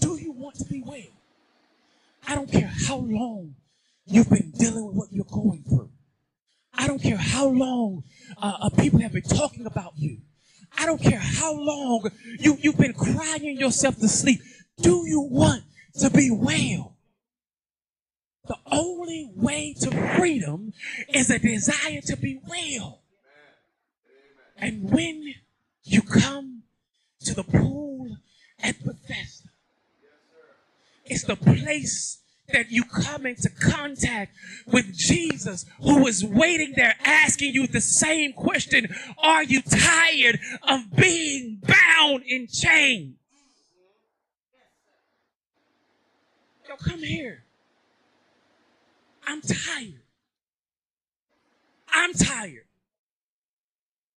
Do 0.00 0.16
you 0.16 0.32
want 0.32 0.56
to 0.56 0.64
be 0.64 0.82
well? 0.84 1.00
I 2.26 2.34
don't 2.34 2.50
care 2.50 2.70
how 2.86 2.96
long 2.98 3.54
you've 4.04 4.28
been 4.28 4.52
dealing 4.58 4.86
with 4.86 4.94
what 4.94 5.12
you're 5.12 5.24
going 5.24 5.64
through. 5.68 5.90
I 6.74 6.86
don't 6.86 7.02
care 7.02 7.16
how 7.16 7.46
long 7.46 8.04
uh, 8.36 8.52
uh, 8.60 8.68
people 8.70 9.00
have 9.00 9.12
been 9.12 9.22
talking 9.22 9.66
about 9.66 9.92
you. 9.96 10.18
I 10.76 10.84
don't 10.84 11.00
care 11.00 11.18
how 11.18 11.54
long 11.54 12.10
you, 12.38 12.58
you've 12.60 12.76
been 12.76 12.92
crying 12.92 13.58
yourself 13.58 13.96
to 13.98 14.08
sleep. 14.08 14.40
Do 14.82 15.06
you 15.06 15.20
want 15.20 15.62
to 16.00 16.10
be 16.10 16.30
well? 16.30 16.95
Only 18.76 19.30
way 19.34 19.74
to 19.80 19.90
freedom 20.18 20.72
is 21.08 21.30
a 21.30 21.38
desire 21.38 22.02
to 22.02 22.16
be 22.16 22.38
well. 22.46 23.00
And 24.58 24.90
when 24.90 25.34
you 25.84 26.02
come 26.02 26.62
to 27.20 27.34
the 27.34 27.44
pool 27.44 28.16
at 28.62 28.82
Bethesda, 28.84 29.48
it's 31.06 31.24
the 31.24 31.36
place 31.36 32.20
that 32.52 32.70
you 32.70 32.84
come 32.84 33.26
into 33.26 33.48
contact 33.48 34.32
with 34.66 34.94
Jesus 34.94 35.64
who 35.80 36.06
is 36.06 36.24
waiting 36.24 36.74
there 36.76 36.94
asking 37.04 37.54
you 37.54 37.66
the 37.66 37.80
same 37.80 38.32
question. 38.32 38.94
Are 39.18 39.42
you 39.42 39.62
tired 39.62 40.38
of 40.62 40.94
being 40.96 41.62
bound 41.62 42.24
in 42.26 42.46
chains? 42.46 43.16
Yo, 46.68 46.76
come 46.76 47.02
here. 47.02 47.45
I'm 49.26 49.40
tired. 49.40 50.02
I'm 51.88 52.12
tired. 52.12 52.66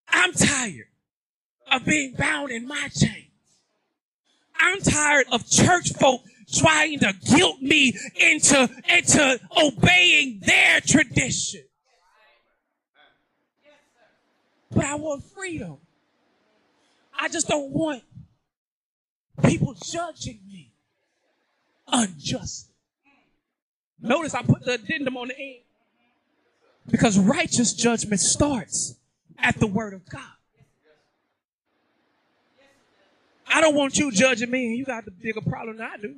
I'm 0.08 0.34
tired 0.34 0.88
of 1.72 1.86
being 1.86 2.14
bound 2.14 2.52
in 2.52 2.68
my 2.68 2.90
chains. 2.90 3.26
I'm 4.60 4.82
tired 4.82 5.28
of 5.32 5.50
church 5.50 5.94
folk 5.94 6.22
trying 6.52 7.00
to 7.00 7.14
guilt 7.36 7.62
me 7.62 7.98
into, 8.16 8.70
into 8.90 9.40
obeying 9.58 10.42
their 10.46 10.82
tradition. 10.82 11.64
But 14.72 14.86
I 14.86 14.96
want 14.96 15.24
freedom. 15.24 15.78
I 17.18 17.30
just 17.30 17.48
don't 17.48 17.72
want 17.72 18.04
people 19.44 19.76
judging 19.84 20.40
me 20.48 20.72
unjustly. 21.88 22.69
Notice 24.02 24.34
I 24.34 24.42
put 24.42 24.64
the 24.64 24.74
addendum 24.74 25.18
on 25.18 25.30
the 25.30 25.40
end. 25.40 25.60
Because 26.90 27.20
righteous 27.20 27.74
judgment 27.74 28.20
starts 28.20 28.96
at 29.38 29.60
the 29.60 29.68
word 29.68 29.94
of 29.94 30.08
God. 30.10 30.22
I 33.52 33.62
don't 33.62 33.76
want 33.76 33.98
you 33.98 34.12
judging 34.12 34.52
me 34.52 34.68
and 34.68 34.78
you 34.78 34.86
got 34.86 35.06
the 35.06 35.12
bigger 35.12 35.42
problem 35.42 35.78
than 35.78 35.88
I 35.88 35.98
do. 35.98 36.16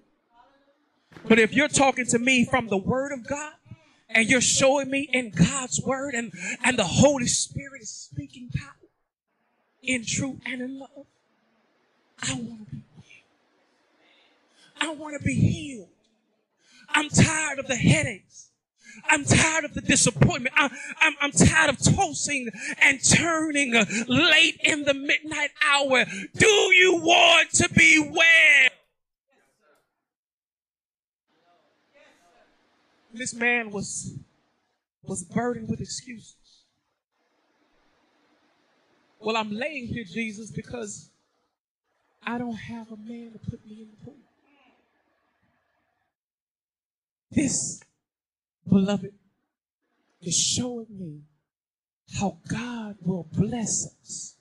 But 1.28 1.40
if 1.40 1.54
you're 1.54 1.68
talking 1.68 2.06
to 2.08 2.20
me 2.20 2.46
from 2.46 2.68
the 2.68 2.78
word 2.78 3.12
of 3.12 3.28
God 3.28 3.54
and 4.10 4.30
you're 4.30 4.42
showing 4.42 4.90
me 4.90 5.10
in 5.12 5.32
God's 5.32 5.82
word 5.82 6.14
and, 6.14 6.32
and 6.64 6.78
the 6.78 6.84
Holy 6.84 7.28
Spirit 7.28 7.82
is 7.82 7.90
speaking 7.90 8.50
power 8.54 8.90
in 9.82 10.06
truth 10.06 10.40
and 10.46 10.62
in 10.62 10.80
love, 10.80 11.06
I 12.22 12.34
want 12.34 12.60
to 12.70 12.76
be 12.76 12.84
healed. 13.04 13.28
I 14.80 14.94
want 14.94 15.18
to 15.18 15.24
be 15.24 15.34
healed. 15.34 15.90
I'm 16.94 17.10
tired 17.10 17.60
of 17.60 17.68
the 17.68 17.76
headaches. 17.76 18.50
I'm 19.10 19.26
tired 19.26 19.66
of 19.66 19.74
the 19.74 19.82
disappointment. 19.82 20.54
I, 20.58 20.70
I'm, 21.00 21.14
I'm 21.22 21.32
tired 21.32 21.70
of 21.70 21.78
tossing 21.80 22.50
and 22.82 23.00
turning 23.04 23.74
late 24.08 24.60
in 24.64 24.84
the 24.84 24.94
midnight 24.94 25.52
hour. 25.66 26.06
Do 26.36 26.48
you 26.48 26.98
want 27.02 27.52
to 27.52 27.70
be 27.70 28.00
well? 28.00 28.70
This 33.14 33.34
man 33.34 33.72
was 33.72 34.14
was 35.04 35.24
burdened 35.24 35.70
with 35.70 35.82
excuses. 35.82 36.36
Well, 39.20 39.36
I'm 39.36 39.52
laying 39.52 39.88
here, 39.88 40.04
Jesus, 40.04 40.50
because 40.52 41.10
I 42.24 42.38
don't 42.38 42.56
have 42.56 42.92
a 42.92 42.98
man 42.98 43.34
to 43.34 43.40
put 43.40 43.66
me 43.66 43.82
in 43.82 43.90
the 43.92 44.06
pool. 44.06 44.16
This, 47.32 47.82
beloved, 48.68 49.14
is 50.22 50.38
showing 50.38 50.88
me 50.90 51.22
how 52.20 52.38
God 52.48 52.98
will 53.02 53.28
bless 53.32 53.88
us. 54.02 54.36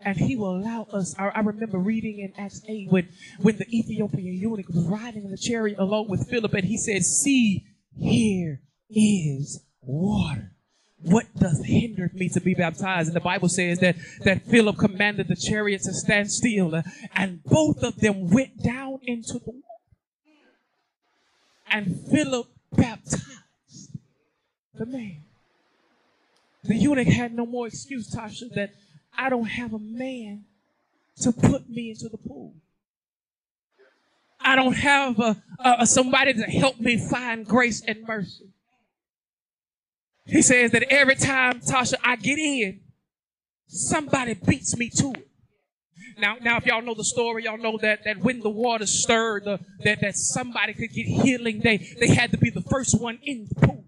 And 0.00 0.16
he 0.16 0.36
will 0.36 0.56
allow 0.56 0.86
us. 0.92 1.14
I, 1.18 1.28
I, 1.28 1.40
remember 1.40 1.78
reading 1.78 2.20
in 2.20 2.32
Acts 2.40 2.62
8 2.68 2.88
when, 2.90 3.08
when 3.40 3.56
the 3.56 3.66
Ethiopian 3.76 4.34
eunuch 4.34 4.68
was 4.68 4.84
riding 4.84 5.24
in 5.24 5.30
the 5.30 5.36
chariot 5.36 5.78
along 5.78 6.08
with 6.08 6.28
Philip, 6.30 6.54
and 6.54 6.64
he 6.64 6.76
said, 6.76 7.02
See, 7.02 7.64
here 7.96 8.60
is 8.88 9.60
water. 9.80 10.52
What 11.00 11.26
does 11.36 11.64
hinder 11.64 12.10
me 12.14 12.28
to 12.28 12.40
be 12.40 12.54
baptized? 12.54 13.08
And 13.08 13.16
the 13.16 13.20
Bible 13.20 13.48
says 13.48 13.80
that, 13.80 13.96
that 14.24 14.42
Philip 14.42 14.78
commanded 14.78 15.26
the 15.28 15.36
chariot 15.36 15.82
to 15.82 15.92
stand 15.92 16.30
still, 16.30 16.74
uh, 16.74 16.82
and 17.14 17.42
both 17.42 17.82
of 17.82 17.96
them 17.96 18.28
went 18.30 18.62
down 18.62 19.00
into 19.02 19.34
the 19.34 19.50
water 19.50 19.77
and 21.70 21.98
Philip 22.10 22.46
baptized 22.72 23.90
the 24.74 24.86
man. 24.86 25.22
The 26.64 26.74
eunuch 26.74 27.08
had 27.08 27.34
no 27.34 27.46
more 27.46 27.66
excuse, 27.66 28.10
Tasha, 28.10 28.52
that 28.54 28.70
I 29.16 29.30
don't 29.30 29.46
have 29.46 29.72
a 29.72 29.78
man 29.78 30.44
to 31.22 31.32
put 31.32 31.68
me 31.68 31.90
into 31.90 32.08
the 32.08 32.18
pool. 32.18 32.54
I 34.40 34.54
don't 34.56 34.74
have 34.74 35.18
a, 35.18 35.42
a, 35.58 35.86
somebody 35.86 36.32
to 36.34 36.42
help 36.44 36.78
me 36.80 36.96
find 36.96 37.44
grace 37.46 37.82
and 37.86 38.06
mercy. 38.06 38.52
He 40.26 40.42
says 40.42 40.72
that 40.72 40.84
every 40.90 41.16
time, 41.16 41.60
Tasha, 41.60 41.94
I 42.04 42.16
get 42.16 42.38
in, 42.38 42.80
somebody 43.66 44.34
beats 44.34 44.76
me 44.76 44.90
to 44.90 45.12
it. 45.12 45.27
Now, 46.18 46.36
now, 46.40 46.56
if 46.56 46.66
y'all 46.66 46.82
know 46.82 46.94
the 46.94 47.04
story, 47.04 47.44
y'all 47.44 47.58
know 47.58 47.78
that, 47.80 48.04
that 48.04 48.18
when 48.18 48.40
the 48.40 48.50
water 48.50 48.86
stirred, 48.86 49.44
the, 49.44 49.60
that, 49.84 50.00
that 50.00 50.16
somebody 50.16 50.74
could 50.74 50.92
get 50.92 51.06
healing, 51.06 51.60
they, 51.60 51.76
they 51.76 52.08
had 52.08 52.32
to 52.32 52.38
be 52.38 52.50
the 52.50 52.60
first 52.62 53.00
one 53.00 53.18
in 53.22 53.48
the 53.48 53.66
pool. 53.66 53.84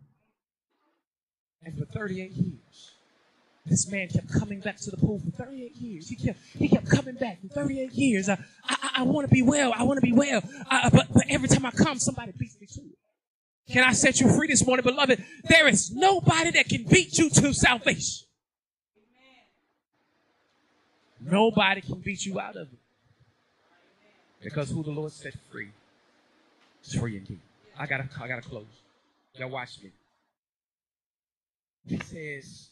And 1.62 1.76
for 1.76 1.84
38 1.86 2.30
years, 2.30 2.92
this 3.66 3.90
man 3.90 4.08
kept 4.08 4.32
coming 4.32 4.60
back 4.60 4.76
to 4.78 4.90
the 4.90 4.96
pool 4.96 5.20
for 5.20 5.30
38 5.44 5.76
years. 5.76 6.08
He 6.08 6.16
kept, 6.16 6.38
he 6.56 6.68
kept 6.68 6.88
coming 6.88 7.16
back 7.16 7.40
for 7.42 7.48
38 7.48 7.92
years. 7.92 8.28
I, 8.28 8.38
I, 8.64 8.90
I 8.98 9.02
want 9.02 9.28
to 9.28 9.34
be 9.34 9.42
well. 9.42 9.72
I 9.74 9.82
want 9.82 9.98
to 9.98 10.06
be 10.06 10.12
well. 10.12 10.42
Uh, 10.70 10.88
but, 10.90 11.08
but 11.12 11.24
every 11.28 11.48
time 11.48 11.66
I 11.66 11.72
come, 11.72 11.98
somebody 11.98 12.32
beats 12.38 12.56
me 12.60 12.66
to 12.68 12.80
it. 12.80 13.72
Can 13.72 13.84
I 13.84 13.92
set 13.92 14.20
you 14.20 14.28
free 14.28 14.48
this 14.48 14.64
morning, 14.64 14.84
beloved? 14.84 15.22
There 15.44 15.68
is 15.68 15.92
nobody 15.92 16.52
that 16.52 16.68
can 16.68 16.84
beat 16.84 17.18
you 17.18 17.28
to 17.30 17.52
salvation. 17.52 18.26
Nobody 21.20 21.82
can 21.82 21.96
beat 21.96 22.24
you 22.24 22.40
out 22.40 22.56
of 22.56 22.68
it. 22.72 22.78
Because 24.42 24.70
who 24.70 24.82
the 24.82 24.90
Lord 24.90 25.12
set 25.12 25.34
free 25.50 25.68
is 26.82 26.94
free 26.94 27.18
indeed. 27.18 27.40
I 27.78 27.86
gotta 27.86 28.08
I 28.18 28.26
gotta 28.26 28.42
close. 28.42 28.64
Y'all 29.34 29.50
watch 29.50 29.78
me. 29.82 29.90
He 31.86 31.98
says, 31.98 32.70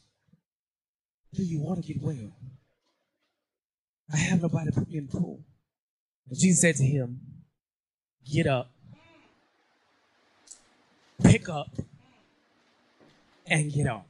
Do 1.35 1.43
you 1.43 1.61
want 1.61 1.85
to 1.85 1.93
get 1.93 2.03
well? 2.03 2.17
I 4.13 4.17
have 4.17 4.41
nobody 4.41 4.71
to 4.71 4.73
put 4.73 4.89
me 4.89 4.99
in 4.99 5.07
the 5.07 5.19
pool. 5.19 5.41
And 6.29 6.39
Jesus 6.39 6.63
said 6.63 6.77
to 6.77 6.85
him, 6.85 7.21
Get 8.31 8.47
up, 8.47 8.71
pick 11.23 11.49
up, 11.49 11.69
and 13.47 13.73
get 13.73 13.87
on. 13.87 14.05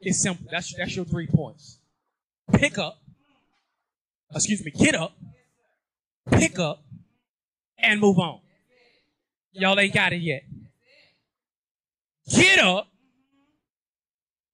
It's 0.00 0.20
simple. 0.20 0.46
That's, 0.50 0.74
that's 0.74 0.94
your 0.94 1.04
three 1.04 1.26
points 1.26 1.78
pick 2.52 2.78
up, 2.78 2.98
excuse 4.34 4.64
me, 4.64 4.70
get 4.70 4.94
up, 4.94 5.12
pick 6.30 6.58
up, 6.58 6.82
and 7.78 8.00
move 8.00 8.18
on. 8.18 8.40
Y'all 9.52 9.78
ain't 9.78 9.94
got 9.94 10.12
it 10.12 10.20
yet. 10.20 10.42
Get 12.28 12.58
up, 12.58 12.88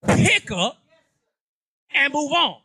pick 0.05 0.51
up, 0.51 0.77
and 1.93 2.13
move 2.13 2.31
on. 2.31 2.57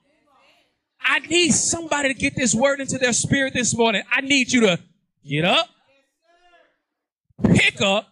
I 1.01 1.21
need 1.21 1.53
somebody 1.53 2.13
to 2.13 2.19
get 2.19 2.35
this 2.35 2.55
word 2.55 2.81
into 2.81 2.99
their 2.99 3.13
spirit 3.13 3.55
this 3.55 3.77
morning. 3.77 4.03
I 4.11 4.21
need 4.23 4.53
you 4.53 4.63
to 4.63 4.79
get 5.25 5.45
up, 5.45 5.69
pick 7.45 7.81
up, 7.81 8.09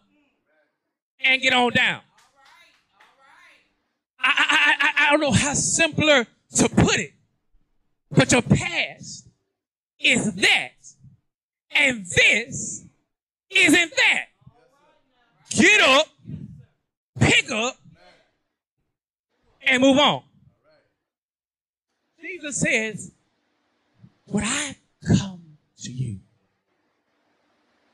and 1.24 1.42
get 1.42 1.52
on 1.52 1.72
down. 1.72 2.00
I, 4.20 4.32
I, 4.36 4.74
I, 4.80 5.06
I 5.06 5.10
don't 5.10 5.20
know 5.20 5.32
how 5.32 5.54
simpler 5.54 6.26
to 6.54 6.68
put 6.68 6.98
it. 6.98 7.12
But 8.10 8.32
your 8.32 8.42
past 8.42 9.28
is 9.98 10.34
that. 10.34 10.70
And 11.70 12.06
this 12.06 12.84
isn't 13.50 13.92
that. 13.96 14.26
Get 15.50 15.80
up, 15.80 16.06
pick 17.18 17.50
up, 17.50 17.76
and 19.62 19.82
move 19.82 19.98
on. 19.98 20.22
Jesus 22.20 22.60
says, 22.60 23.12
when 24.26 24.44
I 24.44 24.76
come 25.06 25.56
to 25.78 25.92
you, 25.92 26.20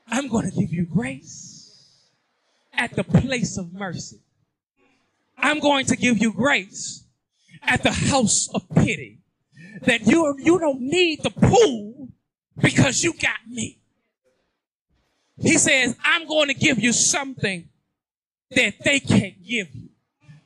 I'm 0.06 0.28
going 0.28 0.50
to 0.50 0.56
give 0.56 0.72
you 0.72 0.86
grace 0.86 2.06
at 2.72 2.94
the 2.94 3.04
place 3.04 3.56
of 3.58 3.72
mercy. 3.72 4.20
I'm 5.38 5.60
going 5.60 5.86
to 5.86 5.96
give 5.96 6.18
you 6.18 6.32
grace 6.32 7.04
at 7.62 7.82
the 7.82 7.92
house 7.92 8.48
of 8.54 8.68
pity. 8.74 9.18
That 9.82 10.06
you, 10.06 10.36
you 10.38 10.58
don't 10.58 10.80
need 10.80 11.22
the 11.22 11.30
pool 11.30 12.08
because 12.60 13.02
you 13.02 13.12
got 13.14 13.38
me. 13.48 13.78
He 15.38 15.56
says, 15.56 15.96
I'm 16.04 16.26
going 16.28 16.48
to 16.48 16.54
give 16.54 16.78
you 16.78 16.92
something 16.92 17.68
that 18.50 18.74
they 18.84 19.00
can't 19.00 19.42
give 19.42 19.74
you. 19.74 19.88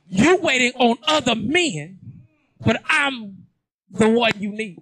You're 0.07 0.37
waiting 0.37 0.71
on 0.75 0.97
other 1.07 1.35
men, 1.35 1.99
but 2.63 2.81
I'm 2.87 3.45
the 3.89 4.09
one 4.09 4.31
you 4.39 4.51
need. 4.51 4.81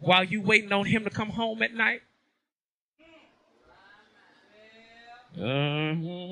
While 0.00 0.24
you 0.24 0.42
waiting 0.42 0.72
on 0.72 0.86
him 0.86 1.04
to 1.04 1.10
come 1.10 1.30
home 1.30 1.62
at 1.62 1.72
night, 1.72 2.02
mm-hmm. 5.36 6.24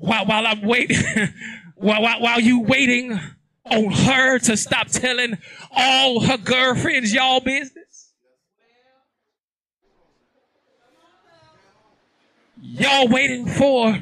While, 0.00 0.24
while 0.24 0.46
I'm 0.46 0.62
waiting, 0.62 0.96
while, 1.76 2.02
while, 2.02 2.20
while 2.20 2.40
you 2.40 2.60
waiting 2.60 3.18
on 3.64 3.92
her 3.92 4.38
to 4.40 4.56
stop 4.56 4.88
telling 4.88 5.38
all 5.70 6.20
her 6.20 6.38
girlfriends 6.38 7.12
y'all 7.12 7.40
business. 7.40 8.12
Y'all 12.62 13.08
waiting 13.08 13.46
for 13.46 13.98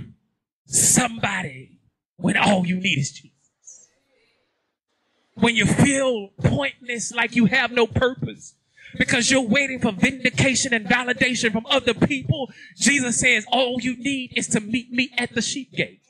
somebody 0.66 1.78
when 2.16 2.36
all 2.36 2.66
you 2.66 2.76
need 2.76 2.99
is 2.99 3.12
Jesus. 3.12 3.88
When 5.34 5.55
you 5.55 5.66
feel 5.66 6.30
pointless, 6.42 7.12
like 7.12 7.36
you 7.36 7.46
have 7.46 7.70
no 7.70 7.86
purpose, 7.86 8.55
because 8.97 9.30
you're 9.30 9.43
waiting 9.43 9.80
for 9.80 9.93
vindication 9.93 10.72
and 10.72 10.86
validation 10.86 11.53
from 11.53 11.66
other 11.66 11.95
people, 11.95 12.51
Jesus 12.76 13.20
says 13.20 13.45
all 13.53 13.80
you 13.80 13.97
need 13.97 14.32
is 14.36 14.49
to 14.49 14.61
meet 14.61 14.91
me 14.91 15.11
at 15.18 15.34
the 15.34 15.43
sheep 15.43 15.72
gate. 15.72 16.01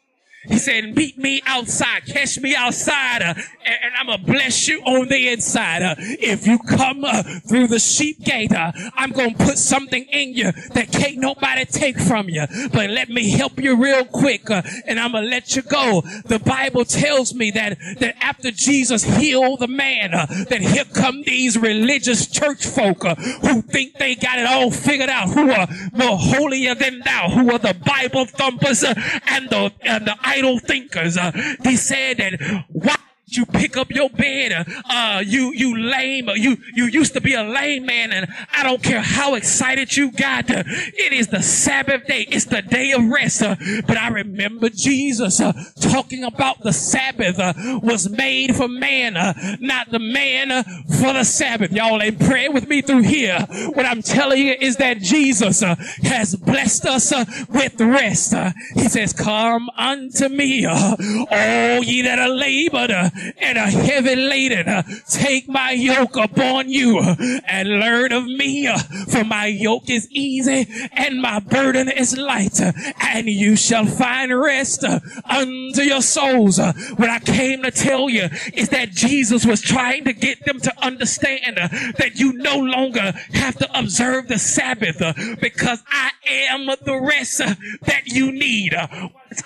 He 0.47 0.59
said, 0.59 0.95
meet 0.95 1.19
me 1.19 1.43
outside, 1.47 2.07
catch 2.07 2.39
me 2.39 2.55
outside, 2.55 3.23
uh, 3.23 3.35
and, 3.67 3.77
and, 3.83 3.95
I'm 3.99 4.07
gonna 4.07 4.23
bless 4.23 4.69
you 4.69 4.81
on 4.83 5.09
the 5.09 5.31
inside. 5.31 5.83
Uh, 5.83 5.97
if 5.99 6.47
you 6.47 6.61
come 6.61 7.05
uh, 7.05 7.25
through 7.49 7.67
the 7.67 7.81
sheep 7.81 8.21
gate, 8.21 8.53
uh, 8.53 8.71
I'm 8.95 9.11
gonna 9.11 9.35
put 9.35 9.59
something 9.59 10.05
in 10.05 10.35
you 10.35 10.53
that 10.75 10.93
can't 10.93 11.19
nobody 11.19 11.65
take 11.65 11.99
from 11.99 12.29
you. 12.29 12.47
But 12.73 12.91
let 12.91 13.09
me 13.09 13.31
help 13.31 13.61
you 13.61 13.83
real 13.83 14.05
quick, 14.05 14.49
uh, 14.49 14.63
and 14.87 15.01
I'm 15.01 15.11
gonna 15.11 15.27
let 15.27 15.57
you 15.57 15.63
go. 15.63 16.03
The 16.27 16.39
Bible 16.39 16.85
tells 16.85 17.35
me 17.35 17.51
that, 17.51 17.77
that 17.99 18.15
after 18.23 18.53
Jesus 18.53 19.03
healed 19.03 19.59
the 19.59 19.67
man, 19.67 20.15
uh, 20.15 20.27
that 20.49 20.61
here 20.61 20.85
come 20.85 21.23
these 21.25 21.59
religious 21.59 22.29
church 22.29 22.65
folk 22.65 23.03
who 23.03 23.61
think 23.63 23.99
they 23.99 24.15
got 24.15 24.39
it 24.39 24.47
all 24.47 24.71
figured 24.71 25.11
out, 25.11 25.31
who 25.31 25.51
are 25.51 25.67
more 25.93 26.17
holier 26.17 26.77
than 26.77 27.01
thou, 27.01 27.29
who 27.29 27.51
are 27.51 27.59
the 27.59 27.75
Bible 27.85 28.25
thumpers 28.25 28.85
and 28.85 29.51
the, 29.51 29.73
and 29.83 30.07
the 30.07 30.28
idle 30.29 30.59
thinkers. 30.59 31.17
Uh, 31.17 31.33
he 31.63 31.77
said 31.77 32.19
that 32.19 32.65
why 32.71 32.98
you 33.37 33.47
pick 33.47 33.77
up 33.77 33.91
your 33.91 34.11
bed, 34.11 34.67
uh, 34.91 35.23
you, 35.25 35.53
you 35.55 35.77
lame, 35.79 36.29
you, 36.35 36.57
you 36.75 36.87
used 36.87 37.15
to 37.15 37.21
be 37.21 37.35
a 37.35 37.43
lame 37.43 37.87
man 37.87 38.13
and 38.13 38.29
I 38.53 38.63
don't 38.63 38.83
care 38.83 39.01
how 39.01 39.35
excited 39.35 39.97
you 39.97 40.11
got. 40.11 40.51
Uh, 40.51 40.63
it 40.67 41.13
is 41.13 41.29
the 41.29 41.43
Sabbath 41.43 42.07
day. 42.07 42.27
It's 42.31 42.47
the 42.47 42.63
day 42.63 42.93
of 42.93 43.05
rest. 43.05 43.43
Uh, 43.43 43.57
but 43.87 43.97
I 43.97 44.09
remember 44.09 44.69
Jesus, 44.69 45.41
uh, 45.41 45.53
talking 45.81 46.25
about 46.25 46.63
the 46.63 46.73
Sabbath, 46.73 47.39
uh, 47.39 47.53
was 47.83 48.09
made 48.09 48.55
for 48.57 48.69
man, 48.69 49.17
uh, 49.17 49.57
not 49.61 49.91
the 49.91 49.99
man 49.99 50.51
uh, 50.51 50.63
for 51.01 51.13
the 51.13 51.25
Sabbath. 51.25 51.73
Y'all 51.73 52.03
ain't 52.03 52.21
praying 52.21 52.53
with 52.53 52.69
me 52.69 52.83
through 52.83 53.03
here. 53.03 53.47
What 53.75 53.87
I'm 53.87 54.03
telling 54.03 54.47
you 54.47 54.57
is 54.61 54.77
that 54.77 54.99
Jesus, 54.99 55.61
has 55.61 56.35
blessed 56.37 56.87
us, 56.87 57.13
with 57.49 57.81
rest. 57.81 58.35
he 58.75 58.89
says, 58.89 59.13
come 59.13 59.69
unto 59.77 60.29
me, 60.29 60.67
all 60.67 61.83
ye 61.83 62.03
that 62.03 62.19
are 62.19 62.29
labored, 62.29 62.91
and 63.39 63.59
are 63.59 63.67
heavy 63.67 64.17
laden. 64.17 64.69
Uh, 64.69 64.83
take 65.09 65.49
my 65.49 65.73
yoke 65.73 66.17
upon 66.17 66.69
you 66.69 66.99
uh, 66.99 67.17
and 67.47 67.69
learn 67.81 68.13
of 68.13 68.25
me, 68.25 68.67
uh, 68.67 68.79
for 69.09 69.25
my 69.25 69.47
yoke 69.47 69.89
is 69.91 70.09
easy 70.11 70.67
and 70.93 71.21
my 71.21 71.41
burden 71.41 71.89
is 71.89 72.17
light, 72.17 72.61
uh, 72.61 72.73
and 73.03 73.27
you 73.27 73.57
shall 73.57 73.87
find 73.87 74.37
rest 74.39 74.85
uh, 74.85 75.01
unto 75.29 75.83
your 75.83 76.03
souls. 76.03 76.59
Uh. 76.59 76.73
What 76.97 77.11
I 77.11 77.19
came 77.21 77.63
to 77.63 77.71
tell 77.71 78.09
you 78.09 78.29
is 78.55 78.69
that 78.71 78.91
Jesus 78.91 79.45
was 79.45 79.61
trying 79.61 80.05
to 80.05 80.13
get 80.13 80.45
them 80.45 80.61
to 80.61 80.85
understand 80.85 81.57
that 81.57 82.13
you 82.15 82.33
no 82.35 82.59
longer 82.59 83.13
have 83.33 83.57
to 83.59 83.79
observe 83.79 84.29
the 84.29 84.39
Sabbath 84.39 84.99
because 85.41 85.83
I 85.89 86.11
am 86.51 86.67
the 86.67 87.01
rest 87.01 87.39
that 87.39 88.03
you 88.07 88.33
need. 88.33 88.75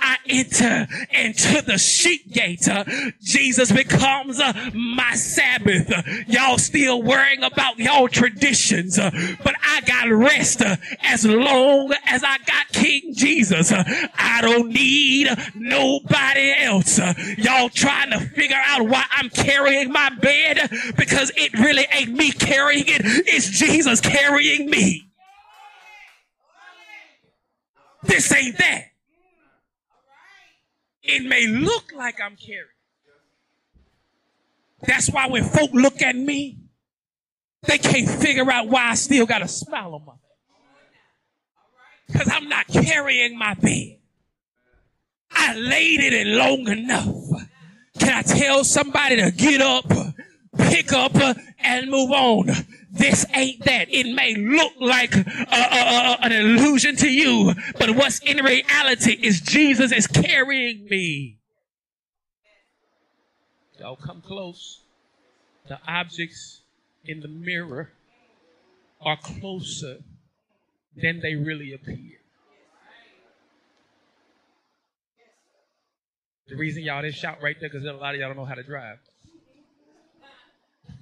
I 0.01 0.16
enter 0.28 0.87
into 1.11 1.62
the 1.62 1.78
sheep 1.78 2.33
gate, 2.33 2.68
uh, 2.68 2.85
Jesus 3.20 3.72
becomes 3.72 4.41
uh, 4.41 4.53
my 4.74 5.14
Sabbath. 5.14 5.91
Uh, 5.91 6.03
y'all 6.26 6.59
still 6.59 7.03
worrying 7.03 7.43
about 7.43 7.78
y'all 7.78 8.09
traditions, 8.09 8.97
but 8.97 9.55
I 9.62 9.80
got 9.83 10.09
rest 10.09 10.62
as 11.03 11.24
long 11.24 11.93
as 12.07 12.22
I 12.24 12.39
got 12.39 12.68
King 12.72 13.14
Jesus. 13.14 13.72
I 13.72 14.41
don't 14.43 14.68
need 14.68 15.28
nobody 15.55 16.55
else. 16.59 16.99
y'all 17.39 17.68
trying 17.68 18.11
to 18.11 18.20
figure 18.20 18.61
out 18.66 18.89
why 18.89 19.05
I'm 19.12 19.30
carrying 19.30 19.93
my 19.93 20.11
bed 20.11 20.70
because 20.97 21.33
it 21.37 21.53
really 21.55 21.87
ain't 21.93 22.12
me 22.12 22.30
carrying 22.33 22.85
it. 22.87 23.03
It's 23.26 23.49
Jesus 23.49 24.01
carrying 24.01 24.70
me. 24.70 25.09
This 28.03 28.33
ain't 28.33 28.59
that. 28.59 28.91
It 31.03 31.25
may 31.25 31.47
look 31.47 31.93
like 31.97 32.21
I'm 32.21 32.37
carrying. 32.37 32.67
That's 34.87 35.11
why 35.11 35.29
when 35.29 35.45
folk 35.45 35.71
look 35.73 36.03
at 36.03 36.17
me, 36.17 36.59
they 37.63 37.79
can't 37.79 38.09
figure 38.09 38.51
out 38.51 38.69
why 38.69 38.91
I 38.91 38.95
still 38.95 39.27
got 39.27 39.43
a 39.43 39.49
smile 39.49 39.95
on 39.95 40.05
my 40.05 40.13
face. 40.13 40.21
Because 42.09 42.29
I'm 42.33 42.49
not 42.49 42.67
carrying 42.69 43.39
my 43.39 43.55
bed. 43.55 43.99
I 45.31 45.55
laid 45.57 46.01
it 46.01 46.13
in 46.13 46.37
long 46.37 46.69
enough. 46.69 47.07
Can 47.99 48.13
I 48.13 48.23
tell 48.23 48.65
somebody 48.65 49.17
to 49.17 49.31
get 49.31 49.61
up, 49.61 49.87
pick 50.59 50.93
up, 50.93 51.15
uh, 51.15 51.35
and 51.59 51.91
move 51.91 52.11
on? 52.11 52.51
This 52.95 53.24
ain't 53.34 53.64
that. 53.64 53.88
It 53.90 54.14
may 54.14 54.34
look 54.34 54.74
like 54.78 55.14
an 55.14 56.32
illusion 56.32 56.95
to 56.97 57.11
you, 57.11 57.55
but 57.78 57.93
what's 57.93 58.18
in 58.20 58.45
reality 58.45 59.18
is 59.22 59.40
Jesus 59.40 59.93
is 59.93 60.07
carrying 60.07 60.84
me. 60.90 61.38
Y'all 63.80 63.97
come 63.97 64.20
close. 64.20 64.80
The 65.68 65.78
objects 65.88 66.61
in 67.07 67.20
the 67.20 67.28
mirror 67.28 67.93
are 69.01 69.16
closer 69.16 69.99
than 70.95 71.20
they 71.20 71.34
really 71.34 71.72
appear. 71.72 72.18
The 76.49 76.57
reason 76.57 76.82
y'all 76.82 77.01
didn't 77.01 77.14
shout 77.14 77.40
right 77.40 77.57
there 77.59 77.70
because 77.70 77.86
a 77.86 77.93
lot 77.95 78.14
of 78.14 78.20
y'all 78.20 78.28
don't 78.28 78.36
know 78.36 78.45
how 78.45 78.55
to 78.55 78.62
drive. 78.62 78.99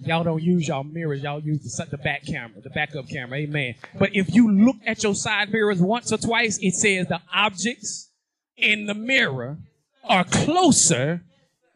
Y'all 0.03 0.25
don't 0.25 0.43
use 0.43 0.67
y'all 0.69 0.85
mirrors. 0.85 1.23
Y'all 1.23 1.41
use 1.41 1.63
the, 1.63 1.87
the 1.91 1.99
back 1.99 2.25
camera, 2.25 2.61
the 2.63 2.71
backup 2.71 3.09
camera. 3.09 3.39
Amen. 3.39 3.75
But 3.99 4.11
if 4.15 4.35
you 4.35 4.51
look 4.51 4.77
at 4.87 5.03
your 5.03 5.15
side 5.15 5.53
mirrors 5.53 5.81
once 5.81 6.13
or 6.13 6.17
twice, 6.17 6.59
it 6.63 6.75
says 6.75 7.07
the 7.09 7.21
objects 7.35 8.11
in 8.57 8.87
the 8.87 8.95
mirror 8.95 9.59
are 10.05 10.25
closer 10.25 11.23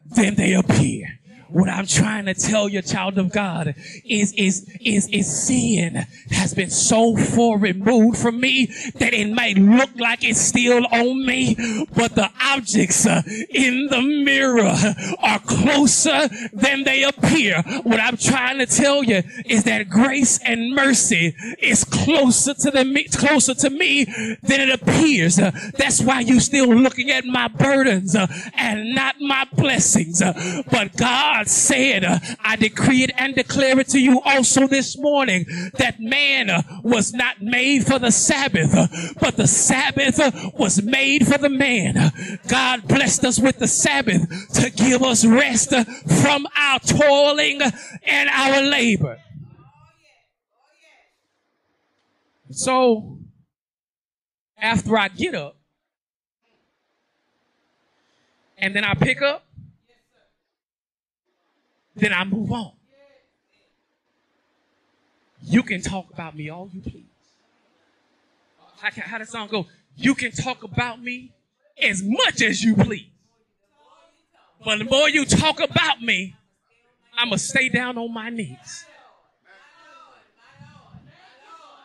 than 0.05 0.35
they 0.35 0.53
appear. 0.53 1.19
What 1.49 1.69
I'm 1.69 1.85
trying 1.85 2.25
to 2.25 2.33
tell 2.33 2.67
you, 2.67 2.81
child 2.81 3.17
of 3.17 3.31
God, 3.31 3.75
is, 4.03 4.33
is, 4.33 4.69
is, 4.81 5.07
is 5.09 5.45
sin 5.45 6.07
has 6.31 6.53
been 6.53 6.69
so 6.69 7.15
far 7.15 7.57
removed 7.57 8.17
from 8.17 8.39
me 8.39 8.67
that 8.95 9.13
it 9.13 9.29
may 9.29 9.53
look 9.53 9.89
like 9.97 10.23
it's 10.23 10.41
still 10.41 10.85
on 10.87 11.25
me, 11.25 11.55
but 11.95 12.15
the 12.15 12.29
objects 12.41 13.05
uh, 13.05 13.21
in 13.49 13.87
the 13.87 14.01
mirror 14.01 14.75
are 15.19 15.39
closer 15.39 16.29
than 16.51 16.83
they 16.83 17.03
appear. 17.03 17.61
What 17.83 17.99
I'm 17.99 18.17
trying 18.17 18.57
to 18.59 18.65
tell 18.65 19.03
you 19.03 19.21
is 19.45 19.63
that 19.65 19.89
grace 19.89 20.39
and 20.43 20.73
mercy 20.73 21.35
is 21.59 21.83
closer 21.83 22.53
to 22.53 22.71
the 22.71 22.85
closer 23.17 23.53
to 23.53 23.69
me 23.69 24.05
than 24.41 24.61
it 24.61 24.69
appears. 24.69 25.37
Uh, 25.39 25.51
that's 25.77 26.01
why 26.01 26.21
you're 26.21 26.39
still 26.39 26.73
looking 26.73 27.11
at 27.11 27.25
my 27.25 27.47
burdens 27.47 28.15
uh, 28.15 28.27
and 28.55 28.95
not 28.95 29.15
my 29.19 29.45
blessings. 29.53 30.21
But 30.71 30.95
God 30.97 31.34
said, 31.43 32.03
uh, 32.03 32.19
I 32.43 32.55
decree 32.55 33.03
it 33.03 33.11
and 33.17 33.35
declare 33.35 33.79
it 33.79 33.89
to 33.89 33.99
you 33.99 34.21
also 34.21 34.67
this 34.67 34.97
morning 34.97 35.45
that 35.77 35.99
man 35.99 36.49
uh, 36.49 36.61
was 36.83 37.13
not 37.13 37.41
made 37.41 37.85
for 37.85 37.99
the 37.99 38.11
Sabbath, 38.11 38.73
uh, 38.75 38.87
but 39.19 39.37
the 39.37 39.47
Sabbath 39.47 40.19
was 40.57 40.81
made 40.81 41.27
for 41.27 41.37
the 41.37 41.49
man. 41.49 42.11
God 42.47 42.87
blessed 42.87 43.25
us 43.25 43.39
with 43.39 43.59
the 43.59 43.67
Sabbath 43.67 44.53
to 44.53 44.69
give 44.69 45.03
us 45.03 45.25
rest 45.25 45.73
from 46.23 46.47
our 46.57 46.79
toiling 46.79 47.61
and 47.61 48.29
our 48.29 48.61
labor. 48.61 49.17
So, 52.51 53.19
after 54.57 54.97
I 54.97 55.07
get 55.07 55.35
up, 55.35 55.57
and 58.57 58.75
then 58.75 58.83
I 58.83 58.93
pick 58.93 59.21
up, 59.21 59.44
then 61.95 62.13
I 62.13 62.23
move 62.23 62.51
on. 62.51 62.71
You 65.41 65.63
can 65.63 65.81
talk 65.81 66.11
about 66.11 66.35
me 66.35 66.49
all 66.49 66.69
you 66.73 66.81
please. 66.81 67.03
How, 68.81 68.89
how 68.91 69.17
does 69.17 69.29
song 69.29 69.47
go? 69.47 69.67
You 69.95 70.15
can 70.15 70.31
talk 70.31 70.63
about 70.63 71.01
me 71.01 71.31
as 71.81 72.01
much 72.03 72.41
as 72.41 72.63
you 72.63 72.75
please. 72.75 73.09
But 74.63 74.79
the 74.79 74.85
more 74.85 75.09
you 75.09 75.25
talk 75.25 75.59
about 75.59 76.01
me, 76.01 76.35
I'm 77.17 77.29
going 77.29 77.37
to 77.37 77.43
stay 77.43 77.69
down 77.69 77.97
on 77.97 78.13
my 78.13 78.29
knees. 78.29 78.85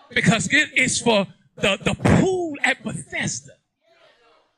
Because 0.08 0.48
it 0.52 0.70
is 0.76 1.00
for 1.00 1.26
the, 1.56 1.78
the 1.84 1.94
pool 1.94 2.56
at 2.64 2.82
Bethesda 2.82 3.52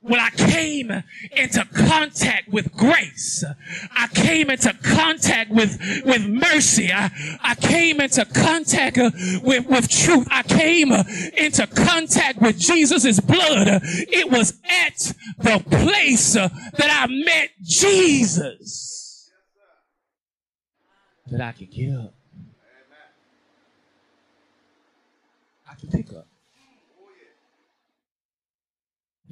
when 0.02 0.20
I 0.20 0.30
came 0.30 0.90
into 1.36 1.64
contact 1.72 2.48
with 2.48 2.72
grace, 2.72 3.44
I 3.92 4.08
came 4.08 4.50
into 4.50 4.74
contact 4.82 5.50
with, 5.50 5.78
with 6.04 6.26
mercy. 6.26 6.90
I, 6.92 7.10
I 7.40 7.54
came 7.54 8.00
into 8.00 8.24
contact 8.24 8.96
with, 8.96 9.66
with 9.66 9.88
truth. 9.88 10.26
I 10.30 10.42
came 10.42 10.92
into 10.92 11.66
contact 11.68 12.40
with 12.40 12.58
Jesus' 12.58 13.20
blood. 13.20 13.80
It 13.82 14.30
was 14.30 14.58
at 14.86 15.14
the 15.38 15.62
place 15.70 16.34
that 16.34 16.50
I 16.80 17.06
met 17.06 17.50
Jesus 17.62 18.92
that 21.30 21.40
I 21.40 21.52
could 21.52 21.70
get 21.70 21.94
up. 21.94 22.14
I 25.70 25.74
can 25.74 25.88
pick 25.88 26.12
up. 26.12 26.26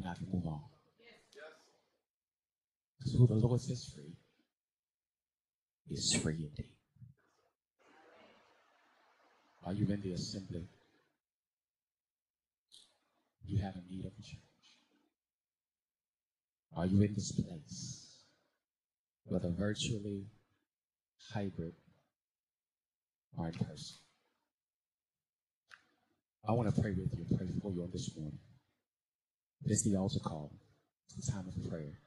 I 0.06 0.14
can 0.14 0.28
move 0.32 0.46
on. 0.46 0.60
Because 2.98 3.14
who 3.14 3.26
the 3.26 3.34
Lord 3.34 3.60
sets 3.60 3.92
free 3.94 4.12
is 5.90 6.14
free 6.22 6.34
indeed. 6.34 6.70
Are 9.64 9.72
you 9.72 9.86
in 9.86 10.00
the 10.00 10.12
assembly? 10.12 10.66
You 13.46 13.62
have 13.62 13.74
a 13.74 13.82
need 13.90 14.04
of 14.04 14.12
a 14.18 14.22
church. 14.22 14.40
Are 16.76 16.86
you 16.86 17.02
in 17.02 17.14
this 17.14 17.32
place, 17.32 18.22
whether 19.24 19.50
virtually, 19.50 20.26
hybrid, 21.32 21.74
or 23.36 23.48
in 23.48 23.54
person? 23.54 23.96
I 26.48 26.52
want 26.52 26.74
to 26.74 26.80
pray 26.80 26.92
with 26.92 27.12
you, 27.16 27.36
pray 27.36 27.48
for 27.60 27.72
you 27.72 27.82
on 27.82 27.90
this 27.92 28.10
morning. 28.16 28.38
It's 29.66 29.82
the 29.82 29.96
altar 29.96 30.20
call. 30.20 30.52
It's 31.16 31.26
the 31.26 31.32
time 31.32 31.46
of 31.48 31.70
prayer. 31.70 31.98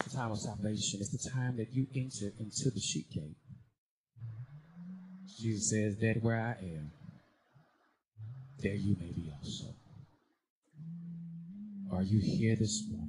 It's 0.00 0.12
the 0.12 0.16
time 0.16 0.32
of 0.32 0.38
salvation. 0.38 1.00
It's 1.00 1.10
the 1.10 1.30
time 1.30 1.56
that 1.56 1.72
you 1.72 1.86
enter 1.94 2.32
into 2.38 2.70
the 2.70 2.80
sheep 2.80 3.10
gate. 3.12 3.36
Jesus 5.38 5.70
says, 5.70 5.96
that 5.98 6.22
where 6.22 6.40
I 6.40 6.56
am, 6.64 6.90
there 8.60 8.74
you 8.74 8.96
may 9.00 9.12
be 9.12 9.30
also. 9.38 9.74
Are 11.92 12.02
you 12.02 12.18
here 12.18 12.56
this 12.56 12.84
morning 12.90 13.08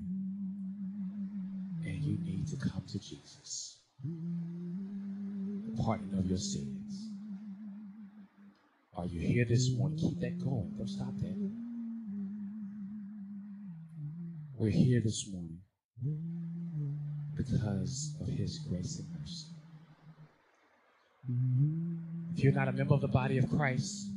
and 1.85 2.03
you 2.03 2.17
need 2.23 2.47
to 2.47 2.57
come 2.57 2.83
to 2.87 2.99
Jesus? 2.99 3.77
The 4.03 5.81
pardon 5.81 6.19
of 6.19 6.25
your 6.25 6.37
sins. 6.37 7.09
Are 8.97 9.05
you 9.05 9.19
here 9.19 9.45
this 9.45 9.71
morning? 9.75 9.97
Keep 9.97 10.19
that 10.21 10.43
going. 10.43 10.73
Don't 10.77 10.87
stop 10.87 11.17
that. 11.19 11.64
We're 14.57 14.69
here 14.69 15.01
this 15.03 15.27
morning 15.29 15.59
because 17.35 18.15
of 18.21 18.27
his 18.27 18.59
grace 18.69 18.99
and 18.99 19.07
mercy. 19.19 19.47
If 22.33 22.41
you're 22.41 22.53
not 22.53 22.69
a 22.69 22.71
member 22.71 22.93
of 22.93 23.01
the 23.01 23.09
body 23.09 23.37
of 23.37 23.49
Christ, 23.49 24.07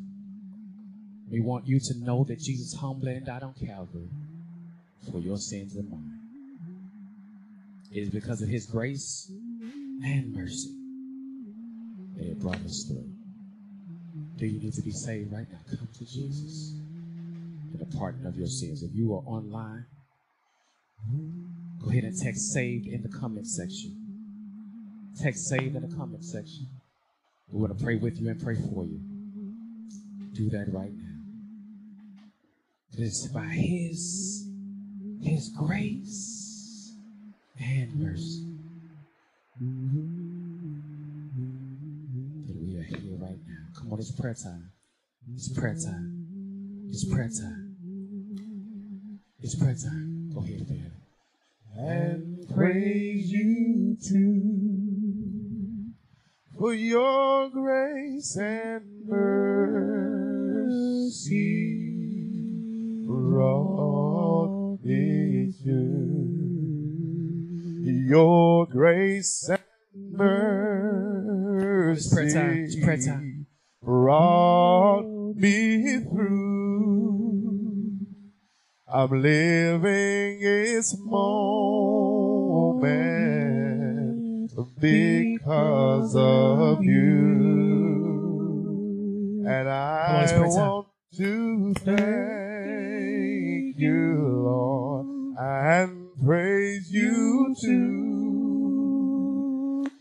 we 1.28 1.41
want 1.41 1.66
you 1.66 1.80
to 1.80 1.99
know 2.05 2.22
that 2.28 2.39
Jesus 2.39 2.72
humbly 2.72 3.14
and 3.14 3.26
died 3.26 3.43
on 3.43 3.55
Calvary 3.55 4.09
for 5.11 5.18
your 5.18 5.39
sins 5.39 5.74
and 5.74 5.91
mine. 5.91 6.20
It 7.93 8.03
is 8.03 8.11
because 8.11 8.41
of 8.41 8.49
his 8.49 8.66
grace 8.66 9.28
and 10.05 10.32
mercy 10.32 10.72
that 12.16 12.26
it 12.28 12.39
brought 12.39 12.64
us 12.64 12.84
through. 12.84 13.11
Do 14.36 14.47
you 14.47 14.61
need 14.61 14.74
to 14.74 14.82
be 14.82 14.93
saved 14.93 15.32
right 15.32 15.51
now? 15.51 15.59
Come 15.68 15.89
to 15.95 16.05
Jesus 16.05 16.74
and 17.72 17.80
the 17.80 17.97
pardon 17.99 18.24
of 18.24 18.36
your 18.36 18.47
sins. 18.47 18.84
If 18.84 18.95
you 18.95 19.14
are 19.14 19.22
online, 19.26 19.84
Go 21.81 21.91
ahead 21.91 22.05
and 22.05 22.17
text 22.19 22.53
saved 22.53 22.87
in 22.87 23.03
the 23.03 23.09
comment 23.09 23.47
section. 23.47 23.97
Text 25.21 25.47
saved 25.47 25.75
in 25.75 25.89
the 25.89 25.97
comment 25.97 26.25
section. 26.25 26.67
We're 27.51 27.67
going 27.67 27.79
to 27.79 27.85
pray 27.85 27.97
with 27.97 28.21
you 28.21 28.29
and 28.29 28.43
pray 28.43 28.57
for 28.57 28.85
you. 28.85 29.01
Do 30.35 30.51
that 30.51 30.73
right 30.73 30.93
now. 30.93 31.19
It 32.93 33.01
is 33.01 33.27
by 33.29 33.45
His, 33.45 34.49
His 35.23 35.49
grace 35.51 36.95
and 37.61 37.95
mercy 37.97 38.45
that 42.47 42.57
we 42.57 42.77
are 42.79 42.83
here 42.83 43.17
right 43.19 43.39
now. 43.47 43.65
Come 43.77 43.93
on, 43.93 43.99
it's 43.99 44.13
prayer 44.13 44.35
time. 44.35 44.71
It's 45.35 45.49
prayer 45.49 45.75
time. 45.75 46.89
It's 46.91 47.05
prayer 47.05 47.29
time. 47.29 47.77
It's 49.43 49.55
prayer 49.55 49.75
time. 49.75 50.18
Go 50.39 50.45
ahead, 50.45 50.68
Dad 50.68 50.93
and 51.78 52.47
praise 52.55 53.30
you 53.30 53.97
too 54.09 55.93
for 56.57 56.74
your 56.74 57.51
grace 57.51 58.36
and 58.36 58.84
mercy 59.07 59.84
brought 63.07 64.78
me 64.84 65.53
to 65.64 65.70
your 68.09 68.66
grace 68.66 69.49
and 69.49 69.61
mercy 70.12 72.11
prayer 72.14 72.32
time. 72.32 72.64
It's 72.64 72.76
prayer 72.76 72.97
time. 72.97 73.47
brought 73.82 75.34
me 75.36 76.01
through 76.01 76.58
I'm 78.91 79.11
living 79.20 80.41
this 80.41 80.97
moment 80.99 81.70
because 84.80 86.16
of 86.16 86.82
you. 86.82 87.05
And 89.47 89.68
I 89.68 90.39
want 90.39 90.86
to 91.18 91.74
thank 91.74 91.99
you, 93.78 94.26
Lord, 94.43 95.07
and 95.39 96.09
praise 96.24 96.91
you 96.91 97.55
too 97.61 98.59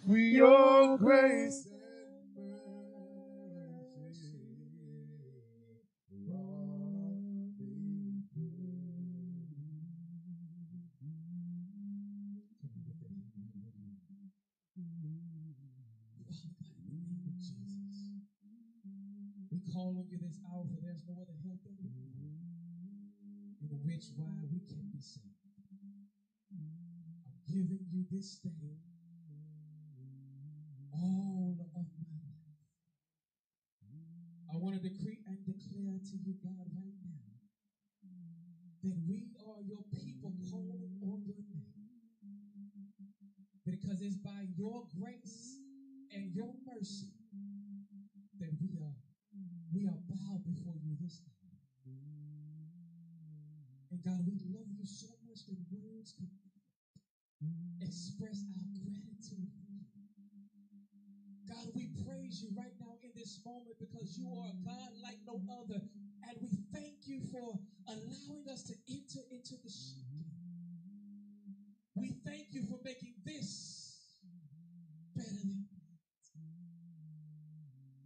for 0.07 0.17
your 0.17 0.97
grace 0.97 1.67
call 19.77 19.93
on 20.01 20.09
you 20.09 20.17
this 20.17 20.41
hour, 20.49 20.65
for 20.65 20.81
there's 20.81 21.05
no 21.05 21.13
other 21.21 21.37
help 21.45 21.61
in 23.61 23.69
which 23.85 24.09
why 24.17 24.33
we 24.49 24.57
can 24.65 24.89
be 24.89 24.97
saved. 24.97 25.37
I'm 26.49 27.37
giving 27.45 27.85
you 27.93 28.01
this 28.09 28.41
day 28.41 28.73
all 30.91 31.53
of 31.77 31.85
my 32.01 32.09
life. 32.25 32.57
I 34.49 34.57
want 34.57 34.81
to 34.81 34.81
decree 34.81 35.21
and 35.29 35.37
declare 35.45 36.01
to 36.01 36.15
you, 36.25 36.33
God, 36.41 36.65
right 36.73 36.97
now, 37.05 37.21
that 38.81 38.97
we 39.05 39.29
are 39.45 39.61
your 39.61 39.85
people 39.93 40.33
calling 40.49 40.89
on 41.05 41.21
your 41.21 41.37
name. 41.53 41.77
Because 43.63 44.01
it's 44.01 44.17
by 44.17 44.41
your 44.57 44.81
grace 44.97 45.59
and 46.15 46.33
your 46.33 46.49
mercy 46.65 47.13
that 48.39 48.49
we 48.57 49.85
are 49.85 49.99
bowed 50.17 50.43
before 50.45 50.77
you 50.81 50.97
this 51.01 51.21
hour. 51.21 51.61
And 53.91 53.99
God, 54.03 54.21
we 54.25 54.41
love 54.49 54.69
you 54.73 54.85
so 54.85 55.07
much 55.29 55.45
that 55.47 55.57
words 55.69 56.13
could 56.17 56.33
express 57.81 58.41
our 58.49 58.65
gratitude. 58.81 59.53
God, 61.47 61.67
we 61.73 61.89
praise 62.03 62.41
you 62.41 62.49
right 62.57 62.73
now 62.81 62.97
in 63.03 63.11
this 63.15 63.39
moment 63.45 63.77
because 63.79 64.17
you 64.17 64.27
are 64.33 64.49
a 64.49 64.57
God 64.65 64.91
like 65.01 65.21
no 65.25 65.39
other. 65.61 65.79
And 66.27 66.35
we 66.41 66.51
thank 66.73 67.07
you 67.07 67.21
for 67.31 67.55
allowing 67.87 68.45
us 68.51 68.63
to 68.67 68.75
enter 68.89 69.23
into 69.31 69.55
the 69.63 69.69
sheep 69.69 70.07
We 71.95 72.13
thank 72.25 72.47
you 72.51 72.61
for 72.69 72.77
making 72.83 73.15
this 73.25 73.97
better 75.15 75.29
than 75.29 75.65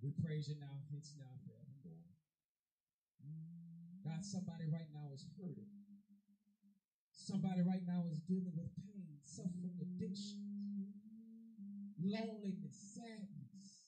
we 0.02 0.12
praise 0.24 0.48
you 0.48 0.56
now, 0.60 0.80
hence 0.92 1.14
now, 1.18 1.28
forevermore. 1.46 1.71
God, 4.22 4.26
somebody 4.26 4.66
right 4.72 4.90
now 4.94 5.10
is 5.14 5.26
hurting. 5.38 5.66
Somebody 7.12 7.62
right 7.62 7.82
now 7.88 8.06
is 8.10 8.20
dealing 8.30 8.54
with 8.56 8.70
pain, 8.78 9.18
suffering, 9.24 9.74
addiction, 9.82 10.38
loneliness, 11.98 12.78
sadness. 12.94 13.82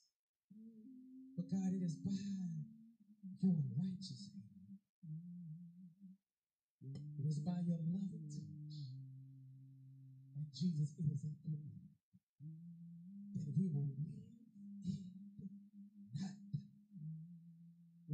But 1.36 1.50
God, 1.50 1.74
it 1.74 1.84
is 1.84 1.96
by 1.98 2.18
your 3.42 3.58
righteous 3.78 4.30
hand. 4.34 4.74
It 7.20 7.26
is 7.26 7.40
by 7.40 7.62
your 7.66 7.78
loving 7.94 8.26
touch. 8.34 8.74
And 10.36 10.46
Jesus, 10.54 10.96
it 10.98 11.06
is 11.14 11.24
your 11.24 11.38
will 11.46 11.62
that 13.36 13.54
we 13.58 13.68
will 13.68 13.86
live 13.86 14.14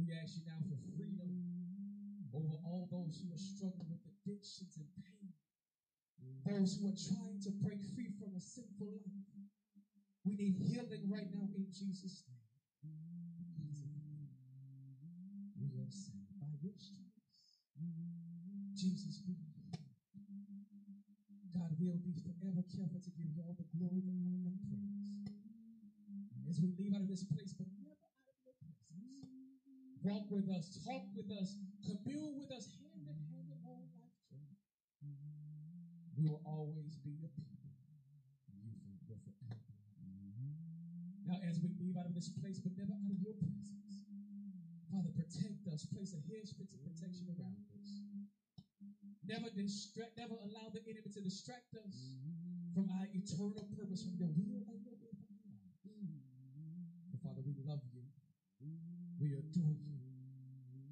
We 0.00 0.16
ask 0.16 0.32
you 0.32 0.48
now 0.48 0.56
over 2.40 2.56
all 2.64 2.88
those 2.88 3.20
who 3.20 3.28
are 3.28 3.40
struggling 3.40 3.92
with 3.92 4.00
addictions 4.08 4.80
and 4.80 4.88
pain, 4.96 5.28
mm. 6.20 6.40
those 6.48 6.80
who 6.80 6.88
are 6.88 6.96
trying 6.96 7.36
to 7.44 7.50
break 7.60 7.84
free 7.92 8.08
from 8.16 8.32
a 8.32 8.40
sinful 8.40 8.88
life. 9.04 9.28
We 10.24 10.36
need 10.36 10.56
healing 10.56 11.08
right 11.08 11.28
now 11.32 11.48
in 11.56 11.68
Jesus' 11.72 12.24
name. 12.28 12.40
We 15.56 15.76
are 15.76 15.92
saved 15.92 16.32
by 16.40 16.52
your 16.64 16.76
stripes. 16.76 17.60
Jesus, 18.76 19.20
we 19.28 19.36
are. 19.36 19.48
God 21.52 21.76
will 21.76 22.00
be 22.00 22.16
forever 22.24 22.64
careful 22.72 23.00
to 23.00 23.10
give 23.12 23.28
you 23.28 23.44
all 23.44 23.56
the 23.56 23.68
glory, 23.76 24.00
the 24.00 24.16
honor, 24.16 24.48
and 24.48 24.60
praise. 24.64 25.12
As 26.48 26.60
we 26.60 26.72
leave 26.80 26.96
out 26.96 27.04
of 27.04 27.08
this 27.08 27.24
place, 27.28 27.52
but 27.52 27.68
never 27.76 27.92
out 27.92 28.16
of 28.16 28.24
your 28.24 28.36
presence. 28.40 28.80
Walk 30.00 30.32
with 30.32 30.48
us, 30.48 30.80
talk 30.80 31.04
with 31.12 31.28
us, 31.28 31.60
commune 31.84 32.40
with 32.40 32.48
us, 32.56 32.72
hand 32.72 33.04
in 33.04 33.20
hand 33.28 33.52
in 33.52 33.60
all 33.68 33.84
life 33.92 34.16
journey. 34.32 34.56
We 36.16 36.24
will 36.24 36.40
always 36.48 36.96
be 37.04 37.20
your 37.20 37.28
people. 37.36 37.68
You 38.48 38.72
will 39.04 39.20
forever 39.20 39.60
Now, 41.28 41.36
as 41.44 41.60
we 41.60 41.68
leave 41.76 42.00
out 42.00 42.08
of 42.08 42.16
this 42.16 42.32
place, 42.32 42.56
but 42.64 42.72
never 42.80 42.96
out 42.96 43.12
of 43.12 43.20
your 43.20 43.36
presence, 43.44 44.08
Father, 44.88 45.12
protect 45.12 45.68
us. 45.68 45.84
Place 45.92 46.16
a 46.16 46.20
hedge 46.32 46.48
of 46.56 46.64
protection 46.80 47.28
around 47.36 47.60
us. 47.76 48.00
Never 49.28 49.52
distract, 49.52 50.16
never 50.16 50.34
allow 50.40 50.72
the 50.72 50.80
enemy 50.88 51.12
to 51.12 51.20
distract 51.20 51.76
us 51.76 52.16
from 52.72 52.88
our 52.88 53.04
eternal 53.12 53.68
purpose, 53.76 54.00
from 54.00 54.16
your 54.16 54.32
will 54.32 54.64
and 54.64 54.80
your 54.80 54.96
will 54.96 55.12
for 55.12 55.28
our 55.28 55.44
lives. 55.44 55.84
But 57.12 57.20
Father, 57.20 57.44
we 57.44 57.52
love 57.68 57.84
you. 57.92 58.08
We 59.20 59.36
adore 59.36 59.76
you. 59.76 60.00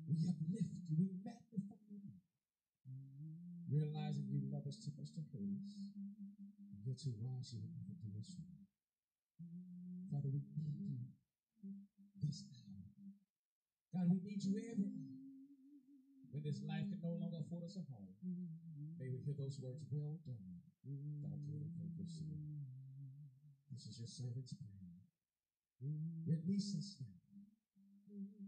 We 0.05 0.20
uplift 0.29 0.76
you. 0.85 1.01
We 1.01 1.09
magnify 1.24 1.81
name. 1.89 2.20
Realizing 3.72 4.29
you 4.29 4.45
love 4.53 4.68
us 4.68 4.76
too 4.85 4.93
much 5.01 5.16
to 5.16 5.24
hurt 5.33 5.49
us. 5.49 5.72
You're 6.85 6.97
too 6.97 7.16
wise, 7.24 7.49
you 7.57 7.61
will 7.64 7.72
never 7.72 7.97
do 8.05 8.12
us 8.20 8.29
wrong. 8.37 8.68
Father, 10.12 10.29
we 10.29 10.45
need 10.57 10.76
you 10.76 11.09
this 12.20 12.45
hour. 12.53 12.85
God, 13.97 14.12
we 14.12 14.20
need 14.20 14.45
you 14.45 14.61
every 14.61 14.93
hour. 14.93 15.20
When 16.33 16.45
this 16.45 16.61
life 16.64 16.85
can 16.89 17.01
no 17.01 17.16
longer 17.16 17.41
afford 17.41 17.64
us 17.64 17.76
a 17.81 17.85
home, 17.89 18.12
may 19.01 19.09
we 19.09 19.20
hear 19.24 19.37
those 19.37 19.57
words, 19.61 19.85
well 19.89 20.20
done, 20.24 20.61
thou 21.24 21.33
good 21.49 21.64
and 21.64 21.72
faithful 21.76 22.09
servant. 22.09 22.68
This 23.72 23.89
is 23.89 24.01
your 24.01 24.09
servant's 24.09 24.53
prayer. 24.53 24.97
Release 26.24 26.76
us 26.76 26.97
now. 27.01 27.28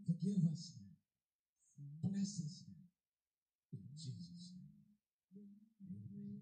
Forgive 0.06 0.44
us 0.52 0.72
now. 0.76 2.08
Bless 2.10 2.40
us 2.40 2.62
now. 2.68 2.74
In 3.72 3.80
Jesus' 3.96 4.52
name. 4.56 4.70
Amen. 5.88 6.40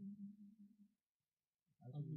I'm 1.82 2.14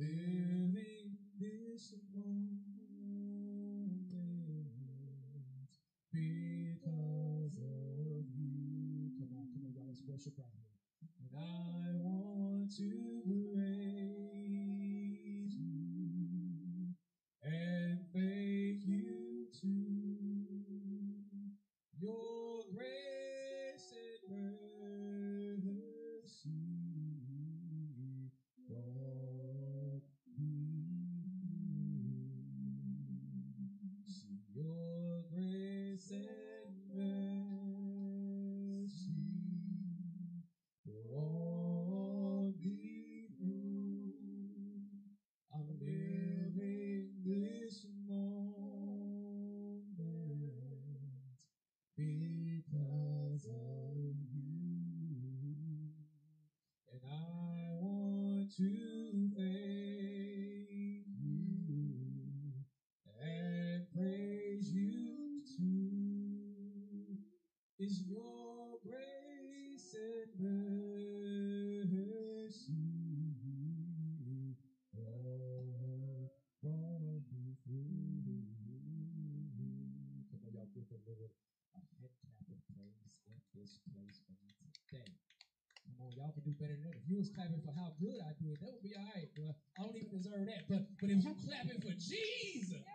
you 87.12 87.20
was 87.20 87.28
clapping 87.36 87.60
for 87.60 87.76
how 87.76 87.92
good 88.00 88.16
I 88.24 88.32
did, 88.40 88.56
that 88.64 88.72
would 88.72 88.88
be 88.88 88.96
all 88.96 89.04
right. 89.12 89.28
But 89.36 89.60
I 89.76 89.84
don't 89.84 90.00
even 90.00 90.16
deserve 90.16 90.48
that. 90.48 90.64
But 90.72 90.88
but 90.96 91.12
if 91.12 91.20
you 91.20 91.36
clapping 91.36 91.84
for 91.84 91.92
Jesus, 92.00 92.88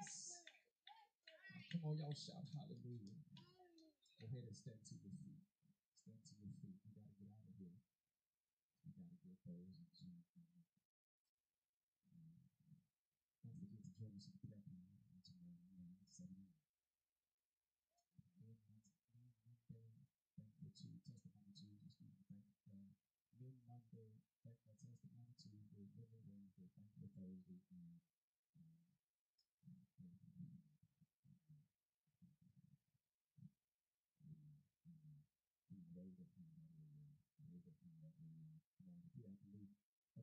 come 1.69 1.85
on, 1.85 2.01
y'all 2.01 2.17
shout 2.17 2.49
hallelujah. 2.57 3.13
Go 4.17 4.25
ahead 4.33 4.49
and 4.49 4.57
stand 4.57 4.81
to 4.89 4.97
your 5.05 5.13
feet. 5.21 5.45
Stand 6.01 6.17
to 6.25 6.33
your 6.41 6.57
feet. 6.65 6.81
We 6.81 6.97
gotta 6.97 7.13
get 7.13 7.29
out 7.29 7.45
of 7.45 7.53
here. 7.61 7.77
We 8.89 8.97
gotta 8.97 9.21
get 9.21 9.37
those 9.45 9.77
in 9.77 9.85
Zoom. 9.93 10.25
Don't 13.45 13.61
forget 13.61 13.77
to 13.85 13.93
join 14.01 14.17
us 14.17 14.25
in 14.33 14.33
the 14.41 14.49
prayer 14.49 14.65
tomorrow 14.73 15.61
morning, 15.69 16.09
7 16.09 16.25
a.m. 16.33 16.57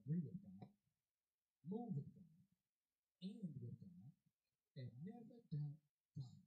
agree 0.03 0.19
with 0.19 0.35
God, 0.43 0.67
move 1.65 1.95
with 1.95 2.11
God, 2.11 2.43
end 3.23 3.55
with 3.63 3.79
God, 3.79 4.11
and 4.75 4.91
never 5.07 5.39
doubt 5.47 5.87
God. 6.19 6.43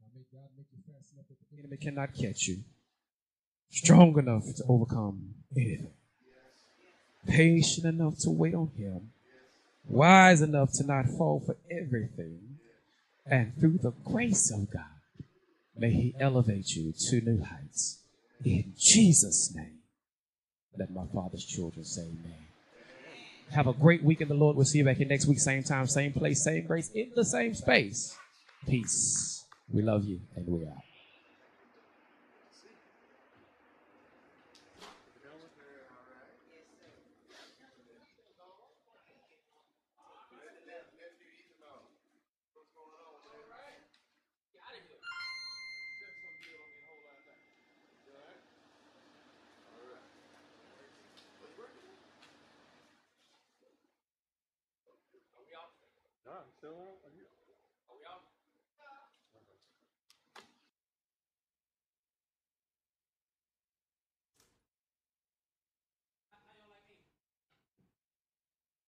Now 0.00 0.10
make 0.56 0.66
you 0.72 0.92
fast 0.92 1.12
enough 1.12 1.26
that 1.28 1.36
the 1.50 1.58
enemy 1.58 1.76
cannot 1.76 2.14
catch 2.14 2.48
you. 2.48 2.58
Strong 3.70 4.18
enough 4.18 4.44
to 4.56 4.64
overcome 4.68 5.34
anything. 5.56 5.90
Patient 7.26 7.86
enough 7.86 8.18
to 8.20 8.30
wait 8.30 8.54
on 8.54 8.70
him. 8.76 9.10
Wise 9.88 10.40
enough 10.40 10.72
to 10.74 10.84
not 10.84 11.06
fall 11.06 11.42
for 11.44 11.56
everything. 11.70 12.58
And 13.26 13.52
through 13.58 13.78
the 13.82 13.92
grace 14.04 14.50
of 14.50 14.70
God, 14.70 14.84
may 15.76 15.90
he 15.90 16.14
elevate 16.18 16.74
you 16.74 16.92
to 17.08 17.20
new 17.20 17.42
heights. 17.42 17.98
In 18.44 18.72
Jesus' 18.78 19.52
name. 19.54 19.78
Let 20.78 20.92
my 20.92 21.04
father's 21.12 21.44
children 21.44 21.84
say 21.84 22.02
amen. 22.02 22.34
Have 23.50 23.66
a 23.66 23.72
great 23.72 24.02
week 24.02 24.20
in 24.20 24.28
the 24.28 24.34
Lord. 24.34 24.56
We'll 24.56 24.64
see 24.64 24.78
you 24.78 24.84
back 24.84 24.98
here 24.98 25.06
next 25.06 25.26
week, 25.26 25.38
same 25.38 25.62
time, 25.62 25.86
same 25.86 26.12
place, 26.12 26.44
same 26.44 26.66
grace, 26.66 26.90
in 26.94 27.12
the 27.14 27.24
same 27.24 27.54
space. 27.54 28.16
Peace. 28.66 29.35
We 29.72 29.82
love 29.82 30.04
you, 30.04 30.20
and 30.36 30.46
we 30.48 30.66
out. 30.66 30.85